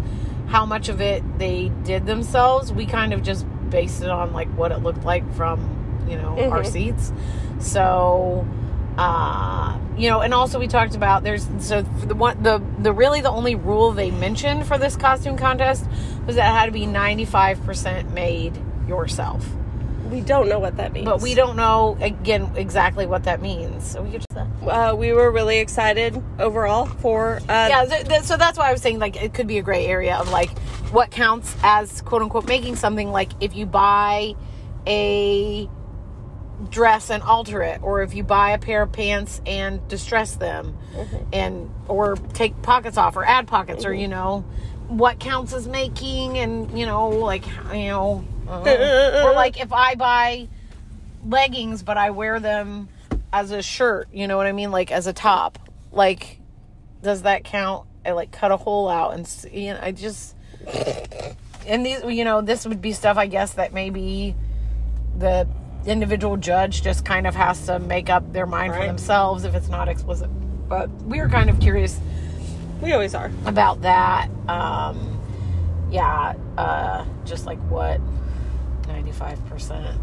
how 0.48 0.66
much 0.66 0.88
of 0.88 1.00
it 1.00 1.22
they 1.38 1.70
did 1.82 2.06
themselves. 2.06 2.72
We 2.72 2.84
kind 2.86 3.12
of 3.14 3.22
just 3.22 3.46
based 3.70 4.02
it 4.02 4.10
on 4.10 4.32
like 4.32 4.48
what 4.56 4.70
it 4.70 4.78
looked 4.78 5.04
like 5.04 5.24
from 5.34 5.58
you 6.09 6.16
know 6.16 6.36
our 6.50 6.62
Mhm. 6.62 6.66
seats. 6.66 7.12
So 7.59 8.46
uh 8.98 9.76
you 9.96 10.11
know 10.11 10.20
and 10.20 10.34
also 10.34 10.59
we 10.59 10.66
talked 10.68 10.94
about 10.94 11.22
there's 11.22 11.46
so 11.61 11.82
for 12.00 12.07
the 12.07 12.14
one 12.14 12.42
the 12.42 12.61
the 12.80 12.92
really 12.92 13.20
the 13.22 13.30
only 13.30 13.55
rule 13.55 13.92
they 13.92 14.11
mentioned 14.11 14.66
for 14.66 14.76
this 14.78 14.96
costume 14.96 15.36
contest 15.36 15.86
was 16.26 16.36
that 16.36 16.50
it 16.50 16.53
had 16.59 16.66
to 16.66 16.72
be 16.72 16.86
95% 16.86 18.12
made 18.12 18.53
yourself 18.86 19.46
We 20.11 20.20
don't 20.20 20.48
know 20.48 20.59
what 20.59 20.76
that 20.76 20.92
means, 20.92 21.07
but 21.07 21.22
we 21.22 21.34
don't 21.34 21.57
know 21.57 21.96
again 22.03 22.50
exactly 22.57 23.07
what 23.07 23.24
that 23.24 23.40
means. 23.40 23.82
So 23.92 24.03
we 24.03 24.11
could 24.11 24.24
just, 24.30 24.46
Uh, 24.68 24.94
we 24.94 25.12
were 25.12 25.30
really 25.30 25.59
excited 25.59 26.22
overall 26.38 26.84
for 26.86 27.36
uh, 27.48 27.66
yeah. 27.70 27.84
Th- 27.86 28.05
th- 28.07 28.22
so 28.22 28.36
that's 28.36 28.59
why 28.59 28.68
I 28.68 28.72
was 28.72 28.82
saying 28.82 28.98
like 28.98 29.16
it 29.22 29.32
could 29.32 29.46
be 29.46 29.57
a 29.57 29.62
gray 29.62 29.86
area 29.86 30.16
of 30.16 30.30
like 30.30 30.50
what 30.92 31.11
counts 31.11 31.57
as 31.62 32.03
quote 32.03 32.20
unquote 32.20 32.46
making 32.46 32.76
something. 32.76 33.11
Like 33.11 33.30
if 33.40 33.57
you 33.57 33.64
buy 33.64 34.34
a 34.86 35.66
dress 36.70 37.10
and 37.10 37.22
alter 37.22 37.62
it 37.62 37.82
or 37.82 38.02
if 38.02 38.14
you 38.14 38.22
buy 38.22 38.50
a 38.50 38.58
pair 38.58 38.82
of 38.82 38.92
pants 38.92 39.40
and 39.46 39.86
distress 39.88 40.36
them 40.36 40.76
and 41.32 41.70
or 41.88 42.16
take 42.34 42.60
pockets 42.62 42.96
off 42.96 43.16
or 43.16 43.24
add 43.24 43.46
pockets 43.46 43.84
or 43.84 43.92
you 43.92 44.08
know 44.08 44.44
what 44.88 45.18
counts 45.18 45.52
as 45.52 45.66
making 45.66 46.38
and 46.38 46.78
you 46.78 46.86
know 46.86 47.08
like 47.08 47.46
you 47.72 47.88
know 47.88 48.24
uh, 48.48 49.22
or 49.24 49.32
like 49.32 49.60
if 49.60 49.72
i 49.72 49.94
buy 49.94 50.46
leggings 51.26 51.82
but 51.82 51.96
i 51.96 52.10
wear 52.10 52.38
them 52.38 52.88
as 53.32 53.50
a 53.50 53.62
shirt 53.62 54.08
you 54.12 54.28
know 54.28 54.36
what 54.36 54.46
i 54.46 54.52
mean? 54.52 54.70
Like 54.70 54.92
as 54.92 55.06
a 55.06 55.12
top. 55.12 55.58
Like 55.90 56.38
does 57.02 57.22
that 57.22 57.44
count? 57.44 57.86
I 58.04 58.12
like 58.12 58.30
cut 58.32 58.52
a 58.52 58.56
hole 58.56 58.88
out 58.88 59.14
and 59.14 59.28
you 59.52 59.74
know 59.74 59.80
i 59.80 59.92
just 59.92 60.34
and 61.66 61.86
these 61.86 62.02
you 62.04 62.24
know 62.24 62.40
this 62.40 62.66
would 62.66 62.82
be 62.82 62.92
stuff 62.92 63.16
i 63.16 63.28
guess 63.28 63.54
that 63.54 63.72
maybe 63.72 64.34
the 65.16 65.46
individual 65.86 66.36
judge 66.36 66.82
just 66.82 67.04
kind 67.04 67.26
of 67.26 67.34
has 67.34 67.66
to 67.66 67.78
make 67.78 68.08
up 68.10 68.32
their 68.32 68.46
mind 68.46 68.72
for 68.74 68.84
themselves 68.86 69.44
if 69.44 69.54
it's 69.54 69.68
not 69.68 69.88
explicit 69.88 70.28
but 70.68 70.90
we 71.02 71.20
were 71.20 71.28
kind 71.28 71.50
of 71.50 71.58
curious 71.60 71.98
We 72.80 72.92
always 72.92 73.14
are. 73.14 73.30
about 73.46 73.82
that 73.82 74.28
um 74.48 75.18
yeah 75.90 76.34
uh 76.56 77.04
just 77.24 77.46
like 77.46 77.58
what 77.70 78.00
95% 78.86 79.98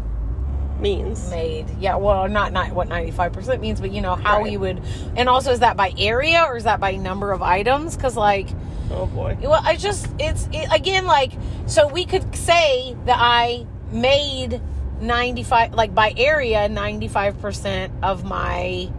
Means. 0.80 1.30
made 1.30 1.66
yeah 1.78 1.96
well 1.96 2.26
not 2.26 2.52
not 2.54 2.70
what 2.72 2.88
95% 2.88 3.60
means 3.60 3.80
but 3.82 3.90
you 3.92 4.00
know 4.00 4.14
how 4.14 4.38
Right. 4.40 4.52
you 4.52 4.60
would 4.60 4.82
and 5.14 5.28
also 5.28 5.50
is 5.52 5.60
that 5.60 5.76
by 5.76 5.92
area 5.98 6.42
or 6.48 6.56
is 6.56 6.64
that 6.64 6.80
by 6.80 6.92
number 6.96 7.32
of 7.32 7.42
items 7.42 7.96
because 7.96 8.16
like 8.16 8.48
Oh 8.90 9.04
boy. 9.06 9.36
well 9.42 9.60
i 9.62 9.76
just 9.76 10.06
it's 10.18 10.48
it, 10.52 10.68
again 10.72 11.04
like 11.06 11.32
so 11.66 11.86
we 11.86 12.06
could 12.06 12.34
say 12.34 12.96
that 13.04 13.18
i 13.20 13.66
made 13.92 14.60
95 15.00 15.74
like 15.74 15.94
by 15.94 16.12
area 16.16 16.68
95% 16.68 17.90
of 18.02 18.24
my 18.24 18.90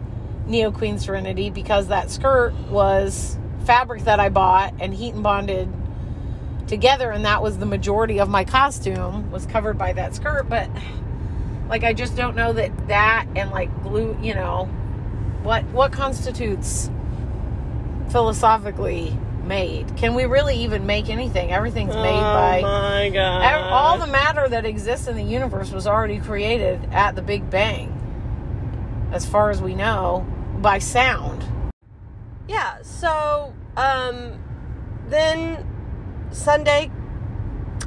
neo 0.46 0.72
queen 0.72 0.98
serenity 0.98 1.50
because 1.50 1.88
that 1.88 2.10
skirt 2.10 2.52
was 2.68 3.38
fabric 3.64 4.02
that 4.04 4.18
i 4.18 4.28
bought 4.28 4.74
and 4.80 4.92
heat 4.92 5.14
and 5.14 5.22
bonded 5.22 5.68
together 6.66 7.10
and 7.10 7.24
that 7.24 7.42
was 7.42 7.58
the 7.58 7.66
majority 7.66 8.18
of 8.18 8.28
my 8.28 8.44
costume 8.44 9.30
was 9.30 9.44
covered 9.46 9.76
by 9.76 9.92
that 9.92 10.14
skirt. 10.14 10.48
But 10.48 10.70
like 11.68 11.84
i 11.84 11.92
just 11.92 12.16
don't 12.16 12.36
know 12.36 12.52
that 12.52 12.88
that 12.88 13.26
and 13.34 13.50
like 13.50 13.70
glue 13.82 14.16
you 14.22 14.34
know 14.34 14.66
what 15.42 15.64
what 15.66 15.92
constitutes 15.92 16.90
philosophically 18.10 19.16
made. 19.44 19.96
Can 19.96 20.14
we 20.14 20.24
really 20.24 20.56
even 20.56 20.86
make 20.86 21.08
anything? 21.08 21.52
Everything's 21.52 21.94
made 21.94 22.18
oh 22.18 22.34
by 22.34 22.60
my 22.62 23.10
god. 23.10 23.62
all 23.72 23.98
the 23.98 24.06
matter 24.06 24.48
that 24.48 24.64
exists 24.64 25.06
in 25.06 25.16
the 25.16 25.22
universe 25.22 25.72
was 25.72 25.86
already 25.86 26.18
created 26.18 26.84
at 26.92 27.14
the 27.14 27.22
big 27.22 27.48
bang 27.50 27.98
as 29.12 29.26
far 29.26 29.50
as 29.50 29.60
we 29.60 29.74
know 29.74 30.26
by 30.60 30.78
sound. 30.78 31.44
Yeah 32.48 32.82
so 32.82 33.54
um 33.76 34.42
then 35.08 35.66
sunday 36.30 36.90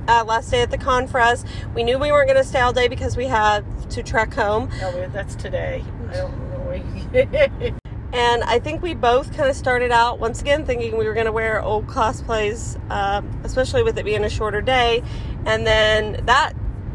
uh, 0.08 0.24
last 0.26 0.52
day 0.52 0.62
at 0.62 0.70
the 0.70 0.78
conference 0.78 1.44
we 1.74 1.84
knew 1.84 1.98
we 1.98 2.12
weren't 2.12 2.28
going 2.28 2.42
to 2.42 2.48
stay 2.48 2.60
all 2.60 2.74
day 2.74 2.88
because 2.88 3.18
we 3.18 3.26
had 3.26 3.64
to 3.90 4.04
trek 4.04 4.34
home. 4.34 4.70
Oh 4.82 5.10
that's 5.12 5.36
today. 5.36 5.84
I 6.10 6.14
don't 6.14 6.38
know 6.40 7.80
and 8.16 8.44
i 8.44 8.58
think 8.58 8.82
we 8.82 8.94
both 8.94 9.36
kind 9.36 9.50
of 9.50 9.56
started 9.56 9.92
out 9.92 10.20
once 10.20 10.42
again 10.42 10.66
thinking 10.66 10.98
we 10.98 11.06
were 11.06 11.14
going 11.14 11.26
to 11.26 11.32
wear 11.32 11.62
old 11.62 11.86
cosplays 11.88 12.80
um, 12.90 13.42
especially 13.44 13.84
with 13.84 13.98
it 13.98 14.06
being 14.06 14.24
a 14.24 14.30
shorter 14.30 14.62
day. 14.62 15.04
And 15.46 15.66
then 15.66 16.26
that 16.26 16.54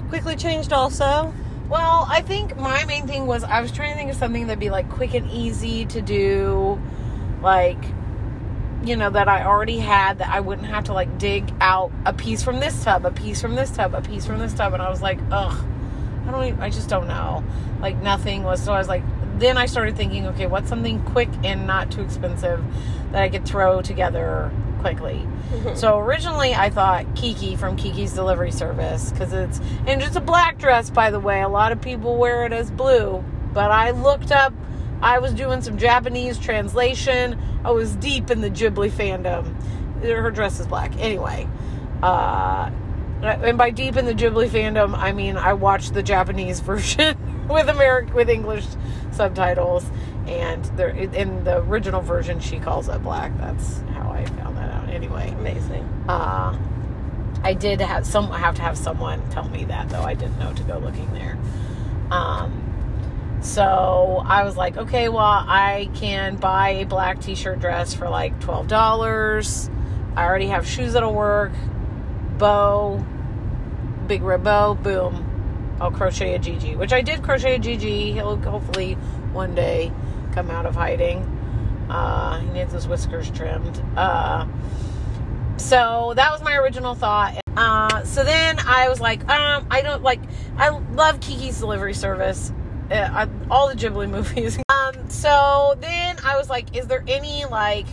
quickly 0.09 0.37
changed 0.37 0.73
also. 0.73 1.33
Well, 1.69 2.07
I 2.09 2.23
think 2.23 2.57
my 2.57 2.85
main 2.85 3.07
thing 3.07 3.27
was 3.27 3.45
I 3.45 3.61
was 3.61 3.71
trying 3.71 3.93
to 3.93 3.97
think 3.97 4.11
of 4.11 4.17
something 4.17 4.47
that'd 4.47 4.59
be 4.59 4.71
like 4.71 4.91
quick 4.91 5.15
and 5.15 5.31
easy 5.31 5.87
to 5.87 6.03
do, 6.03 6.81
like, 7.43 7.83
you 8.85 8.97
know, 8.97 9.11
that 9.11 9.29
I 9.29 9.45
already 9.45 9.79
had 9.79 10.19
that 10.19 10.29
I 10.29 10.41
wouldn't 10.41 10.67
have 10.67 10.85
to 10.85 10.93
like 10.93 11.19
dig 11.19 11.53
out 11.61 11.93
a 12.07 12.13
piece 12.13 12.43
from 12.43 12.59
this 12.59 12.83
tub, 12.83 13.05
a 13.05 13.13
piece 13.13 13.41
from 13.41 13.55
this 13.55 13.71
tub, 13.71 13.95
a 13.95 14.01
piece 14.01 14.27
from 14.27 14.39
this 14.39 14.53
tub. 14.53 14.73
And 14.73 14.83
I 14.83 14.91
was 14.91 15.01
like, 15.01 15.19
ugh, 15.31 15.65
I 16.31 16.33
don't 16.33 16.45
even, 16.45 16.61
I 16.61 16.71
just 16.71 16.89
don't 16.89 17.09
know. 17.09 17.43
Like, 17.81 18.01
nothing 18.03 18.45
was, 18.45 18.63
so 18.63 18.73
I 18.73 18.79
was 18.79 18.87
like, 18.87 19.03
then 19.41 19.59
I 19.59 19.67
started 19.67 19.97
thinking, 19.97 20.29
okay, 20.29 20.47
what's 20.47 20.69
something 20.69 21.03
quick 21.03 21.29
and 21.43 21.67
not 21.67 21.91
too 21.91 22.03
expensive 22.03 22.63
that 23.11 23.23
I 23.23 23.29
could 23.29 23.45
throw 23.45 23.83
together 23.83 24.53
quickly? 24.79 25.27
So 25.75 25.99
originally 25.99 26.55
I 26.55 26.71
thought 26.71 27.17
Kiki 27.17 27.57
from 27.57 27.77
Kiki's 27.77 28.13
Delivery 28.13 28.53
Service 28.53 29.11
because 29.11 29.33
it's 29.33 29.61
and 29.87 30.01
it's 30.01 30.15
a 30.15 30.21
black 30.21 30.59
dress 30.59 30.89
by 30.91 31.11
the 31.11 31.19
way. 31.19 31.43
A 31.43 31.49
lot 31.49 31.73
of 31.73 31.81
people 31.81 32.17
wear 32.17 32.47
it 32.47 32.53
as 32.53 32.71
blue, 32.71 33.25
but 33.53 33.73
I 33.73 33.91
looked 33.91 34.31
up. 34.31 34.55
I 35.03 35.19
was 35.19 35.33
doing 35.33 35.61
some 35.63 35.77
Japanese 35.77 36.39
translation. 36.39 37.37
I 37.65 37.73
was 37.73 37.97
deep 37.97 38.31
in 38.31 38.43
the 38.43 38.51
Ghibli 38.51 38.91
fandom. 38.91 39.61
Her 40.03 40.31
dress 40.31 40.61
is 40.61 40.67
black 40.67 40.97
anyway. 40.99 41.49
Uh, 42.03 42.71
and 43.23 43.59
by 43.59 43.71
deep 43.71 43.97
in 43.97 44.07
the 44.07 44.15
Ghibli 44.15 44.49
fandom, 44.49 44.97
I 44.97 45.13
mean 45.13 45.37
I 45.37 45.53
watched 45.53 45.95
the 45.95 46.03
Japanese 46.03 46.61
version 46.61 47.17
with 47.49 47.69
American 47.69 48.15
with 48.15 48.31
English 48.31 48.67
subtitles, 49.13 49.85
and 50.27 50.65
there 50.77 50.89
in 50.91 51.45
the 51.45 51.59
original 51.59 52.01
version 52.03 52.41
she 52.41 52.59
calls 52.59 52.89
it 52.89 53.03
black. 53.03 53.37
That's 53.39 53.81
how 53.95 54.11
I 54.11 54.25
found 54.25 54.57
that 54.57 54.71
out. 54.73 54.89
Anyway, 54.89 55.29
amazing 55.39 55.91
uh, 56.11 56.59
I 57.43 57.55
did 57.55 57.81
have 57.81 58.07
some. 58.07 58.31
Have 58.31 58.57
to 58.57 58.63
have 58.63 58.77
someone 58.77 59.29
tell 59.31 59.49
me 59.49 59.65
that 59.65 59.89
though. 59.89 60.03
I 60.03 60.15
didn't 60.15 60.39
know 60.39 60.53
to 60.53 60.63
go 60.65 60.79
looking 60.79 61.13
there. 61.13 61.39
Um, 62.11 63.39
so 63.41 64.23
I 64.27 64.45
was 64.45 64.57
like, 64.57 64.77
okay, 64.77 65.09
well, 65.09 65.21
I 65.23 65.89
can 65.95 66.37
buy 66.37 66.71
a 66.71 66.87
black 66.87 67.21
T-shirt 67.21 67.61
dress 67.61 67.95
for 67.95 68.09
like 68.09 68.39
twelve 68.41 68.67
dollars. 68.67 69.71
I 70.17 70.25
already 70.25 70.49
have 70.49 70.67
shoes 70.67 70.95
that'll 70.95 71.15
work. 71.15 71.53
Bow, 72.39 73.05
big 74.11 74.43
bow, 74.43 74.75
boom. 74.75 75.77
I'll 75.81 75.93
crochet 75.93 76.35
a 76.35 76.39
Jiji, 76.41 76.77
which 76.77 76.93
I 76.93 77.01
did 77.01 77.23
crochet 77.23 77.55
a 77.55 77.59
Jiji. 77.61 78.13
He'll 78.13 78.37
hopefully 78.39 78.95
one 79.33 79.55
day 79.55 79.93
come 80.33 80.51
out 80.51 80.67
of 80.67 80.75
hiding. 80.75 81.19
Uh, 81.89 82.41
he 82.41 82.49
needs 82.49 82.73
his 82.73 82.89
whiskers 82.89 83.31
trimmed. 83.31 83.81
Uh, 83.97 84.49
so 85.59 86.13
that 86.17 86.33
was 86.33 86.43
my 86.43 86.57
original 86.57 86.97
thought. 86.97 87.39
Uh, 87.57 88.03
so 88.03 88.25
then 88.25 88.59
I 88.59 88.89
was 88.89 89.01
like, 89.01 89.21
um, 89.29 89.69
I 89.71 89.81
don't 89.81 90.03
like, 90.03 90.21
I 90.57 90.71
love 90.71 91.21
Kiki's 91.21 91.61
delivery 91.61 91.95
service, 91.95 92.53
uh, 92.91 92.95
I, 92.95 93.29
all 93.49 93.69
the 93.69 93.77
Ghibli 93.77 94.11
movies. 94.17 94.59
Um, 94.69 95.09
so 95.09 95.77
then 95.79 96.17
I 96.25 96.37
was 96.37 96.51
like, 96.51 96.77
is 96.77 96.89
there 96.89 97.05
any 97.07 97.45
like 97.45 97.87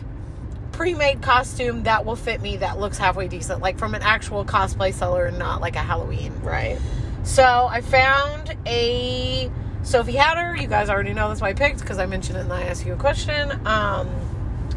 pre-made 0.78 1.24
costume 1.24 1.84
that 1.84 2.06
will 2.06 2.16
fit 2.16 2.40
me 2.40 2.58
that 2.58 2.80
looks 2.80 3.00
halfway 3.00 3.28
decent, 3.28 3.62
like 3.62 3.80
from 3.80 3.96
an 3.96 4.02
actual 4.04 4.46
cosplay 4.46 4.94
seller 4.94 5.26
and 5.26 5.40
not 5.40 5.60
like 5.60 5.76
a 5.76 5.80
Halloween? 5.80 6.32
right 6.44 6.78
So 7.24 7.44
I 7.44 7.82
found 7.82 8.56
a 8.68 9.52
Sophie 9.82 10.14
Hatter. 10.14 10.56
You 10.56 10.68
guys 10.68 10.90
already 10.90 11.14
know 11.14 11.30
that's 11.30 11.42
why 11.42 11.50
I 11.50 11.54
picked 11.54 11.80
because 11.80 11.98
I 11.98 12.06
mentioned 12.06 12.38
it 12.38 12.42
and 12.42 12.54
I 12.54 12.62
asked 12.62 12.86
you 12.86 12.94
a 12.94 12.96
question. 12.96 13.52
Um, 13.66 14.08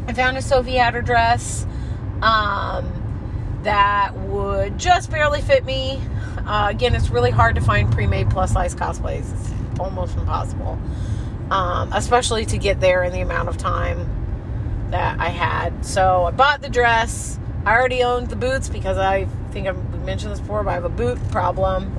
I 0.07 0.13
found 0.13 0.37
a 0.37 0.41
Sophie 0.41 0.73
Hatter 0.73 1.03
dress 1.03 1.67
um, 2.23 3.59
that 3.61 4.17
would 4.17 4.79
just 4.79 5.11
barely 5.11 5.41
fit 5.41 5.63
me. 5.65 6.01
Uh, 6.47 6.67
again, 6.71 6.95
it's 6.95 7.11
really 7.11 7.31
hard 7.31 7.53
to 7.55 7.61
find 7.61 7.91
pre-made 7.91 8.31
plus 8.31 8.53
size 8.53 8.73
cosplays. 8.73 9.31
It's 9.39 9.79
almost 9.79 10.17
impossible, 10.17 10.79
um, 11.51 11.93
especially 11.93 12.45
to 12.47 12.57
get 12.57 12.81
there 12.81 13.03
in 13.03 13.13
the 13.13 13.21
amount 13.21 13.49
of 13.49 13.57
time 13.57 14.20
that 14.91 15.19
I 15.19 15.29
had. 15.29 15.85
So 15.85 16.25
I 16.25 16.31
bought 16.31 16.61
the 16.61 16.69
dress. 16.69 17.39
I 17.65 17.73
already 17.73 18.03
owned 18.03 18.29
the 18.29 18.35
boots 18.35 18.69
because 18.69 18.97
I 18.97 19.25
think 19.51 19.67
I've 19.67 20.05
mentioned 20.05 20.31
this 20.31 20.39
before, 20.39 20.63
but 20.63 20.71
I 20.71 20.73
have 20.73 20.85
a 20.85 20.89
boot 20.89 21.19
problem. 21.29 21.95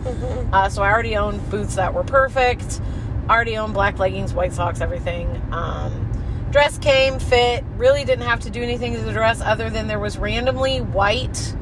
Uh, 0.53 0.68
so 0.68 0.82
I 0.82 0.90
already 0.90 1.16
owned 1.16 1.49
boots 1.51 1.76
that 1.76 1.95
were 1.95 2.05
perfect. 2.05 2.80
I 3.28 3.34
already 3.34 3.57
owned 3.57 3.74
black 3.74 3.99
leggings, 3.99 4.34
white 4.34 4.53
socks, 4.53 4.80
everything. 4.80 5.40
Um, 5.53 6.12
dress 6.51 6.78
came, 6.78 7.18
fit. 7.18 7.64
Really 7.76 8.05
didn't 8.05 8.26
have 8.26 8.40
to 8.40 8.51
do 8.51 8.62
anything 8.62 8.95
to 8.95 9.01
the 9.01 9.12
dress 9.12 9.40
other 9.40 9.70
than 9.70 9.86
there 9.86 9.99
was 9.99 10.18
randomly 10.18 10.80
white, 10.80 11.55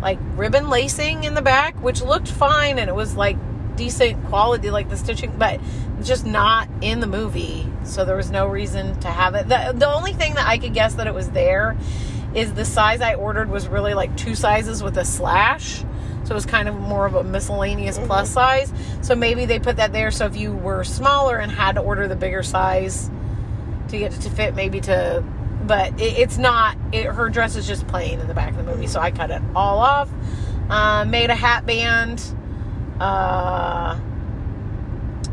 like 0.00 0.18
ribbon 0.34 0.68
lacing 0.68 1.24
in 1.24 1.34
the 1.34 1.42
back, 1.42 1.80
which 1.82 2.02
looked 2.02 2.28
fine 2.28 2.78
and 2.78 2.88
it 2.88 2.94
was 2.94 3.16
like 3.16 3.36
decent 3.76 4.24
quality, 4.26 4.70
like 4.70 4.88
the 4.88 4.96
stitching, 4.96 5.36
but 5.36 5.60
just 6.02 6.26
not 6.26 6.68
in 6.80 7.00
the 7.00 7.06
movie. 7.06 7.66
So 7.84 8.04
there 8.04 8.16
was 8.16 8.30
no 8.30 8.46
reason 8.46 8.98
to 9.00 9.08
have 9.08 9.34
it. 9.34 9.48
The, 9.48 9.72
the 9.74 9.88
only 9.88 10.12
thing 10.12 10.34
that 10.34 10.46
I 10.46 10.58
could 10.58 10.74
guess 10.74 10.94
that 10.94 11.06
it 11.06 11.14
was 11.14 11.30
there 11.30 11.76
is 12.34 12.52
the 12.52 12.64
size 12.64 13.00
I 13.00 13.14
ordered 13.14 13.48
was 13.48 13.68
really 13.68 13.94
like 13.94 14.16
two 14.16 14.34
sizes 14.34 14.82
with 14.82 14.98
a 14.98 15.04
slash. 15.04 15.82
So 16.24 16.32
it 16.32 16.34
was 16.34 16.46
kind 16.46 16.68
of 16.68 16.74
more 16.74 17.06
of 17.06 17.14
a 17.14 17.24
miscellaneous 17.24 17.98
plus 17.98 18.30
size. 18.30 18.72
So 19.00 19.14
maybe 19.14 19.46
they 19.46 19.58
put 19.58 19.76
that 19.76 19.92
there 19.92 20.10
so 20.10 20.26
if 20.26 20.36
you 20.36 20.52
were 20.52 20.84
smaller 20.84 21.38
and 21.38 21.50
had 21.50 21.76
to 21.76 21.80
order 21.80 22.08
the 22.08 22.16
bigger 22.16 22.42
size 22.42 23.10
to 23.88 23.98
get 23.98 24.12
it 24.12 24.20
to 24.22 24.30
fit, 24.30 24.54
maybe 24.54 24.80
to. 24.82 25.24
But 25.64 26.00
it, 26.00 26.18
it's 26.18 26.38
not. 26.38 26.76
It, 26.92 27.06
her 27.06 27.28
dress 27.28 27.56
is 27.56 27.66
just 27.66 27.86
plain 27.86 28.20
in 28.20 28.28
the 28.28 28.34
back 28.34 28.50
of 28.50 28.56
the 28.56 28.64
movie, 28.64 28.86
so 28.86 29.00
I 29.00 29.10
cut 29.10 29.30
it 29.30 29.42
all 29.54 29.78
off. 29.78 30.10
Uh, 30.68 31.04
made 31.04 31.30
a 31.30 31.34
hat 31.34 31.64
band. 31.64 32.22
Uh, 33.00 33.98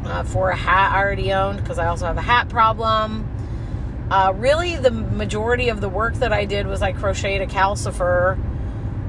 uh, 0.05 0.23
for 0.23 0.49
a 0.49 0.55
hat 0.55 0.91
I 0.93 1.01
already 1.01 1.33
owned 1.33 1.59
because 1.59 1.79
I 1.79 1.87
also 1.87 2.05
have 2.05 2.17
a 2.17 2.21
hat 2.21 2.49
problem. 2.49 3.29
Uh, 4.11 4.33
really, 4.35 4.75
the 4.75 4.91
majority 4.91 5.69
of 5.69 5.81
the 5.81 5.89
work 5.89 6.15
that 6.15 6.33
I 6.33 6.45
did 6.45 6.67
was 6.67 6.81
I 6.81 6.91
crocheted 6.91 7.49
a 7.49 7.51
calcifer, 7.51 8.37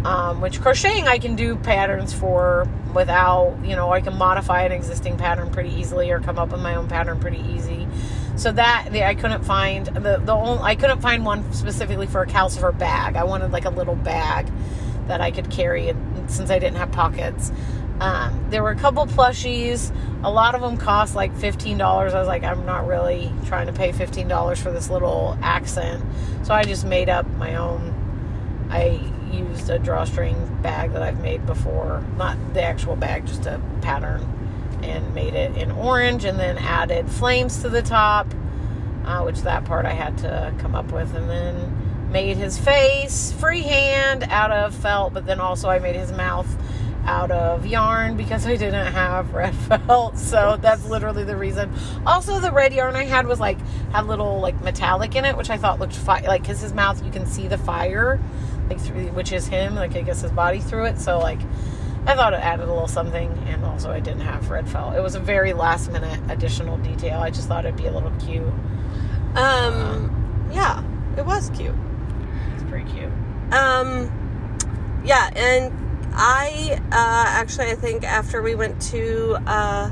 um, 0.06 0.40
which 0.40 0.60
crocheting 0.60 1.08
I 1.08 1.18
can 1.18 1.36
do 1.36 1.56
patterns 1.56 2.12
for 2.12 2.68
without, 2.94 3.58
you 3.64 3.74
know, 3.74 3.92
I 3.92 4.00
can 4.00 4.16
modify 4.16 4.62
an 4.62 4.72
existing 4.72 5.18
pattern 5.18 5.50
pretty 5.50 5.70
easily 5.70 6.10
or 6.10 6.20
come 6.20 6.38
up 6.38 6.52
with 6.52 6.62
my 6.62 6.76
own 6.76 6.88
pattern 6.88 7.18
pretty 7.20 7.40
easy. 7.40 7.86
So 8.36 8.52
that 8.52 8.88
the, 8.90 9.04
I 9.04 9.14
couldn't 9.14 9.44
find 9.44 9.86
the 9.86 10.20
the 10.24 10.32
only, 10.32 10.62
I 10.62 10.74
couldn't 10.74 11.00
find 11.00 11.24
one 11.24 11.52
specifically 11.52 12.06
for 12.06 12.22
a 12.22 12.26
calcifer 12.26 12.76
bag. 12.76 13.16
I 13.16 13.24
wanted 13.24 13.52
like 13.52 13.64
a 13.64 13.70
little 13.70 13.96
bag 13.96 14.50
that 15.06 15.20
I 15.20 15.30
could 15.30 15.50
carry 15.50 15.88
and 15.88 16.30
since 16.30 16.50
I 16.50 16.58
didn't 16.58 16.78
have 16.78 16.90
pockets. 16.92 17.52
Um, 18.00 18.46
there 18.50 18.62
were 18.62 18.70
a 18.70 18.76
couple 18.76 19.06
plushies. 19.06 19.94
A 20.24 20.30
lot 20.30 20.54
of 20.54 20.60
them 20.60 20.76
cost 20.76 21.14
like 21.14 21.32
$15. 21.34 21.80
I 21.80 22.18
was 22.18 22.26
like, 22.26 22.42
I'm 22.42 22.66
not 22.66 22.86
really 22.86 23.32
trying 23.46 23.66
to 23.66 23.72
pay 23.72 23.92
$15 23.92 24.58
for 24.58 24.70
this 24.70 24.90
little 24.90 25.38
accent. 25.42 26.04
So 26.42 26.54
I 26.54 26.64
just 26.64 26.84
made 26.84 27.08
up 27.08 27.26
my 27.36 27.56
own. 27.56 27.92
I 28.70 29.00
used 29.30 29.70
a 29.70 29.78
drawstring 29.78 30.62
bag 30.62 30.92
that 30.92 31.02
I've 31.02 31.20
made 31.20 31.46
before. 31.46 32.04
Not 32.16 32.36
the 32.54 32.62
actual 32.62 32.96
bag, 32.96 33.26
just 33.26 33.46
a 33.46 33.60
pattern. 33.80 34.30
And 34.82 35.14
made 35.14 35.34
it 35.34 35.56
in 35.56 35.70
orange 35.70 36.24
and 36.24 36.38
then 36.38 36.58
added 36.58 37.08
flames 37.08 37.62
to 37.62 37.68
the 37.68 37.80
top, 37.82 38.26
uh, 39.04 39.22
which 39.22 39.42
that 39.42 39.64
part 39.64 39.86
I 39.86 39.92
had 39.92 40.18
to 40.18 40.52
come 40.58 40.74
up 40.74 40.92
with. 40.92 41.14
And 41.14 41.30
then 41.30 42.10
made 42.10 42.36
his 42.36 42.58
face 42.58 43.32
freehand 43.32 44.24
out 44.30 44.52
of 44.52 44.74
felt, 44.74 45.12
but 45.12 45.26
then 45.26 45.40
also 45.40 45.68
I 45.68 45.80
made 45.80 45.96
his 45.96 46.12
mouth 46.12 46.46
out 47.04 47.30
of 47.30 47.66
yarn 47.66 48.16
because 48.16 48.46
I 48.46 48.56
didn't 48.56 48.92
have 48.92 49.34
red 49.34 49.54
felt. 49.86 50.18
So 50.18 50.58
that's 50.60 50.84
literally 50.86 51.24
the 51.24 51.36
reason. 51.36 51.72
Also, 52.06 52.40
the 52.40 52.52
red 52.52 52.72
yarn 52.72 52.96
I 52.96 53.04
had 53.04 53.26
was 53.26 53.40
like 53.40 53.58
had 53.92 54.06
little 54.06 54.40
like 54.40 54.60
metallic 54.62 55.14
in 55.14 55.24
it, 55.24 55.36
which 55.36 55.50
I 55.50 55.56
thought 55.56 55.78
looked 55.78 55.96
fi- 55.96 56.26
like 56.26 56.42
because 56.42 56.60
his 56.60 56.72
mouth 56.72 57.04
you 57.04 57.10
can 57.10 57.26
see 57.26 57.48
the 57.48 57.58
fire, 57.58 58.20
like 58.68 58.80
through 58.80 59.08
which 59.08 59.32
is 59.32 59.46
him, 59.46 59.74
like 59.74 59.96
I 59.96 60.02
guess 60.02 60.20
his 60.20 60.32
body 60.32 60.60
through 60.60 60.86
it. 60.86 60.98
So 60.98 61.18
like 61.18 61.40
I 62.06 62.14
thought 62.14 62.34
it 62.34 62.40
added 62.40 62.64
a 62.64 62.72
little 62.72 62.88
something, 62.88 63.30
and 63.46 63.64
also 63.64 63.90
I 63.90 64.00
didn't 64.00 64.20
have 64.20 64.50
red 64.50 64.68
felt. 64.68 64.94
It 64.94 65.02
was 65.02 65.14
a 65.14 65.20
very 65.20 65.54
last 65.54 65.90
minute 65.90 66.20
additional 66.28 66.76
detail. 66.78 67.20
I 67.20 67.30
just 67.30 67.48
thought 67.48 67.64
it'd 67.64 67.76
be 67.76 67.86
a 67.86 67.92
little 67.92 68.12
cute. 68.20 68.42
Um, 69.36 70.50
yeah, 70.52 70.84
it 71.16 71.24
was 71.24 71.50
cute. 71.50 71.74
It's 72.54 72.62
pretty 72.64 72.90
cute. 72.90 73.10
Um, 73.52 74.12
yeah, 75.04 75.30
and 75.34 75.72
I 76.16 76.78
uh, 76.92 77.24
actually, 77.28 77.66
I 77.70 77.74
think 77.74 78.04
after 78.04 78.40
we 78.42 78.54
went 78.54 78.80
to 78.82 79.36
uh, 79.46 79.90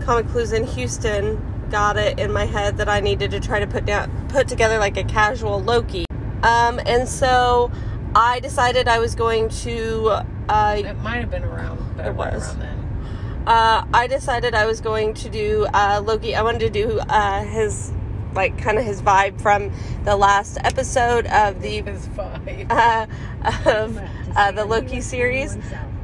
Comicpalooza 0.00 0.54
in 0.54 0.64
Houston, 0.66 1.68
got 1.70 1.96
it 1.96 2.18
in 2.18 2.32
my 2.32 2.44
head 2.44 2.76
that 2.78 2.88
I 2.88 3.00
needed 3.00 3.30
to 3.32 3.40
try 3.40 3.60
to 3.60 3.66
put 3.66 3.84
down, 3.84 4.10
put 4.28 4.48
together 4.48 4.78
like 4.78 4.96
a 4.96 5.04
casual 5.04 5.62
Loki. 5.62 6.04
Um, 6.42 6.80
and 6.86 7.08
so 7.08 7.70
I 8.14 8.40
decided 8.40 8.88
I 8.88 8.98
was 8.98 9.14
going 9.14 9.48
to. 9.50 10.08
Uh, 10.48 10.74
It 10.78 10.98
might 10.98 11.16
have 11.20 11.30
been 11.30 11.44
around, 11.44 11.96
but 11.96 12.06
it, 12.06 12.14
was. 12.14 12.48
around 12.48 12.60
then. 12.60 13.44
uh, 13.46 13.84
I 13.94 14.06
decided 14.06 14.54
I 14.54 14.66
was 14.66 14.80
going 14.80 15.14
to 15.14 15.28
do 15.30 15.66
uh, 15.72 16.02
Loki. 16.04 16.34
I 16.34 16.42
wanted 16.42 16.60
to 16.60 16.70
do 16.70 16.98
uh, 17.00 17.44
his 17.44 17.92
like 18.34 18.58
kind 18.58 18.78
of 18.78 18.84
his 18.84 19.00
vibe 19.00 19.40
from 19.40 19.70
the 20.04 20.16
last 20.16 20.58
episode 20.64 21.24
of 21.26 21.62
the 21.62 21.80
His 21.82 22.08
vibe. 22.08 22.66
uh, 22.68 23.06
of 23.70 23.96
uh, 24.36 24.52
the 24.52 24.64
Loki 24.64 25.00
series. 25.00 25.56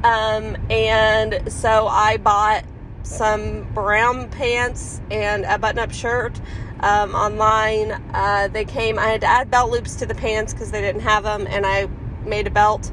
Um, 0.03 0.57
and 0.69 1.51
so 1.51 1.87
I 1.87 2.17
bought 2.17 2.65
some 3.03 3.63
brown 3.73 4.29
pants 4.29 5.01
and 5.09 5.45
a 5.45 5.57
button 5.57 5.79
up 5.79 5.91
shirt 5.91 6.39
um, 6.81 7.13
online. 7.13 7.91
Uh, 8.13 8.47
they 8.51 8.65
came, 8.65 8.97
I 8.97 9.07
had 9.07 9.21
to 9.21 9.27
add 9.27 9.51
belt 9.51 9.71
loops 9.71 9.95
to 9.97 10.05
the 10.05 10.15
pants 10.15 10.53
because 10.53 10.71
they 10.71 10.81
didn't 10.81 11.01
have 11.01 11.23
them, 11.23 11.47
and 11.47 11.65
I 11.65 11.87
made 12.25 12.47
a 12.47 12.51
belt. 12.51 12.91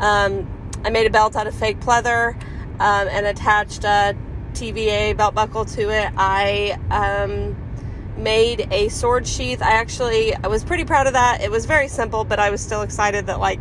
Um, 0.00 0.50
I 0.84 0.90
made 0.90 1.06
a 1.06 1.10
belt 1.10 1.36
out 1.36 1.46
of 1.46 1.54
fake 1.54 1.80
pleather 1.80 2.34
um, 2.80 3.08
and 3.08 3.26
attached 3.26 3.84
a 3.84 4.16
TVA 4.52 5.16
belt 5.16 5.34
buckle 5.34 5.64
to 5.64 5.90
it. 5.90 6.12
I 6.16 6.78
um, 6.90 7.56
made 8.16 8.68
a 8.70 8.88
sword 8.88 9.26
sheath. 9.26 9.62
I 9.62 9.72
actually 9.72 10.34
I 10.34 10.46
was 10.48 10.64
pretty 10.64 10.84
proud 10.84 11.06
of 11.06 11.12
that. 11.14 11.40
It 11.42 11.50
was 11.50 11.66
very 11.66 11.88
simple, 11.88 12.24
but 12.24 12.38
I 12.38 12.50
was 12.50 12.60
still 12.60 12.82
excited 12.82 13.26
that 13.26 13.40
like 13.40 13.60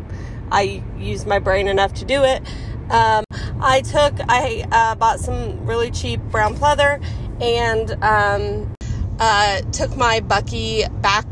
I 0.52 0.84
used 0.98 1.28
my 1.28 1.40
brain 1.40 1.68
enough 1.68 1.94
to 1.96 2.06
do 2.06 2.24
it. 2.24 2.42
Um, 2.90 3.24
I 3.62 3.82
took 3.82 4.14
I 4.30 4.66
uh, 4.72 4.96
bought 4.96 5.20
some 5.20 5.66
really 5.66 5.92
cheap 5.92 6.20
brown 6.32 6.56
pleather 6.56 7.04
and 7.42 7.92
um, 8.04 8.76
uh, 9.20 9.62
took 9.72 9.96
my 9.98 10.20
Bucky 10.20 10.84
back 11.02 11.26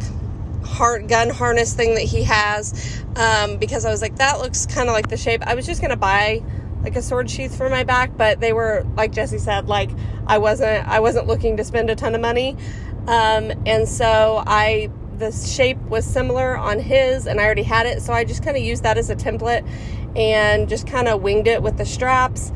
heart 0.66 1.08
gun 1.08 1.30
harness 1.30 1.74
thing 1.74 1.94
that 1.96 2.04
he 2.04 2.24
has 2.24 3.04
um, 3.16 3.58
because 3.58 3.86
I 3.86 3.92
was 3.92 4.02
like 4.02 4.16
that 4.16 4.40
looks 4.40 4.66
kind 4.66 4.90
of 4.90 4.94
like 4.94 5.10
the 5.10 5.18
shape. 5.18 5.44
I 5.46 5.56
was 5.56 5.66
just 5.66 5.82
gonna 5.82 5.98
buy 5.98 6.42
like 6.84 6.96
a 6.96 7.02
sword 7.02 7.30
sheath 7.30 7.56
for 7.58 7.70
my 7.70 7.84
back, 7.84 8.18
but 8.18 8.40
they 8.40 8.54
were 8.54 8.86
like 8.96 9.12
Jesse 9.12 9.38
said, 9.38 9.68
like 9.68 9.90
I 10.28 10.38
wasn't 10.38 10.88
I 10.88 11.00
wasn't 11.00 11.28
looking 11.28 11.58
to 11.58 11.64
spend 11.64 11.90
a 11.90 11.96
ton 11.96 12.14
of 12.16 12.22
money, 12.22 12.58
um, 13.08 13.52
and 13.66 13.88
so 13.88 14.44
I 14.46 14.90
the 15.20 15.32
shape 15.32 15.78
was 15.84 16.06
similar 16.06 16.58
on 16.58 16.80
his, 16.80 17.28
and 17.28 17.40
I 17.40 17.46
already 17.46 17.64
had 17.64 17.86
it, 17.86 18.02
so 18.02 18.14
I 18.14 18.24
just 18.24 18.44
kind 18.44 18.58
of 18.58 18.64
used 18.64 18.84
that 18.84 18.98
as 18.98 19.10
a 19.10 19.16
template 19.16 19.68
and 20.16 20.70
just 20.70 20.88
kind 20.88 21.08
of 21.08 21.22
winged 21.22 21.48
it 21.48 21.62
with 21.62 21.78
the 21.78 21.86
straps, 21.86 22.52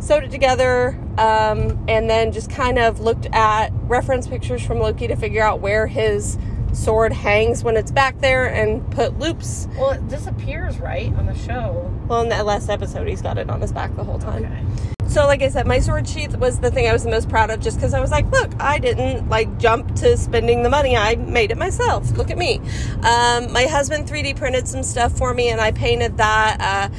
sewed 0.00 0.24
it 0.24 0.30
together, 0.30 0.98
um, 1.18 1.84
and 1.88 2.08
then 2.08 2.32
just 2.32 2.50
kind 2.50 2.78
of 2.78 3.00
looked 3.00 3.26
at 3.32 3.70
reference 3.82 4.26
pictures 4.26 4.64
from 4.64 4.78
Loki 4.78 5.06
to 5.08 5.16
figure 5.16 5.42
out 5.42 5.60
where 5.60 5.86
his 5.86 6.38
sword 6.72 7.12
hangs 7.12 7.62
when 7.62 7.76
it's 7.76 7.90
back 7.90 8.18
there 8.20 8.46
and 8.46 8.90
put 8.90 9.18
loops. 9.18 9.68
Well, 9.76 9.90
it 9.90 10.08
disappears, 10.08 10.78
right, 10.78 11.14
on 11.14 11.26
the 11.26 11.36
show. 11.36 11.92
Well, 12.08 12.22
in 12.22 12.30
that 12.30 12.46
last 12.46 12.70
episode, 12.70 13.06
he's 13.08 13.20
got 13.22 13.36
it 13.36 13.50
on 13.50 13.60
his 13.60 13.72
back 13.72 13.94
the 13.94 14.04
whole 14.04 14.18
time. 14.18 14.44
Okay. 14.44 15.01
So, 15.12 15.26
like 15.26 15.42
I 15.42 15.50
said, 15.50 15.66
my 15.66 15.78
sword 15.78 16.08
sheath 16.08 16.38
was 16.38 16.60
the 16.60 16.70
thing 16.70 16.88
I 16.88 16.92
was 16.94 17.04
the 17.04 17.10
most 17.10 17.28
proud 17.28 17.50
of 17.50 17.60
just 17.60 17.76
because 17.76 17.92
I 17.92 18.00
was 18.00 18.10
like, 18.10 18.30
look, 18.30 18.50
I 18.58 18.78
didn't 18.78 19.28
like 19.28 19.58
jump 19.58 19.94
to 19.96 20.16
spending 20.16 20.62
the 20.62 20.70
money. 20.70 20.96
I 20.96 21.16
made 21.16 21.50
it 21.50 21.58
myself. 21.58 22.10
Look 22.16 22.30
at 22.30 22.38
me. 22.38 22.60
Um, 23.02 23.52
my 23.52 23.66
husband 23.68 24.08
3D 24.08 24.36
printed 24.36 24.66
some 24.66 24.82
stuff 24.82 25.12
for 25.12 25.34
me 25.34 25.50
and 25.50 25.60
I 25.60 25.70
painted 25.70 26.16
that. 26.16 26.56
Uh, 26.90 26.94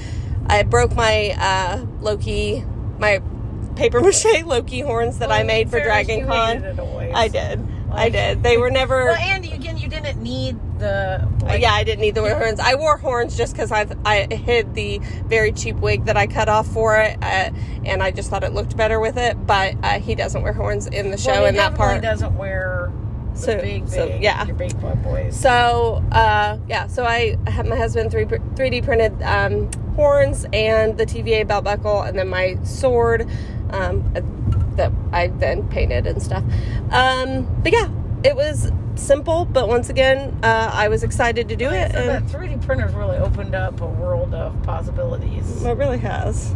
I 0.46 0.62
broke 0.62 0.96
my 0.96 1.36
uh, 1.40 1.88
Loki, 2.02 2.64
my 3.00 3.20
paper 3.76 4.00
mache 4.04 4.44
Loki 4.46 4.82
horns 4.82 5.18
that 5.18 5.32
I 5.32 5.42
made 5.42 5.72
for 5.72 5.80
Dragon 5.80 6.28
Con. 6.28 6.58
hated 6.58 6.66
it 6.66 6.80
always. 6.80 7.14
I 7.16 7.30
did. 7.30 7.68
I 7.94 8.10
did. 8.10 8.44
They 8.44 8.58
were 8.58 8.72
never. 8.72 9.06
Well, 9.06 9.16
and 9.16 9.46
again, 9.46 9.78
you 9.78 9.88
didn't 9.88 10.22
need 10.22 10.58
the. 10.80 11.28
Like, 11.42 11.62
yeah, 11.62 11.74
I 11.74 11.84
didn't 11.84 12.02
need 12.02 12.16
the 12.16 12.22
horns. 12.22 12.60
I 12.60 12.76
wore 12.76 12.98
horns 12.98 13.38
just 13.38 13.54
because 13.54 13.72
I 13.72 13.86
I 14.06 14.34
hid 14.34 14.74
the 14.74 15.00
very 15.28 15.52
cheap 15.52 15.76
wig 15.78 16.06
that 16.06 16.18
I 16.18 16.28
cut 16.28 16.50
off 16.50 16.68
for 16.68 17.00
it, 17.00 17.18
uh, 17.22 17.52
and 17.86 18.02
I 18.02 18.12
just 18.12 18.30
thought 18.30 18.44
it 18.44 18.54
looked 18.54 18.76
better 18.76 19.00
with 19.00 19.18
it. 19.18 19.46
But 19.46 19.76
uh, 19.84 20.00
he 20.00 20.16
doesn't 20.16 20.42
wear 20.42 20.54
horns 20.54 20.88
in 20.88 21.12
the 21.12 21.18
show 21.18 21.32
well, 21.32 21.46
in 21.46 21.56
that 21.56 21.76
part. 21.76 22.02
doesn't 22.02 22.36
wear 22.38 22.92
So- 23.36 23.56
big, 23.60 23.86
big, 23.86 23.90
so, 23.90 24.06
yeah. 24.22 24.46
your 24.46 24.56
big 24.56 24.80
boy 24.82 24.96
boys. 24.96 25.40
So 25.40 26.04
uh, 26.12 26.58
yeah, 26.68 26.88
so 26.88 27.04
I 27.06 27.38
had 27.48 27.68
my 27.68 27.76
husband 27.76 28.12
three 28.12 28.26
three 28.56 28.70
D 28.70 28.82
printed 28.82 29.22
um, 29.22 29.70
horns 29.96 30.46
and 30.54 30.98
the 30.98 31.06
TVA 31.06 31.48
belt 31.48 31.64
buckle, 31.64 32.02
and 32.02 32.18
then 32.18 32.28
my 32.30 32.58
sword 32.64 33.28
um, 33.72 34.04
that 34.78 34.92
I 35.12 35.28
then 35.28 35.68
painted 35.70 36.08
and 36.08 36.22
stuff. 36.22 36.44
Um, 36.92 37.48
but 37.64 37.72
yeah, 37.74 37.90
it 38.24 38.36
was 38.36 38.72
simple, 38.96 39.46
but 39.46 39.68
once 39.68 39.90
again, 39.90 40.38
uh, 40.44 40.70
I 40.74 40.88
was 40.88 41.04
excited 41.04 41.50
to 41.50 41.56
do 41.56 41.68
I 41.70 41.76
it, 41.78 41.92
said, 41.92 42.08
and 42.16 42.30
that 42.30 42.32
3D 42.32 42.66
printer's 42.66 42.94
really 42.94 43.18
opened 43.18 43.56
up 43.56 43.82
a 43.82 43.88
world 43.88 44.34
of 44.34 44.62
possibilities. 44.64 45.64
it 45.64 45.78
really 45.78 45.98
has. 45.98 46.54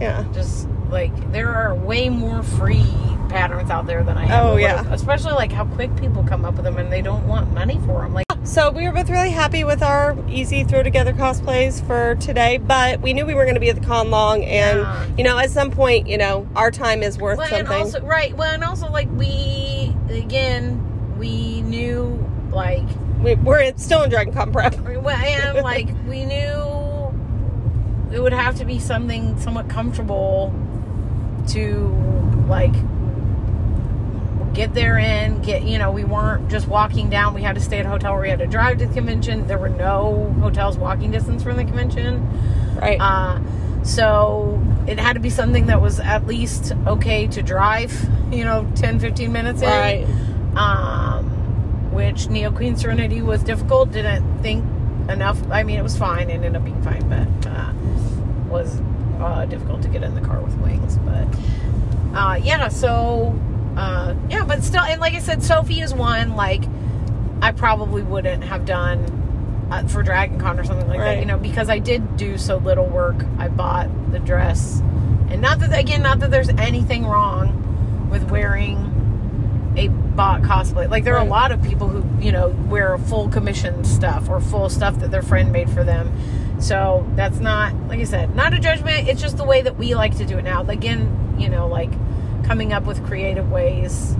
Yeah. 0.00 0.24
Just 0.32 0.68
like 0.90 1.32
there 1.32 1.48
are 1.48 1.74
way 1.74 2.08
more 2.08 2.42
free 2.42 2.84
patterns 3.28 3.70
out 3.70 3.86
there 3.86 4.02
than 4.04 4.16
I 4.18 4.40
Oh, 4.40 4.56
yeah. 4.56 4.84
Especially 4.92 5.32
like 5.32 5.52
how 5.52 5.64
quick 5.64 5.94
people 5.96 6.22
come 6.24 6.44
up 6.44 6.54
with 6.54 6.64
them 6.64 6.76
and 6.78 6.92
they 6.92 7.02
don't 7.02 7.26
want 7.26 7.52
money 7.52 7.78
for 7.86 8.02
them. 8.02 8.14
Like 8.14 8.23
So 8.44 8.70
we 8.70 8.86
were 8.86 8.92
both 8.92 9.08
really 9.08 9.30
happy 9.30 9.64
with 9.64 9.82
our 9.82 10.16
easy 10.28 10.64
throw 10.64 10.82
together 10.82 11.14
cosplays 11.14 11.84
for 11.86 12.14
today, 12.16 12.58
but 12.58 13.00
we 13.00 13.14
knew 13.14 13.24
we 13.24 13.32
were 13.34 13.44
going 13.44 13.54
to 13.54 13.60
be 13.60 13.70
at 13.70 13.80
the 13.80 13.86
con 13.86 14.10
long, 14.10 14.44
and 14.44 14.80
Yeah. 14.80 15.06
you 15.16 15.24
know, 15.24 15.38
at 15.38 15.50
some 15.50 15.70
point, 15.70 16.06
you 16.08 16.18
know, 16.18 16.46
our 16.54 16.70
time 16.70 17.02
is 17.02 17.18
worth 17.18 17.38
well, 17.38 17.46
and 17.54 17.66
something. 17.66 17.84
also 17.84 18.00
right. 18.02 18.36
Well, 18.36 18.52
and 18.52 18.62
also 18.62 18.90
like 18.90 19.08
we 19.12 19.96
again 20.10 21.18
we 21.18 21.62
knew 21.62 22.22
like 22.52 22.84
we, 23.22 23.34
we're 23.36 23.60
in, 23.60 23.78
still 23.78 24.02
in 24.02 24.10
Dragon 24.10 24.34
Con 24.34 24.52
prep. 24.52 24.78
well 25.02 25.16
and 25.16 25.64
like 25.64 25.88
we 26.06 26.26
knew 26.26 27.14
it 28.12 28.20
would 28.20 28.34
have 28.34 28.56
to 28.56 28.66
be 28.66 28.78
something 28.78 29.38
somewhat 29.40 29.70
comfortable 29.70 30.52
to 31.48 31.88
like 32.46 32.74
get 34.54 34.72
there 34.74 34.96
in 34.98 35.40
get 35.42 35.62
you 35.64 35.78
know 35.78 35.90
we 35.90 36.04
weren't 36.04 36.48
just 36.50 36.68
walking 36.68 37.10
down 37.10 37.34
we 37.34 37.42
had 37.42 37.54
to 37.54 37.60
stay 37.60 37.78
at 37.80 37.86
a 37.86 37.88
hotel 37.88 38.12
where 38.12 38.22
we 38.22 38.28
had 38.28 38.38
to 38.38 38.46
drive 38.46 38.78
to 38.78 38.86
the 38.86 38.94
convention 38.94 39.46
there 39.46 39.58
were 39.58 39.68
no 39.68 40.32
hotels 40.40 40.78
walking 40.78 41.10
distance 41.10 41.42
from 41.42 41.56
the 41.56 41.64
convention 41.64 42.26
Right. 42.76 42.98
uh, 43.00 43.40
so 43.84 44.60
it 44.86 44.98
had 44.98 45.12
to 45.14 45.20
be 45.20 45.30
something 45.30 45.66
that 45.66 45.80
was 45.80 46.00
at 46.00 46.26
least 46.26 46.72
okay 46.86 47.26
to 47.28 47.42
drive, 47.42 47.92
you 48.32 48.44
know, 48.44 48.66
10, 48.76 48.98
15 48.98 49.30
minutes 49.30 49.60
in. 49.62 49.68
Right. 49.68 50.06
Um, 50.56 51.26
which 51.92 52.28
Neo 52.28 52.50
Queen 52.50 52.76
Serenity 52.76 53.20
was 53.22 53.42
difficult. 53.42 53.92
Didn't 53.92 54.42
think 54.42 54.64
enough. 55.10 55.38
I 55.50 55.62
mean, 55.62 55.78
it 55.78 55.82
was 55.82 55.96
fine. 55.96 56.30
It 56.30 56.34
ended 56.34 56.56
up 56.56 56.64
being 56.64 56.82
fine, 56.82 57.08
but 57.08 57.50
uh, 57.50 57.72
was 58.48 58.80
uh, 59.20 59.44
difficult 59.46 59.82
to 59.82 59.88
get 59.88 60.02
in 60.02 60.14
the 60.14 60.20
car 60.22 60.40
with 60.40 60.54
wings. 60.56 60.96
But 60.98 61.28
uh, 62.18 62.40
yeah, 62.42 62.68
so 62.68 63.38
uh, 63.76 64.14
yeah, 64.30 64.44
but 64.44 64.62
still, 64.62 64.82
and 64.82 65.00
like 65.00 65.14
I 65.14 65.18
said, 65.18 65.42
Sophie 65.42 65.80
is 65.80 65.92
one 65.92 66.36
like 66.36 66.62
I 67.42 67.52
probably 67.52 68.02
wouldn't 68.02 68.44
have 68.44 68.64
done 68.64 69.68
uh, 69.70 69.86
for 69.88 70.02
Dragon 70.02 70.38
Con 70.38 70.58
or 70.58 70.64
something 70.64 70.88
like 70.88 71.00
that, 71.00 71.18
you 71.18 71.24
know, 71.26 71.38
because 71.38 71.68
I 71.68 71.78
did 71.78 72.16
do 72.16 72.38
so 72.38 72.58
little 72.58 72.86
work. 72.86 73.16
I 73.38 73.48
bought 73.48 73.88
the 74.12 74.18
dress, 74.18 74.80
and 75.28 75.40
not 75.40 75.58
that 75.60 75.76
again, 75.78 76.02
not 76.02 76.20
that 76.20 76.30
there's 76.30 76.50
anything 76.50 77.04
wrong 77.06 78.08
with 78.10 78.30
wearing 78.30 78.92
a 79.76 79.88
bought 79.88 80.42
cosplay. 80.42 80.88
Like 80.88 81.02
there 81.04 81.16
are 81.16 81.24
a 81.24 81.28
lot 81.28 81.50
of 81.50 81.62
people 81.62 81.88
who 81.88 82.24
you 82.24 82.30
know 82.30 82.48
wear 82.68 82.96
full 82.98 83.28
commission 83.28 83.84
stuff 83.84 84.28
or 84.28 84.40
full 84.40 84.68
stuff 84.68 85.00
that 85.00 85.10
their 85.10 85.22
friend 85.22 85.50
made 85.52 85.68
for 85.68 85.82
them. 85.82 86.12
So 86.60 87.04
that's 87.16 87.40
not 87.40 87.74
like 87.88 87.98
I 87.98 88.04
said, 88.04 88.36
not 88.36 88.54
a 88.54 88.60
judgment. 88.60 89.08
It's 89.08 89.20
just 89.20 89.36
the 89.36 89.44
way 89.44 89.62
that 89.62 89.76
we 89.76 89.94
like 89.94 90.16
to 90.18 90.24
do 90.24 90.38
it 90.38 90.42
now. 90.42 90.62
Again, 90.62 91.34
you 91.38 91.48
know, 91.48 91.66
like 91.66 91.90
coming 92.44 92.72
up 92.72 92.84
with 92.84 93.04
creative 93.06 93.50
ways. 93.50 94.14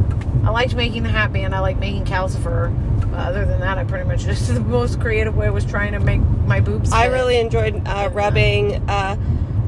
I 0.45 0.51
liked 0.51 0.75
making 0.75 1.03
the 1.05 1.09
hat 1.09 1.33
band. 1.33 1.55
I 1.55 1.61
like 1.61 1.79
making 1.79 2.05
calcifer. 2.05 2.73
Uh, 3.13 3.17
other 3.17 3.45
than 3.45 3.61
that, 3.61 3.79
I 3.79 3.85
pretty 3.85 4.07
much 4.07 4.25
just 4.25 4.53
the 4.53 4.61
most 4.61 5.01
creative 5.01 5.37
way 5.37 5.49
was 5.51 5.65
trying 5.65 5.93
to 5.93 6.01
make 6.01 6.21
my 6.47 6.61
boobs. 6.61 6.93
I 6.93 7.07
really 7.07 7.39
enjoyed 7.39 7.87
uh, 7.87 8.11
rubbing 8.13 8.75
uh, 8.89 9.17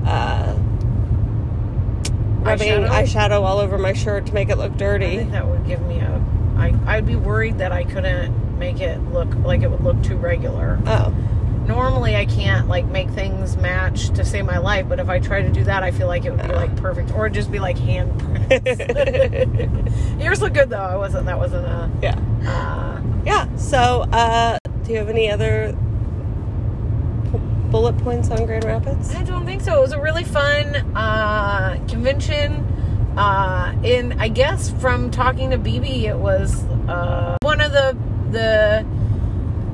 uh, 0.07 0.57
rubbing 2.41 2.69
Eyeshadow? 2.69 2.89
eyeshadow? 2.89 3.43
all 3.43 3.59
over 3.59 3.79
my 3.79 3.93
shirt 3.93 4.27
to 4.27 4.35
make 4.35 4.49
it 4.51 4.57
look 4.57 4.73
I 4.73 4.77
dirty. 4.77 5.17
think 5.19 5.33
that 5.33 5.47
would 5.47 5.67
give 5.67 5.81
me 5.87 6.01
a. 6.01 6.23
I 6.57 6.75
I'd 6.87 7.07
be 7.07 7.17
worried 7.17 7.59
that 7.59 7.73
I 7.73 7.85
couldn't 7.85 8.59
make 8.59 8.81
it 8.81 8.99
look 9.13 9.33
like 9.37 9.63
it 9.63 9.71
would 9.71 9.83
look 9.83 10.03
too 10.03 10.17
regular. 10.17 10.79
Oh, 10.87 11.15
normally 11.67 12.15
I 12.17 12.25
can't 12.27 12.69
like 12.69 12.87
make 12.87 13.09
things 13.11 13.57
match 13.57 14.11
to 14.11 14.25
save 14.25 14.45
my 14.47 14.59
life, 14.59 14.89
but 14.89 15.01
if 15.01 15.09
I 15.09 15.19
try 15.19 15.43
to 15.43 15.51
do 15.51 15.65
that, 15.65 15.83
I 15.83 15.91
feel 15.91 16.07
like 16.07 16.25
it 16.25 16.31
would 16.31 16.43
be 16.43 16.49
like 16.55 16.75
perfect, 16.77 17.13
or 17.13 17.29
just 17.29 17.51
be 17.51 17.59
like 17.59 17.77
handprints. 17.77 18.47
Yours 20.23 20.41
look 20.41 20.55
good 20.55 20.71
though. 20.71 20.77
I 20.79 20.97
wasn't. 20.97 21.27
That 21.27 21.39
wasn't 21.39 21.67
a. 21.67 21.91
yeah, 22.03 22.19
Uh, 22.47 23.01
yeah. 23.25 23.49
So, 23.57 24.03
uh, 24.13 24.59
do 24.85 24.93
you 24.93 24.99
have 24.99 25.09
any 25.09 25.31
other 25.31 25.77
p- 27.33 27.39
bullet 27.71 27.97
points 27.99 28.31
on 28.31 28.45
Grand 28.47 28.65
Rapids? 28.65 29.15
I 29.15 29.23
don't 29.25 29.45
think 29.47 29.63
so. 29.63 29.77
It 29.79 29.81
was 29.81 29.93
a 29.93 30.01
really 30.01 30.25
fun 30.25 30.77
uh, 30.97 31.79
convention. 31.89 32.65
Uh, 33.17 33.75
and 33.83 34.15
I 34.21 34.29
guess 34.29 34.71
from 34.73 35.11
talking 35.11 35.51
to 35.51 35.59
BB, 35.59 36.03
it 36.05 36.17
was 36.17 36.63
uh, 36.89 37.37
one 37.43 37.61
of 37.63 37.73
the 37.73 37.97
the 38.31 38.85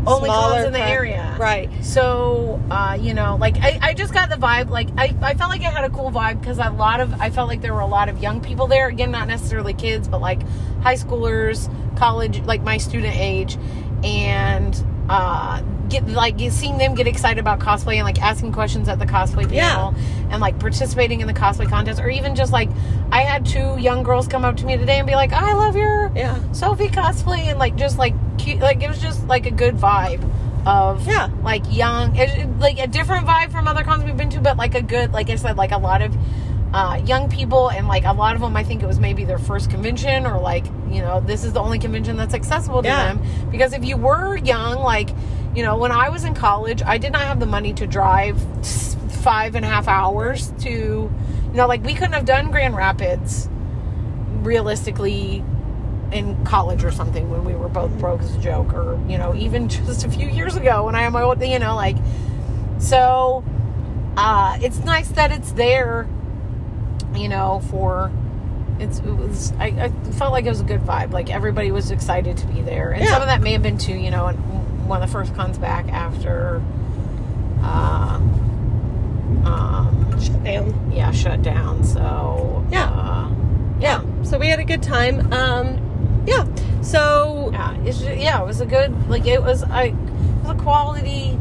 only 0.07 0.29
Smaller 0.29 0.65
in 0.65 0.73
the 0.73 0.81
area. 0.83 1.37
right? 1.39 1.69
So, 1.85 2.61
uh, 2.71 2.99
you 3.01 3.15
know, 3.15 3.37
like 3.41 3.57
I, 3.59 3.79
I 3.83 3.95
just 3.95 4.13
got 4.13 4.31
the 4.31 4.37
vibe. 4.37 4.69
Like 4.71 4.89
I, 4.97 5.15
I 5.23 5.35
felt 5.35 5.51
like 5.51 5.63
I 5.63 5.71
had 5.71 5.85
a 5.85 5.91
cool 5.91 6.11
vibe 6.11 6.41
because 6.41 6.59
a 6.59 6.71
lot 6.71 7.01
of 7.01 7.13
I 7.21 7.31
felt 7.31 7.49
like 7.49 7.61
there 7.61 7.75
were 7.75 7.81
a 7.81 7.87
lot 7.87 8.09
of 8.09 8.23
young 8.23 8.41
people 8.41 8.67
there. 8.67 8.89
Again, 8.89 9.11
not 9.11 9.29
necessarily 9.29 9.75
kids, 9.75 10.09
but 10.09 10.21
like 10.21 10.43
high 10.83 10.95
schoolers, 10.97 11.69
college, 11.97 12.41
like 12.41 12.63
my 12.63 12.79
student 12.79 13.15
age, 13.17 13.57
and 14.05 14.85
uh, 15.09 15.61
get 15.89 16.07
like 16.09 16.39
seeing 16.51 16.79
them 16.79 16.95
get 16.95 17.07
excited 17.07 17.39
about 17.39 17.59
cosplay 17.59 17.97
and 17.97 18.05
like 18.05 18.21
asking 18.23 18.53
questions 18.53 18.89
at 18.89 18.99
the 18.99 19.05
cosplay 19.07 19.51
Yeah. 19.53 19.69
panel 19.75 19.95
and 20.31 20.41
like 20.41 20.59
participating 20.59 21.21
in 21.21 21.27
the 21.27 21.35
cosplay 21.35 21.69
contest, 21.69 22.01
or 22.01 22.09
even 22.09 22.35
just 22.35 22.53
like 22.53 22.71
I 23.11 23.23
had 23.23 23.45
two 23.45 23.77
young 23.79 24.03
girls 24.03 24.27
come 24.29 24.45
up 24.45 24.57
to 24.59 24.67
me 24.67 24.77
today 24.77 24.99
and 24.99 25.07
be 25.07 25.15
like, 25.15 25.33
"I 25.33 25.53
love 25.55 25.77
your 25.77 26.11
Yeah, 26.15 26.39
Sophie 26.53 26.89
cosplay 26.89 27.41
and 27.51 27.59
like 27.59 27.77
just 27.77 27.99
like 27.99 28.15
cute, 28.43 28.61
like 28.61 28.83
it 28.83 28.89
was 28.89 29.01
just 29.01 29.27
like 29.27 29.47
a 29.47 29.51
good 29.51 29.77
vibe 29.77 30.23
of 30.67 31.07
Yeah. 31.07 31.29
like 31.43 31.63
young, 31.75 32.15
it, 32.17 32.49
like 32.59 32.79
a 32.79 32.87
different 32.87 33.27
vibe 33.27 33.51
from 33.53 33.67
other 33.69 33.83
cons 33.85 34.05
we've 34.05 34.17
been 34.17 34.31
to, 34.31 34.41
but 34.41 34.57
like 34.57 34.75
a 34.75 34.83
good, 34.83 35.13
like 35.13 35.31
I 35.31 35.37
said, 35.37 35.57
like 35.57 35.73
a 35.73 35.79
lot 35.79 36.03
of 36.03 36.17
uh, 36.75 37.01
young 37.05 37.29
people 37.29 37.69
and 37.71 37.87
like 37.87 38.05
a 38.05 38.13
lot 38.13 38.35
of 38.35 38.41
them. 38.41 38.57
I 38.57 38.65
think 38.65 38.83
it 38.83 38.87
was 38.87 38.99
maybe 38.99 39.25
their 39.25 39.39
first 39.39 39.69
convention 39.71 40.25
or 40.27 40.41
like 40.41 40.65
you 40.91 41.01
know 41.03 41.21
this 41.21 41.45
is 41.45 41.53
the 41.53 41.61
only 41.61 41.79
convention 41.79 42.17
that's 42.17 42.33
accessible 42.33 42.81
to 42.83 42.89
Yeah. 42.89 43.13
them 43.13 43.51
because 43.51 43.73
if 43.75 43.85
you 43.85 43.97
were 43.99 44.37
young, 44.39 44.79
like 44.79 45.11
you 45.55 45.63
know 45.63 45.77
when 45.77 45.93
I 45.93 46.09
was 46.09 46.25
in 46.25 46.33
college, 46.35 46.83
I 46.83 46.97
did 46.97 47.13
not 47.13 47.23
have 47.23 47.41
the 47.41 47.47
money 47.47 47.75
to 47.75 47.87
drive 47.87 48.41
five 49.23 49.55
and 49.55 49.65
a 49.67 49.69
half 49.69 49.87
hours 49.87 50.51
to 50.61 50.71
you 50.71 51.11
know 51.53 51.67
like 51.67 51.85
we 51.85 51.93
couldn't 51.93 52.15
have 52.15 52.25
done 52.25 52.51
Grand 52.51 52.75
Rapids 52.75 53.51
realistically 54.43 55.45
in 56.13 56.45
college 56.45 56.85
or 56.85 56.91
something 56.91 57.31
when 57.31 57.45
we 57.45 57.55
were 57.55 57.69
both 57.69 57.91
broke 57.99 58.21
as 58.21 58.35
a 58.37 58.39
joke 58.39 58.73
or 58.75 58.99
you 59.09 59.17
know 59.19 59.35
even 59.35 59.69
just 59.69 60.05
a 60.05 60.09
few 60.11 60.29
years 60.29 60.57
ago 60.57 60.85
when 60.85 60.95
i 60.95 61.03
am 61.03 61.13
my 61.13 61.23
old 61.23 61.43
you 61.43 61.59
know 61.59 61.75
like 61.75 61.97
so 62.79 63.43
uh 64.17 64.59
it's 64.61 64.79
nice 64.81 65.09
that 65.13 65.33
it's 65.33 65.53
there 65.53 66.07
you 67.15 67.29
know 67.29 67.63
for 67.71 68.11
it's 68.79 68.99
it 68.99 69.05
was 69.07 69.53
I, 69.59 69.67
I 69.67 69.89
felt 70.13 70.33
like 70.33 70.45
it 70.45 70.49
was 70.51 70.61
a 70.61 70.65
good 70.65 70.81
vibe 70.83 71.13
like 71.13 71.31
everybody 71.31 71.71
was 71.71 71.91
excited 71.91 72.37
to 72.39 72.47
be 72.47 72.61
there 72.61 72.91
and 72.93 73.03
Yeah. 73.05 73.11
some 73.13 73.23
of 73.23 73.29
that 73.29 73.41
may 73.41 73.53
have 73.53 73.63
been 73.63 73.79
too 73.79 73.95
you 73.95 74.11
know 74.11 74.29
one 74.29 75.01
of 75.03 75.09
the 75.09 75.13
first 75.13 75.35
cons 75.35 75.57
back 75.59 75.89
after 75.93 76.63
uh 77.63 78.21
um 79.45 80.21
shut 80.21 80.45
down. 80.45 80.93
yeah 80.93 81.11
shut 81.11 81.43
down 81.43 81.85
so 81.85 82.65
Yeah. 82.71 82.91
uh, 82.91 83.29
Yeah. 83.81 84.03
So 84.23 84.39
we 84.39 84.47
had 84.49 84.61
a 84.61 84.65
good 84.65 84.83
time. 84.83 85.33
Um, 85.33 85.79
yeah. 86.27 86.47
So 86.83 87.51
yeah 87.53 87.77
it's 87.85 87.99
ju- 87.99 88.15
yeah 88.15 88.41
it 88.43 88.47
was 88.47 88.61
a 88.61 88.67
good 88.67 89.09
like 89.09 89.27
it 89.27 89.43
was 89.43 89.63
i 89.65 89.85
it 89.85 89.95
was 90.43 90.51
a 90.51 90.55
quality 90.63 91.39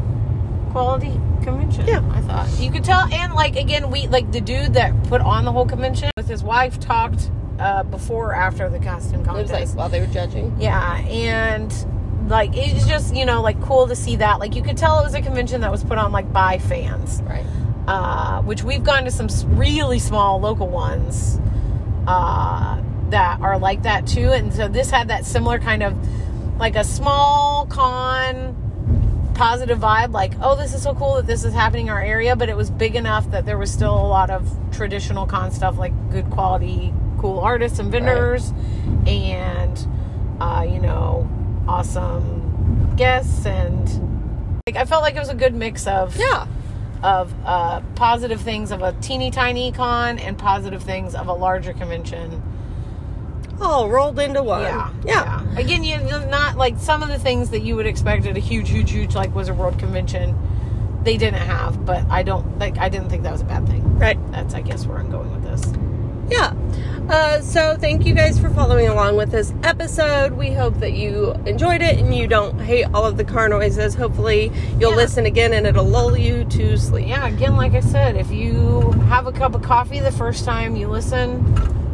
quality 0.70 1.12
convention 1.42 1.86
Yeah. 1.86 2.02
i 2.12 2.20
thought 2.20 2.48
you 2.60 2.70
could 2.70 2.84
tell 2.84 3.00
and 3.12 3.34
like 3.34 3.56
again 3.56 3.90
we 3.90 4.06
like 4.06 4.30
the 4.32 4.40
dude 4.40 4.74
that 4.74 4.92
put 5.04 5.20
on 5.20 5.44
the 5.44 5.52
whole 5.52 5.66
convention 5.66 6.10
with 6.16 6.28
his 6.28 6.42
wife 6.44 6.78
talked 6.78 7.30
uh 7.58 7.82
before 7.82 8.28
or 8.30 8.34
after 8.34 8.68
the 8.70 8.78
costume 8.78 9.20
it 9.22 9.26
was 9.26 9.50
contest 9.50 9.52
like 9.72 9.78
while 9.78 9.88
they 9.88 10.00
were 10.00 10.06
judging. 10.06 10.54
yeah 10.60 10.98
and 10.98 11.74
like 12.30 12.50
it's 12.56 12.86
just 12.86 13.14
you 13.14 13.26
know 13.26 13.42
like 13.42 13.60
cool 13.62 13.88
to 13.88 13.96
see 13.96 14.14
that 14.16 14.38
like 14.38 14.54
you 14.54 14.62
could 14.62 14.76
tell 14.76 15.00
it 15.00 15.02
was 15.04 15.14
a 15.14 15.20
convention 15.20 15.60
that 15.62 15.70
was 15.70 15.82
put 15.82 15.98
on 15.98 16.12
like 16.12 16.32
by 16.32 16.56
fans 16.58 17.20
Right. 17.22 17.44
uh, 17.88 18.40
which 18.42 18.62
we've 18.62 18.84
gone 18.84 19.04
to 19.04 19.10
some 19.10 19.28
really 19.58 19.98
small 19.98 20.38
local 20.40 20.68
ones 20.68 21.40
uh, 22.06 22.80
that 23.12 23.40
are 23.40 23.58
like 23.58 23.82
that 23.84 24.06
too. 24.06 24.32
And 24.32 24.52
so 24.52 24.68
this 24.68 24.90
had 24.90 25.08
that 25.08 25.24
similar 25.24 25.58
kind 25.58 25.82
of 25.82 25.96
like 26.58 26.76
a 26.76 26.84
small 26.84 27.66
con 27.66 28.58
positive 29.34 29.78
vibe 29.78 30.12
like 30.12 30.34
oh 30.42 30.54
this 30.54 30.74
is 30.74 30.82
so 30.82 30.94
cool 30.94 31.14
that 31.14 31.26
this 31.26 31.42
is 31.42 31.54
happening 31.54 31.86
in 31.86 31.92
our 31.92 32.02
area 32.02 32.36
but 32.36 32.50
it 32.50 32.56
was 32.56 32.70
big 32.70 32.94
enough 32.94 33.28
that 33.30 33.46
there 33.46 33.56
was 33.56 33.72
still 33.72 33.94
a 33.94 34.06
lot 34.06 34.28
of 34.28 34.46
traditional 34.70 35.26
con 35.26 35.50
stuff 35.50 35.78
like 35.78 35.92
good 36.10 36.28
quality 36.30 36.92
cool 37.18 37.40
artists 37.40 37.78
and 37.78 37.90
vendors 37.90 38.52
and 39.06 39.88
uh, 40.38 40.64
you 40.70 40.78
know 40.78 41.26
awesome 41.66 42.94
guests 42.94 43.46
and 43.46 43.88
like 44.66 44.76
i 44.76 44.84
felt 44.84 45.02
like 45.02 45.16
it 45.16 45.20
was 45.20 45.30
a 45.30 45.34
good 45.34 45.54
mix 45.54 45.86
of 45.86 46.14
Yeah. 46.16 46.46
of 47.02 47.34
uh, 47.46 47.80
positive 47.94 48.40
things 48.42 48.70
of 48.70 48.82
a 48.82 48.92
teeny 49.00 49.30
tiny 49.30 49.72
con 49.72 50.18
and 50.18 50.36
positive 50.38 50.82
things 50.82 51.14
of 51.14 51.26
a 51.26 51.32
larger 51.32 51.72
convention. 51.72 52.42
All 53.62 53.88
rolled 53.88 54.18
into 54.18 54.42
one. 54.42 54.62
Yeah, 54.62 54.90
Yeah. 55.04 55.42
Again, 55.56 55.84
you 55.84 55.96
you're 56.08 56.26
not 56.26 56.56
like 56.56 56.78
some 56.78 57.02
of 57.02 57.08
the 57.08 57.18
things 57.18 57.50
that 57.50 57.60
you 57.62 57.76
would 57.76 57.86
expect 57.86 58.26
at 58.26 58.36
a 58.36 58.40
huge, 58.40 58.68
huge, 58.70 58.90
huge 58.90 59.14
like 59.14 59.34
Wizard 59.34 59.56
World 59.56 59.78
convention. 59.78 60.36
They 61.04 61.16
didn't 61.16 61.40
have, 61.42 61.84
but 61.84 62.04
I 62.10 62.22
don't 62.22 62.58
like. 62.58 62.78
I 62.78 62.88
didn't 62.88 63.08
think 63.08 63.22
that 63.24 63.32
was 63.32 63.40
a 63.40 63.44
bad 63.44 63.66
thing. 63.68 63.98
Right. 63.98 64.18
That's, 64.32 64.54
I 64.54 64.60
guess, 64.62 64.86
where 64.86 64.98
I'm 64.98 65.10
going 65.10 65.30
with 65.32 65.42
this. 65.42 65.72
Yeah. 66.28 66.54
Uh, 67.08 67.40
so 67.40 67.76
thank 67.76 68.06
you 68.06 68.14
guys 68.14 68.38
for 68.38 68.48
following 68.50 68.88
along 68.88 69.16
with 69.16 69.30
this 69.32 69.52
episode. 69.64 70.32
We 70.32 70.52
hope 70.52 70.78
that 70.78 70.92
you 70.92 71.32
enjoyed 71.46 71.82
it 71.82 71.98
and 71.98 72.14
you 72.14 72.26
don't 72.28 72.58
hate 72.60 72.84
all 72.94 73.04
of 73.04 73.16
the 73.16 73.24
car 73.24 73.48
noises. 73.48 73.94
Hopefully 73.94 74.50
you'll 74.78 74.90
Yeah. 74.92 74.96
listen 74.96 75.26
again 75.26 75.52
and 75.52 75.66
it'll 75.66 75.84
lull 75.84 76.16
you 76.16 76.44
to 76.44 76.76
sleep. 76.78 77.08
Yeah. 77.08 77.26
Again, 77.26 77.56
like 77.56 77.74
I 77.74 77.80
said, 77.80 78.16
if 78.16 78.30
you 78.30 78.92
have 79.08 79.26
a 79.26 79.32
cup 79.32 79.54
of 79.54 79.62
coffee 79.62 79.98
the 79.98 80.12
first 80.12 80.44
time 80.44 80.76
you 80.76 80.88
listen, 80.88 81.44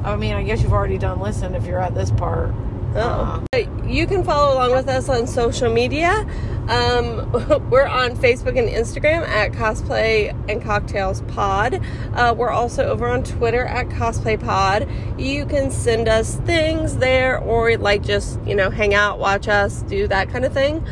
I 0.05 0.17
mean, 0.17 0.35
I 0.35 0.43
guess 0.43 0.63
you've 0.63 0.73
already 0.73 0.99
done 0.99 1.21
listen 1.21 1.55
if 1.55 1.67
you're 1.67 1.81
at 1.81 1.95
this 1.95 2.11
part. 2.11 2.51
Uh, 2.95 3.41
Oh. 3.55 3.59
You 3.87 4.07
can 4.07 4.23
follow 4.23 4.55
along 4.55 4.73
with 4.73 4.89
us 4.89 5.09
on 5.09 5.27
social 5.27 5.73
media. 5.73 6.27
Um, 6.69 7.31
we're 7.71 7.87
on 7.87 8.17
Facebook 8.17 8.59
and 8.59 8.69
Instagram 8.69 9.27
at 9.27 9.53
Cosplay 9.53 10.35
and 10.51 10.63
Cocktails 10.63 11.23
Pod. 11.23 11.81
Uh, 12.15 12.35
we're 12.37 12.51
also 12.51 12.85
over 12.85 13.09
on 13.09 13.23
Twitter 13.25 13.65
at 13.65 13.89
Cosplay 13.89 14.39
Pod. 14.43 14.87
You 15.19 15.47
can 15.47 15.71
send 15.71 16.07
us 16.09 16.37
things 16.37 16.99
there 16.99 17.39
or 17.39 17.77
like 17.79 18.03
just, 18.03 18.39
you 18.47 18.55
know, 18.55 18.69
hang 18.71 18.95
out, 18.95 19.19
watch 19.19 19.49
us, 19.49 19.83
do 19.83 20.07
that 20.09 20.29
kind 20.29 20.45
of 20.45 20.53
thing. 20.53 20.87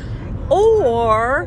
Or 0.50 1.44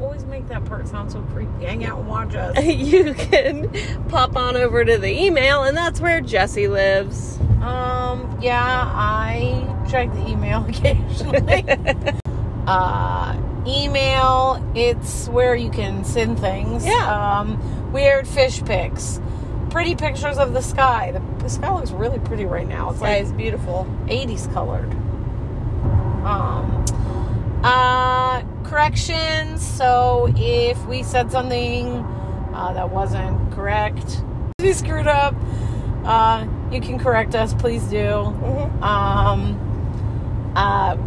that 0.50 0.66
part 0.66 0.88
sounds 0.88 1.14
so 1.14 1.22
creepy. 1.34 1.66
Hang 1.66 1.86
out 1.86 2.00
and 2.00 2.08
watch 2.08 2.36
us. 2.36 2.62
you 2.64 3.14
can 3.14 3.70
pop 4.10 4.36
on 4.36 4.58
over 4.58 4.84
to 4.84 4.98
the 4.98 5.10
email, 5.10 5.64
and 5.64 5.78
that's 5.78 6.02
where 6.02 6.20
Jesse 6.22 6.68
lives. 6.68 7.40
Um, 7.62 8.38
yeah, 8.42 8.84
I 8.94 9.86
check 9.90 10.12
the 10.12 10.28
email 10.28 10.66
occasionally. 10.70 11.66
uh, 12.68 13.40
email, 13.68 14.72
it's 14.76 15.30
where 15.30 15.56
you 15.56 15.70
can 15.70 16.04
send 16.04 16.40
things. 16.40 16.86
Yeah. 16.86 17.40
Um, 17.40 17.92
weird 17.92 18.28
fish 18.28 18.64
pics, 18.66 19.22
pretty 19.70 19.96
pictures 19.96 20.38
of 20.38 20.54
the 20.54 20.62
sky. 20.62 21.12
The, 21.12 21.44
the 21.44 21.50
sky 21.50 21.74
looks 21.74 21.92
really 21.92 22.20
pretty 22.20 22.46
right 22.46 22.68
now. 22.68 22.90
It's 22.90 23.00
Sky 23.00 23.16
like 23.16 23.24
is 23.24 23.32
beautiful. 23.32 23.88
80s 24.08 24.52
colored. 24.52 24.92
Um, 26.26 26.86
uh, 27.64 28.42
corrections. 28.64 29.66
So 29.66 30.32
if 30.36 30.84
we 30.86 31.04
said 31.04 31.32
something 31.32 31.88
uh, 32.54 32.74
that 32.74 32.90
wasn't 32.90 33.52
correct, 33.52 34.24
we 34.60 34.74
screwed 34.74 35.08
up, 35.08 35.36
uh, 36.06 36.46
you 36.72 36.82
can 36.82 37.00
correct 37.00 37.36
us. 37.36 37.54
Please 37.54 37.84
do. 37.84 37.98
Mhm. 37.98 38.82
Um, 38.82 40.54
uh, 40.56 40.98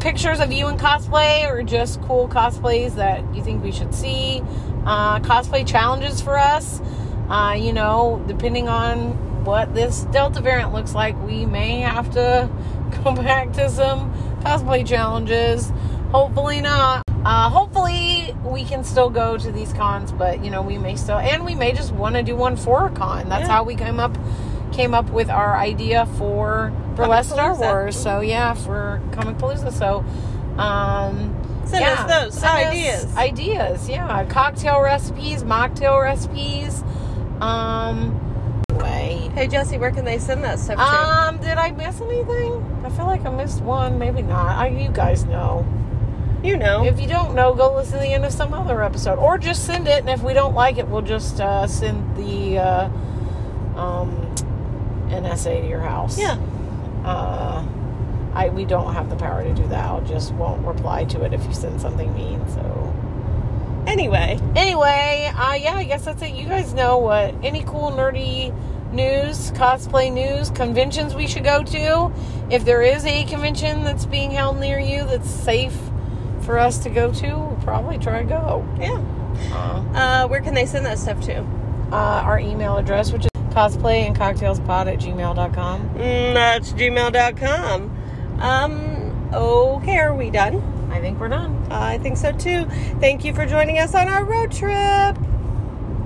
pictures 0.00 0.40
of 0.40 0.52
you 0.52 0.68
in 0.68 0.76
cosplay 0.76 1.48
or 1.48 1.62
just 1.62 2.02
cool 2.02 2.28
cosplays 2.28 2.96
that 2.96 3.22
you 3.34 3.42
think 3.42 3.62
we 3.62 3.70
should 3.72 3.94
see. 3.94 4.42
Uh, 4.84 5.20
cosplay 5.20 5.66
challenges 5.66 6.20
for 6.20 6.36
us. 6.36 6.80
Uh, 7.28 7.54
you 7.56 7.72
know, 7.72 8.22
depending 8.26 8.68
on 8.68 9.44
what 9.44 9.74
this 9.74 10.02
Delta 10.12 10.40
variant 10.40 10.72
looks 10.72 10.94
like, 10.94 11.20
we 11.24 11.46
may 11.46 11.80
have 11.80 12.10
to 12.12 12.50
go 13.04 13.12
back 13.14 13.52
to 13.52 13.68
some 13.70 14.12
cosplay 14.42 14.84
challenges. 14.86 15.72
Hopefully 16.12 16.60
not. 16.60 17.02
Uh, 17.24 17.48
hopefully 17.48 18.34
we 18.44 18.64
can 18.64 18.84
still 18.84 19.08
go 19.08 19.38
to 19.38 19.50
these 19.52 19.72
cons, 19.72 20.12
but 20.12 20.44
you 20.44 20.50
know 20.50 20.60
we 20.60 20.76
may 20.76 20.96
still, 20.96 21.18
and 21.18 21.44
we 21.44 21.54
may 21.54 21.72
just 21.72 21.92
want 21.92 22.16
to 22.16 22.22
do 22.22 22.36
one 22.36 22.56
for 22.56 22.86
a 22.86 22.90
con. 22.90 23.28
That's 23.28 23.48
Yeah. 23.48 23.54
how 23.54 23.64
we 23.64 23.74
came 23.76 23.98
up 24.00 24.16
came 24.72 24.94
up 24.94 25.08
with 25.10 25.28
our 25.30 25.56
idea 25.56 26.06
for 26.18 26.72
for 26.96 27.06
less 27.06 27.28
Star 27.28 27.54
Wars. 27.54 27.96
So 27.96 28.20
yeah, 28.20 28.54
for 28.54 29.00
Comicpalooza. 29.12 29.72
So 29.72 30.04
um, 30.60 31.34
Send 31.64 31.80
yeah, 31.84 31.92
us 31.92 32.24
those 32.24 32.34
send 32.40 32.58
us 32.58 32.72
ideas. 32.74 33.16
ideas, 33.16 33.88
yeah, 33.88 34.24
cocktail 34.26 34.80
recipes, 34.82 35.44
mocktail 35.44 36.02
recipes. 36.02 36.82
Um, 37.40 38.18
way. 38.80 39.30
hey, 39.34 39.46
Jesse, 39.48 39.78
where 39.78 39.90
can 39.92 40.04
they 40.04 40.18
send 40.18 40.44
that 40.44 40.58
stuff 40.58 40.76
to? 40.76 40.82
Um, 40.82 41.38
did 41.38 41.56
I 41.58 41.70
miss 41.70 42.00
anything? 42.00 42.82
I 42.84 42.90
feel 42.90 43.06
like 43.06 43.24
I 43.24 43.30
missed 43.30 43.62
one, 43.62 43.98
maybe 43.98 44.22
not. 44.22 44.56
I, 44.56 44.68
you 44.68 44.90
guys 44.90 45.24
know. 45.24 45.64
You 46.42 46.56
know. 46.56 46.84
If 46.84 47.00
you 47.00 47.06
don't 47.08 47.34
know, 47.34 47.54
go 47.54 47.74
listen 47.74 47.94
to 47.94 47.98
the 48.00 48.12
end 48.12 48.24
of 48.24 48.32
some 48.32 48.52
other 48.54 48.82
episode, 48.82 49.18
or 49.18 49.38
just 49.38 49.64
send 49.64 49.88
it. 49.88 50.00
And 50.00 50.10
if 50.10 50.22
we 50.22 50.34
don't 50.34 50.54
like 50.54 50.78
it, 50.78 50.88
we'll 50.88 51.02
just 51.02 51.40
uh, 51.40 51.66
send 51.66 52.16
the 52.16 52.58
uh, 52.58 52.84
um, 53.76 54.34
NSA 55.08 55.62
to 55.62 55.68
your 55.68 55.80
house. 55.80 56.18
yeah. 56.18 56.38
Uh, 57.04 57.66
I 58.34 58.48
we 58.48 58.64
don't 58.64 58.94
have 58.94 59.10
the 59.10 59.16
power 59.16 59.42
to 59.42 59.52
do 59.52 59.66
that. 59.68 59.84
I'll 59.84 60.00
just 60.02 60.32
won't 60.34 60.64
reply 60.66 61.04
to 61.04 61.22
it 61.24 61.34
if 61.34 61.44
you 61.44 61.52
send 61.52 61.80
something 61.80 62.14
mean. 62.14 62.40
So 62.48 62.94
Anyway, 63.86 64.38
anyway, 64.54 65.30
uh, 65.36 65.54
yeah, 65.54 65.74
I 65.74 65.84
guess 65.84 66.04
that's 66.04 66.22
it. 66.22 66.34
You 66.34 66.46
guys 66.46 66.72
know 66.72 66.98
what? 66.98 67.34
Any 67.42 67.64
cool 67.64 67.90
nerdy 67.90 68.54
news, 68.92 69.50
cosplay 69.52 70.12
news, 70.12 70.50
conventions 70.50 71.14
we 71.14 71.26
should 71.26 71.44
go 71.44 71.64
to? 71.64 72.12
If 72.48 72.64
there 72.64 72.82
is 72.82 73.04
a 73.04 73.24
convention 73.24 73.82
that's 73.82 74.06
being 74.06 74.30
held 74.30 74.60
near 74.60 74.78
you 74.78 75.04
that's 75.04 75.28
safe 75.28 75.76
for 76.42 76.58
us 76.58 76.78
to 76.78 76.90
go 76.90 77.12
to, 77.12 77.26
we'll 77.28 77.58
probably 77.62 77.98
try 77.98 78.18
to 78.22 78.28
go. 78.28 78.66
yeah. 78.78 79.00
Uh, 79.52 79.82
Uh, 79.94 80.28
where 80.28 80.40
can 80.40 80.54
they 80.54 80.66
send 80.66 80.84
that 80.86 80.98
stuff 80.98 81.20
to? 81.22 81.38
uh, 81.92 82.22
our 82.24 82.38
email 82.38 82.76
address, 82.76 83.12
which 83.12 83.22
is 83.24 83.30
cosplay 83.54 84.06
and 84.06 84.16
cocktailspod 84.16 84.86
at 84.92 84.98
gmail.com. 84.98 85.90
Mm, 85.90 86.34
that's 86.34 86.72
gmail.com. 86.72 87.90
Um, 88.40 89.28
okay, 89.32 89.98
are 89.98 90.14
we 90.14 90.30
done? 90.30 90.62
I 90.90 91.00
think 91.00 91.20
we're 91.20 91.28
done. 91.28 91.66
I 91.70 91.98
think 91.98 92.16
so 92.16 92.32
too. 92.32 92.64
Thank 93.00 93.24
you 93.24 93.34
for 93.34 93.44
joining 93.46 93.78
us 93.78 93.94
on 93.94 94.08
our 94.08 94.24
road 94.24 94.52
trip. 94.52 95.16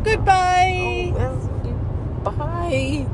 Goodbye. 0.04 1.12
Oh, 1.14 1.18
that's- 1.18 2.36
bye. 2.36 3.06